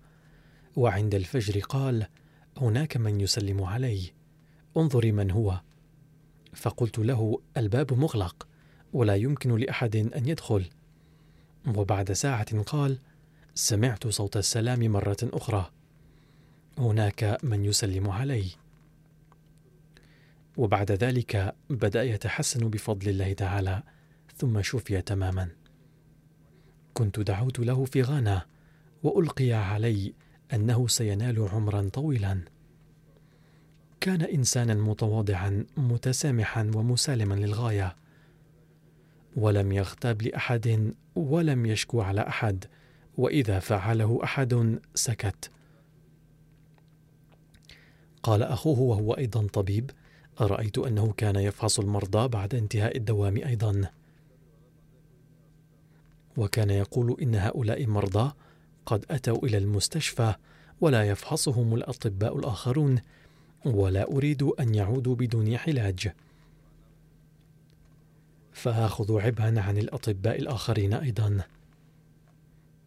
وعند 0.75 1.15
الفجر 1.15 1.59
قال 1.59 2.07
هناك 2.57 2.97
من 2.97 3.21
يسلم 3.21 3.63
علي 3.63 4.01
انظري 4.77 5.11
من 5.11 5.31
هو. 5.31 5.61
فقلت 6.53 6.99
له 6.99 7.41
الباب 7.57 7.93
مغلق. 7.93 8.47
ولا 8.97 9.15
يمكن 9.15 9.57
لأحد 9.57 9.95
أن 9.95 10.27
يدخل. 10.27 10.65
وبعد 11.75 12.11
ساعة 12.11 12.61
قال 12.61 12.97
سمعت 13.55 14.07
صوت 14.07 14.37
السلام 14.37 14.79
مرة 14.79 15.17
أخرى. 15.23 15.71
هناك 16.77 17.37
من 17.43 17.65
يسلم 17.65 18.09
علي 18.09 18.45
وبعد 20.57 20.91
ذلك 20.91 21.55
بدأ 21.69 22.03
يتحسن 22.03 22.69
بفضل 22.69 23.09
الله 23.09 23.33
تعالى 23.33 23.83
ثم 24.37 24.61
شفي 24.61 25.01
تماما. 25.01 25.49
كنت 26.93 27.19
دعوت 27.19 27.59
له 27.59 27.85
في 27.85 28.01
غانا 28.01 28.45
وألقي 29.03 29.53
علي 29.53 30.13
أنه 30.53 30.87
سينال 30.87 31.49
عمرا 31.49 31.89
طويلا. 31.93 32.41
كان 34.01 34.21
انسانا 34.21 34.73
متواضعا 34.73 35.65
متسامحا 35.77 36.71
ومسالما 36.75 37.35
للغاية. 37.35 37.95
ولم 39.35 39.71
يغتاب 39.71 40.21
لأحد 40.21 40.93
ولم 41.15 41.65
يشكو 41.65 42.01
على 42.01 42.27
أحد 42.27 42.65
وإذا 43.17 43.59
فعله 43.59 44.19
أحد 44.23 44.79
سكت. 44.95 45.51
قال 48.23 48.43
أخوه 48.43 48.79
وهو 48.79 49.13
أيضا 49.13 49.47
طبيب 49.47 49.91
رايت 50.41 50.77
أنه 50.77 51.13
كان 51.17 51.35
يفحص 51.35 51.79
المرضى 51.79 52.27
بعد 52.27 52.55
انتهاء 52.55 52.97
الدوام 52.97 53.37
أيضا. 53.37 53.91
وكان 56.37 56.69
يقول 56.69 57.17
إن 57.21 57.35
هؤلاء 57.35 57.85
مرضى 57.85 58.31
قد 58.85 59.05
أتوا 59.09 59.45
إلى 59.45 59.57
المستشفى 59.57 60.33
ولا 60.81 61.03
يفحصهم 61.03 61.75
الأطباء 61.75 62.37
الآخرون 62.39 63.01
ولا 63.65 64.11
أريد 64.11 64.43
أن 64.43 64.75
يعودوا 64.75 65.15
بدون 65.15 65.55
علاج. 65.55 66.11
فآخذ 68.57 69.21
عبئا 69.21 69.61
عن 69.61 69.77
الأطباء 69.77 70.39
الآخرين 70.39 70.93
أيضا. 70.93 71.41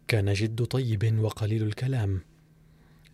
كان 0.07 0.33
جد 0.33 0.63
طيب 0.63 1.19
وقليل 1.19 1.63
الكلام. 1.63 2.21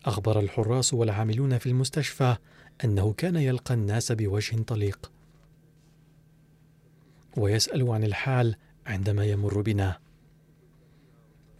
أخبر 0.06 0.40
الحراس 0.40 0.94
والعاملون 0.94 1.58
في 1.58 1.70
المستشفى 1.70 2.36
أنه 2.84 3.14
كان 3.14 3.36
يلقى 3.36 3.74
الناس 3.74 4.12
بوجه 4.12 4.62
طليق. 4.62 5.12
ويسأل 7.38 7.90
عن 7.90 8.04
الحال 8.04 8.56
عندما 8.86 9.26
يمر 9.26 9.62
بنا. 9.62 10.00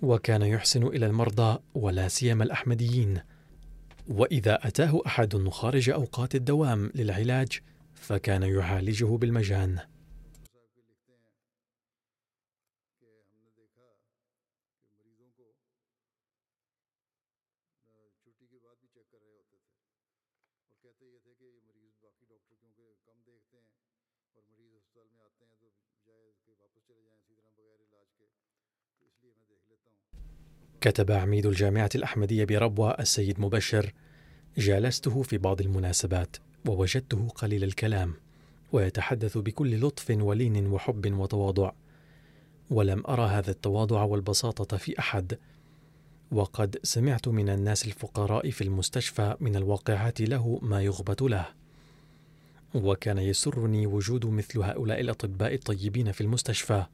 وكان 0.02 0.42
يحسن 0.42 0.84
إلى 0.88 1.06
المرضى 1.06 1.60
ولا 1.76 2.08
سيما 2.08 2.44
الأحمديين. 2.44 3.22
وإذا 4.08 4.68
أتاه 4.68 5.02
أحد 5.06 5.50
خارج 5.50 5.90
أوقات 5.90 6.36
الدوام 6.36 6.92
للعلاج 6.96 7.60
فكان 7.96 8.44
يعالجه 8.44 9.06
بالمجان. 9.06 9.80
كتب 30.88 31.12
عميد 31.12 31.46
الجامعة 31.46 31.90
الأحمدية 31.96 32.46
بربوة 32.46 32.92
السيد 32.92 33.40
مبشر 33.40 33.94
جالسته 34.58 35.22
في 35.22 35.38
بعض 35.38 35.62
المناسبات 35.62 36.38
ووجدته 36.68 37.28
قليل 37.28 37.64
الكلام 37.64 38.14
ويتحدث 38.72 39.38
بكل 39.38 39.82
لطف 39.82 40.10
ولين 40.10 40.68
وحب 40.68 41.14
وتواضع 41.14 41.72
ولم 42.70 43.04
أرى 43.08 43.28
هذا 43.28 43.52
التواضع 43.52 44.04
والبساطة 44.04 44.78
في 44.78 45.00
أحد. 45.00 45.38
وقد 46.32 46.78
سمعت 46.84 47.28
من 47.28 47.50
الناس 47.50 47.86
الفقراء 47.86 48.52
في 48.52 48.64
المستشفى 48.64 49.36
من 49.40 49.56
الواقعات 49.56 50.22
له 50.22 50.60
ما 50.62 50.82
يغبط 50.82 51.24
له. 51.24 51.46
وكان 52.76 53.18
يسرني 53.18 53.88
وجود 53.88 54.26
مثل 54.26 54.60
هؤلاء 54.60 55.02
الأطباء 55.02 55.54
الطيبين 55.54 56.12
في 56.12 56.22
المستشفى. 56.22 56.86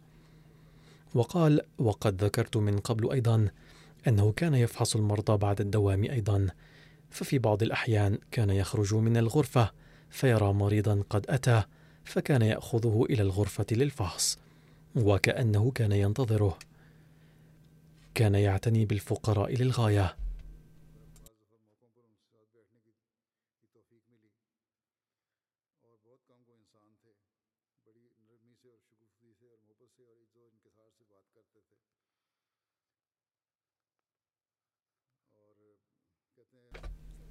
وقال 1.15 1.61
وقد 1.77 2.23
ذكرت 2.23 2.57
من 2.57 2.77
قبل 2.77 3.11
أيضا 3.11 3.49
أنه 4.07 4.31
كان 4.31 4.55
يفحص 4.55 4.95
المرضى 4.95 5.37
بعد 5.37 5.61
الدوام 5.61 6.03
أيضا 6.03 6.47
ففي 7.09 7.39
بعض 7.39 7.63
الأحيان 7.63 8.17
كان 8.31 8.49
يخرج 8.49 8.95
من 8.95 9.17
الغرفة 9.17 9.71
فيرى 10.09 10.53
مريضا 10.53 11.03
قد 11.09 11.25
أتى 11.29 11.63
فكان 12.05 12.41
يأخذه 12.41 13.05
إلى 13.09 13.21
الغرفة 13.21 13.65
للفحص 13.71 14.39
وكأنه 14.95 15.71
كان 15.71 15.91
ينتظره. 15.91 16.59
كان 18.15 18.35
يعتني 18.35 18.85
بالفقراء 18.85 19.55
للغاية. 19.55 20.15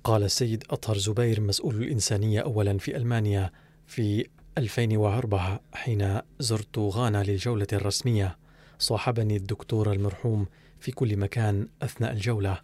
قال 0.05 0.22
السيد 0.22 0.64
أطهر 0.70 0.98
زبير 0.98 1.40
مسؤول 1.40 1.82
الإنسانية 1.82 2.40
أولا 2.40 2.78
في 2.78 2.96
ألمانيا 2.96 3.50
في 3.86 4.26
2004 4.59 5.61
حين 5.72 6.20
زرت 6.38 6.78
غانا 6.78 7.22
للجولة 7.22 7.66
الرسمية. 7.72 8.38
صاحبني 8.78 9.36
الدكتور 9.36 9.92
المرحوم 9.92 10.46
في 10.80 10.92
كل 10.92 11.16
مكان 11.16 11.68
أثناء 11.82 12.12
الجولة 12.12 12.61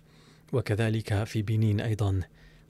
وكذلك 0.52 1.24
في 1.24 1.42
بنين 1.42 1.80
أيضا. 1.80 2.20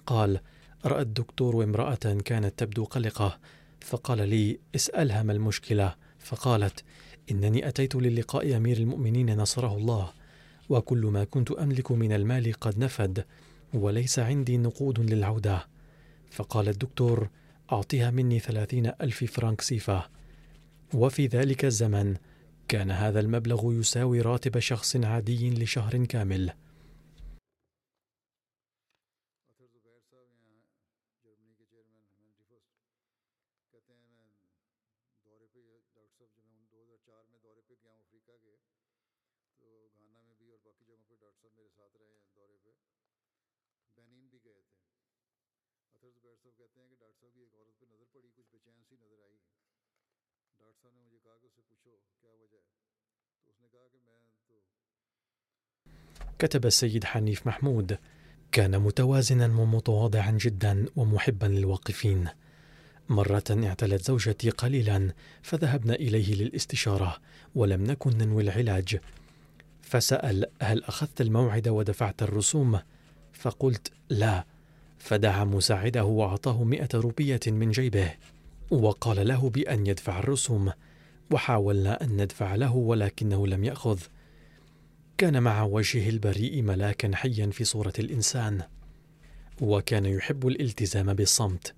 قال 0.06 0.40
رأى 0.84 1.02
الدكتور 1.02 1.64
امرأة 1.64 2.18
كانت 2.24 2.58
تبدو 2.58 2.84
قلقة 2.84 3.38
فقال 3.80 4.28
لي 4.28 4.58
اسألها 4.74 5.22
ما 5.22 5.32
المشكلة 5.32 5.94
فقالت 6.18 6.84
إنني 7.30 7.68
أتيت 7.68 7.94
للقاء 7.94 8.56
أمير 8.56 8.76
المؤمنين 8.76 9.36
نصره 9.36 9.76
الله 9.76 10.12
وكل 10.68 11.06
ما 11.06 11.24
كنت 11.24 11.50
أملك 11.50 11.92
من 11.92 12.12
المال 12.12 12.52
قد 12.52 12.78
نفد 12.78 13.24
وليس 13.74 14.18
عندي 14.18 14.56
نقود 14.56 15.00
للعودة. 15.00 15.66
فقال 16.30 16.68
الدكتور 16.68 17.28
أعطيها 17.72 18.10
مني 18.10 18.38
ثلاثين 18.38 18.86
ألف 18.86 19.24
فرنك 19.24 19.60
سيفا. 19.60 20.08
وفي 20.94 21.26
ذلك 21.26 21.64
الزمن 21.64 22.16
كان 22.68 22.90
هذا 22.90 23.20
المبلغ 23.20 23.72
يساوي 23.72 24.20
راتب 24.20 24.58
شخص 24.58 24.96
عادي 24.96 25.50
لشهر 25.50 26.04
كامل. 26.04 26.52
كتب 56.38 56.66
السيد 56.66 57.04
حنيف 57.04 57.46
محمود 57.46 57.98
كان 58.52 58.78
متوازنا 58.78 59.46
ومتواضعا 59.46 60.30
جدا 60.30 60.86
ومحبا 60.96 61.46
للواقفين. 61.46 62.28
مرة 63.08 63.44
اعتلت 63.50 64.02
زوجتي 64.02 64.50
قليلا 64.50 65.12
فذهبنا 65.42 65.94
إليه 65.94 66.34
للاستشارة 66.34 67.16
ولم 67.54 67.84
نكن 67.84 68.18
ننوي 68.18 68.42
العلاج. 68.42 68.98
فسأل 69.82 70.46
هل 70.62 70.84
أخذت 70.84 71.20
الموعد 71.20 71.68
ودفعت 71.68 72.22
الرسوم؟ 72.22 72.80
فقلت 73.32 73.92
لا 74.10 74.44
فدعا 74.98 75.44
مساعده 75.44 76.04
وأعطاه 76.04 76.64
مئة 76.64 76.88
روبية 76.94 77.40
من 77.46 77.70
جيبه. 77.70 78.14
وقال 78.70 79.28
له 79.28 79.50
بأن 79.50 79.86
يدفع 79.86 80.18
الرسوم. 80.18 80.72
وحاولنا 81.30 82.04
أن 82.04 82.22
ندفع 82.22 82.54
له 82.54 82.76
ولكنه 82.76 83.46
لم 83.46 83.64
يأخذ. 83.64 84.00
كان 85.18 85.42
مع 85.42 85.62
وجهه 85.62 86.08
البريء 86.08 86.62
ملاكا 86.62 87.16
حيا 87.16 87.50
في 87.50 87.64
صورة 87.64 87.92
الإنسان 87.98 88.62
وكان 89.60 90.06
يحب 90.06 90.48
الالتزام 90.48 91.14
بالصمت. 91.14 91.74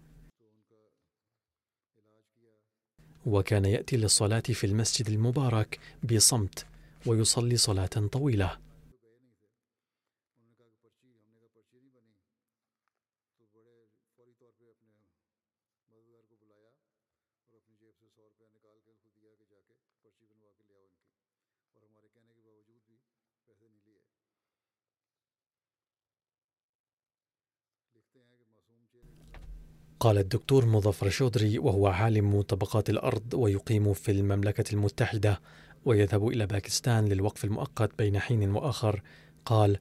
وكان 3.27 3.65
يأتي 3.65 3.97
للصلاة 3.97 4.41
في 4.41 4.67
المسجد 4.67 5.09
المبارك 5.09 5.79
بصمت 6.13 6.67
ويصلي 7.07 7.57
صلاة 7.57 7.87
طويلة. 7.87 8.70
قال 30.01 30.19
الدكتور 30.19 30.67
مظفر 30.67 31.09
شودري 31.09 31.59
وهو 31.59 31.87
عالم 31.87 32.43
طبقات 32.43 32.91
الأرض 32.91 33.35
ويقيم 33.35 33.93
في 33.93 34.13
المملكة 34.13 34.73
المتحدة 34.73 35.41
ويذهب 35.85 36.29
إلى 36.29 36.47
باكستان 36.47 37.09
للوقف 37.09 37.45
المؤقت 37.45 37.91
بين 37.99 38.19
حين 38.19 38.51
وآخر. 38.51 39.03
قال 39.45 39.79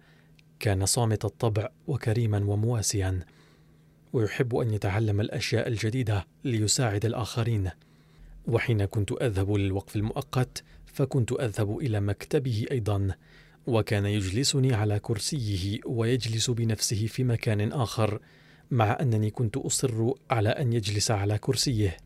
كان 0.60 0.86
صامت 0.86 1.26
الطبع 1.26 1.70
وكريما 1.88 2.38
ومواسيا. 2.38 3.20
ويحب 4.14 4.56
أن 4.56 4.74
يتعلم 4.74 5.22
الأشياء 5.22 5.68
الجديدة 5.68 6.28
ليساعد 6.44 7.06
الآخرين. 7.06 7.70
وحين 8.48 8.86
كنت 8.86 9.12
أذهب 9.12 9.52
للوقف 9.52 9.96
المؤقت 9.96 10.64
فكنت 10.86 11.32
أذهب 11.32 11.78
إلى 11.78 12.00
مكتبه 12.00 12.66
أيضا. 12.72 13.16
وكان 13.68 14.06
يجلسني 14.06 14.74
على 14.74 15.00
كرسيه 15.00 15.80
ويجلس 15.86 16.50
بنفسه 16.50 17.08
في 17.08 17.24
مكان 17.24 17.72
آخر. 17.72 18.20
مع 18.72 18.98
أنني 19.02 19.32
كنت 19.32 19.58
أصر 19.58 20.14
على 20.32 20.50
أن 20.50 20.74
يجلس 20.74 21.12
على 21.12 21.38
كرسيه. 21.38 21.98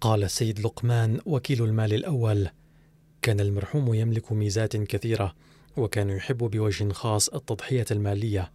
قال 0.00 0.24
السيد 0.24 0.60
لقمان 0.60 1.20
وكيل 1.26 1.64
المال 1.64 1.94
الأول. 1.94 2.48
كان 3.22 3.40
المرحوم 3.40 3.94
يملك 3.94 4.32
ميزات 4.32 4.76
كثيرة 4.76 5.34
وكان 5.76 6.10
يحب 6.10 6.38
بوجه 6.38 6.92
خاص 6.92 7.28
التضحية 7.28 7.86
المالية. 7.90 8.52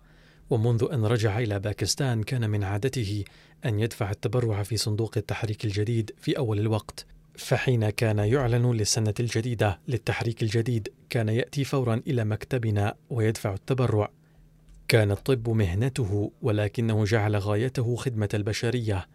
ومنذ 0.50 0.88
أن 0.94 1.06
رجع 1.06 1.40
إلى 1.40 1.60
باكستان 1.60 2.24
كان 2.24 2.50
من 2.50 2.64
عادته 2.64 3.24
أن 3.66 3.80
يدفع 3.80 4.12
التبرع 4.12 4.64
في 4.64 4.78
صندوق 4.78 5.18
التحريك 5.18 5.66
الجديد 5.66 6.12
في 6.18 6.38
أول 6.38 6.60
الوقت. 6.60 7.06
فحين 7.36 7.90
كان 7.90 8.20
يعلن 8.20 8.72
للسنة 8.72 9.14
الجديدة 9.20 9.80
للتحريك 9.88 10.44
الجديد 10.44 10.88
كان 11.10 11.30
يأتي 11.30 11.64
فورا 11.64 12.02
إلى 12.08 12.26
مكتبنا 12.26 12.96
ويدفع 13.10 13.54
التبرع. 13.54 14.12
كان 14.88 15.12
الطب 15.12 15.50
مهنته 15.50 16.32
ولكنه 16.42 17.06
جعل 17.06 17.36
غايته 17.36 17.96
خدمة 17.96 18.30
البشرية. 18.34 19.08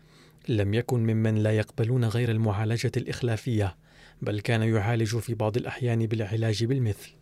لم 0.48 0.74
يكن 0.74 1.00
ممن 1.00 1.34
لا 1.34 1.50
يقبلون 1.50 2.04
غير 2.04 2.30
المعالجة 2.30 2.92
الإخلافية 2.96 3.76
بل 4.22 4.40
كان 4.40 4.62
يعالج 4.62 5.16
في 5.16 5.34
بعض 5.34 5.56
الأحيان 5.56 6.06
بالعلاج 6.06 6.64
بالمثل. 6.64 7.17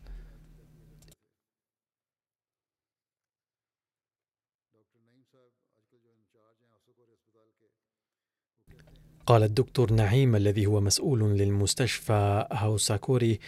قال 9.26 9.42
الدكتور 9.42 9.92
نعيم 9.92 10.36
الذي 10.36 10.66
هو 10.66 10.80
مسؤول 10.80 11.20
للمستشفى 11.20 12.46
هاوساكوري 12.52 13.40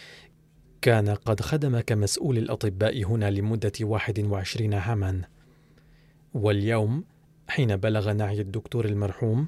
كان 0.81 1.09
قد 1.09 1.41
خدم 1.41 1.79
كمسؤول 1.79 2.37
الأطباء 2.37 3.03
هنا 3.03 3.31
لمدة 3.31 3.71
21 3.81 4.73
عاما. 4.73 5.21
واليوم 6.33 7.03
حين 7.47 7.75
بلغ 7.75 8.11
نعي 8.11 8.41
الدكتور 8.41 8.85
المرحوم 8.85 9.47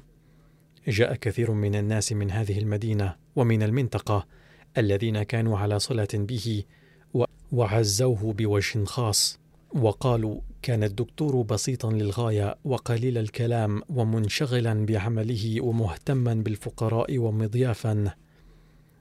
جاء 0.88 1.14
كثير 1.14 1.50
من 1.50 1.74
الناس 1.74 2.12
من 2.12 2.30
هذه 2.30 2.58
المدينة 2.58 3.16
ومن 3.36 3.62
المنطقة 3.62 4.26
الذين 4.78 5.22
كانوا 5.22 5.58
على 5.58 5.78
صلة 5.78 6.08
به 6.14 6.64
وعزوه 7.52 8.32
بوجه 8.32 8.84
خاص 8.84 9.40
وقالوا 9.74 10.40
كان 10.62 10.84
الدكتور 10.84 11.42
بسيطا 11.42 11.92
للغاية 11.92 12.54
وقليل 12.64 13.18
الكلام 13.18 13.82
ومنشغلا 13.88 14.86
بعمله 14.86 15.60
ومهتما 15.60 16.34
بالفقراء 16.34 17.18
ومضيافا. 17.18 18.14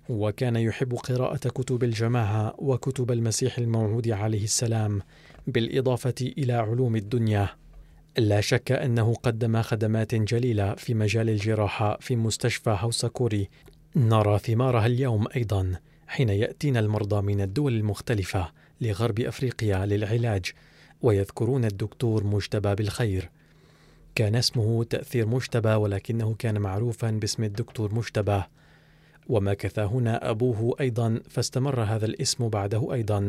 وكان 0.10 0.56
يحب 0.56 0.94
قراءة 0.94 1.50
كتب 1.50 1.84
الجماعة 1.84 2.56
وكتب 2.58 3.12
المسيح 3.12 3.58
الموعود 3.58 4.10
عليه 4.10 4.44
السلام 4.44 5.02
بالإضافة 5.48 6.16
إلى 6.22 6.54
علوم 6.54 6.96
الدنيا. 6.96 7.50
لا 8.18 8.42
شك 8.42 8.72
أنه 8.72 9.14
قدم 9.14 9.62
خدمات 9.62 10.16
جليلة 10.16 10.76
في 10.76 10.94
مجال 10.94 11.30
الجراحة 11.30 11.98
في 12.00 12.16
مستشفى 12.16 12.78
هوساكوري 12.80 13.50
نرى 13.96 14.40
ثمارها 14.40 14.86
اليوم 14.86 15.28
أيضا 15.36 15.76
حين 16.08 16.30
يأتينا 16.30 16.80
المرضى 16.80 17.22
من 17.22 17.42
الدول 17.42 17.74
المختلفة 17.74 18.52
لغرب 18.82 19.20
أفريقيا 19.20 19.86
للعلاج. 19.86 20.52
ويذكرون 21.02 21.66
الدكتور 21.66 22.24
مجتبى 22.24 22.76
بالخير. 22.76 23.30
كان 24.16 24.36
اسمه 24.36 24.84
تأثير 24.84 25.28
مجتبى 25.28 25.74
ولكنه 25.74 26.36
كان 26.40 26.62
معروفا 26.62 27.12
باسم 27.12 27.44
الدكتور 27.44 27.96
مجتبى. 27.96 28.44
ومكث 29.28 29.80
هنا 29.80 30.30
أبوه 30.30 30.76
أيضا 30.80 31.22
فاستمر 31.30 31.84
هذا 31.84 32.06
الاسم 32.06 32.50
بعده 32.50 32.94
أيضا. 32.94 33.28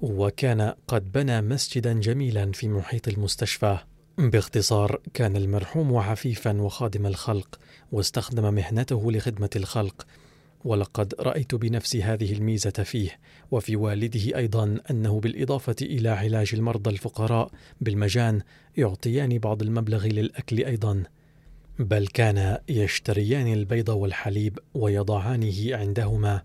وكان 0.00 0.74
قد 0.86 1.12
بنى 1.12 1.42
مسجدا 1.42 2.00
جميلا 2.00 2.52
في 2.52 2.68
محيط 2.68 3.08
المستشفى. 3.08 3.78
باختصار 4.18 5.00
كان 5.14 5.36
المرحوم 5.36 5.96
عفيفا 5.96 6.60
وخادم 6.60 7.06
الخلق 7.06 7.58
واستخدم 7.92 8.54
مهنته 8.54 9.12
لخدمة 9.12 9.50
الخلق. 9.56 10.06
ولقد 10.64 11.14
رأيت 11.20 11.54
بنفسي 11.54 12.02
هذه 12.02 12.32
الميزة 12.32 12.70
فيه 12.70 13.18
وفي 13.50 13.76
والده 13.76 14.38
أيضا 14.38 14.80
أنه 14.90 15.20
بالإضافة 15.20 15.76
إلى 15.82 16.08
علاج 16.08 16.50
المرضى 16.54 16.90
الفقراء 16.90 17.50
بالمجان 17.80 18.40
يعطيان 18.76 19.38
بعض 19.38 19.62
المبلغ 19.62 20.06
للأكل 20.06 20.64
أيضا. 20.64 21.02
بل 21.78 22.06
كان 22.06 22.58
يشتريان 22.68 23.52
البيض 23.52 23.88
والحليب 23.88 24.58
ويضعانه 24.74 25.76
عندهما 25.76 26.42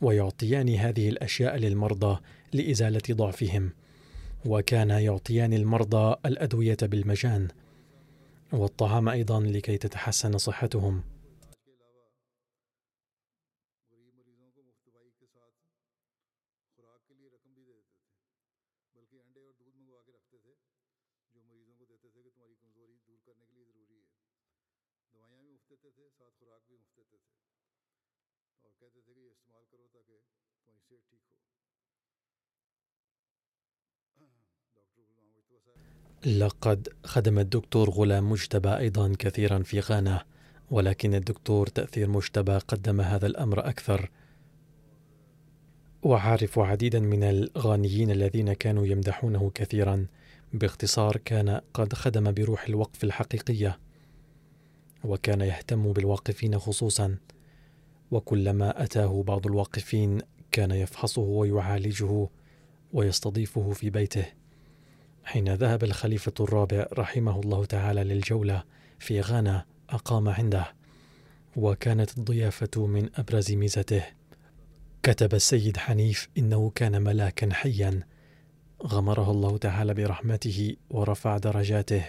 ويعطيان 0.00 0.74
هذه 0.74 1.08
الأشياء 1.08 1.56
للمرضى 1.56 2.20
لإزالة 2.52 3.02
ضعفهم. 3.10 3.70
وكان 4.46 4.90
يعطيان 4.90 5.52
المرضى 5.52 6.16
الأدوية 6.26 6.76
بالمجان 6.82 7.48
والطعام 8.52 9.08
أيضا 9.08 9.40
لكي 9.40 9.78
تتحسن 9.78 10.38
صحتهم. 10.38 11.02
لقد 36.26 36.88
خدم 37.04 37.38
الدكتور 37.38 37.90
غلام 37.90 38.30
مجتبى 38.30 38.76
أيضا 38.76 39.12
كثيرا 39.18 39.58
في 39.58 39.80
غانا 39.80 40.24
ولكن 40.70 41.14
الدكتور 41.14 41.66
تأثير 41.66 42.08
مجتبى 42.08 42.58
قدم 42.58 43.00
هذا 43.00 43.26
الأمر 43.26 43.68
أكثر. 43.68 44.10
وعارف 46.02 46.58
عديدا 46.58 47.00
من 47.00 47.22
الغانيين 47.22 48.10
الذين 48.10 48.52
كانوا 48.52 48.86
يمدحونه 48.86 49.50
كثيرا 49.54 50.06
باختصار 50.52 51.16
كان 51.16 51.60
قد 51.74 51.92
خدم 51.92 52.32
بروح 52.32 52.64
الوقف 52.68 53.04
الحقيقية 53.04 53.78
وكان 55.04 55.40
يهتم 55.40 55.92
بالواقفين 55.92 56.58
خصوصا. 56.58 57.16
وكلما 58.10 58.82
أتاه 58.84 59.22
بعض 59.22 59.46
الواقفين 59.46 60.20
كان 60.52 60.70
يفحصه 60.70 61.22
ويعالجه 61.22 62.28
ويستضيفه 62.92 63.70
في 63.70 63.90
بيته. 63.90 64.26
حين 65.26 65.54
ذهب 65.54 65.84
الخليفة 65.84 66.32
الرابع 66.40 66.86
رحمه 66.92 67.40
الله 67.40 67.64
تعالى 67.64 68.04
للجولة 68.04 68.62
في 68.98 69.20
غانا 69.20 69.64
أقام 69.90 70.28
عنده. 70.28 70.74
وكانت 71.56 72.18
الضيافة 72.18 72.86
من 72.86 73.10
أبرز 73.14 73.52
ميزته. 73.52 74.02
كتب 75.02 75.34
السيد 75.34 75.76
حنيف 75.76 76.28
إنه 76.38 76.70
كان 76.74 77.02
ملاكا 77.02 77.52
حيا. 77.52 78.00
غمره 78.82 79.30
الله 79.30 79.58
تعالى 79.58 79.94
برحمته 79.94 80.76
ورفع 80.90 81.38
درجاته. 81.38 82.04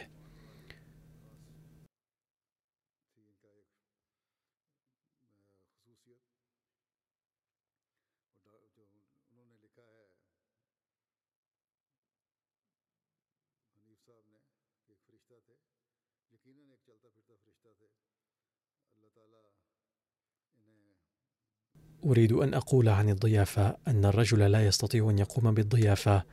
أريد 22.05 22.31
أن 22.31 22.53
أقول 22.53 22.89
عن 22.89 23.09
الضيافة 23.09 23.77
أن 23.87 24.05
الرجل 24.05 24.39
لا 24.39 24.65
يستطيع 24.67 25.09
أن 25.09 25.19
يقوم 25.19 25.53
بالضيافة 25.53 26.23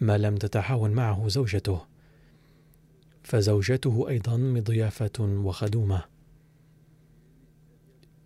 ما 0.00 0.18
لم 0.18 0.36
تتعاون 0.36 0.90
معه 0.90 1.28
زوجته. 1.28 1.86
فزوجته 3.22 4.08
أيضا 4.08 4.36
مضيافة 4.36 5.20
وخدومة. 5.20 6.02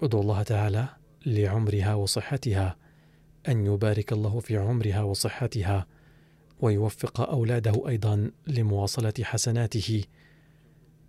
ادعو 0.02 0.20
الله 0.20 0.42
تعالى 0.42 0.88
لعمرها 1.26 1.94
وصحتها 1.94 2.76
أن 3.48 3.66
يبارك 3.66 4.12
الله 4.12 4.40
في 4.40 4.56
عمرها 4.56 5.02
وصحتها 5.02 5.86
ويوفق 6.60 7.20
أولاده 7.20 7.88
أيضا 7.88 8.30
لمواصلة 8.46 9.14
حسناته 9.22 10.04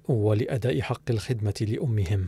ولأداء 0.07 0.81
حق 0.81 1.11
الخدمة 1.11 1.53
لأمهم. 1.61 2.27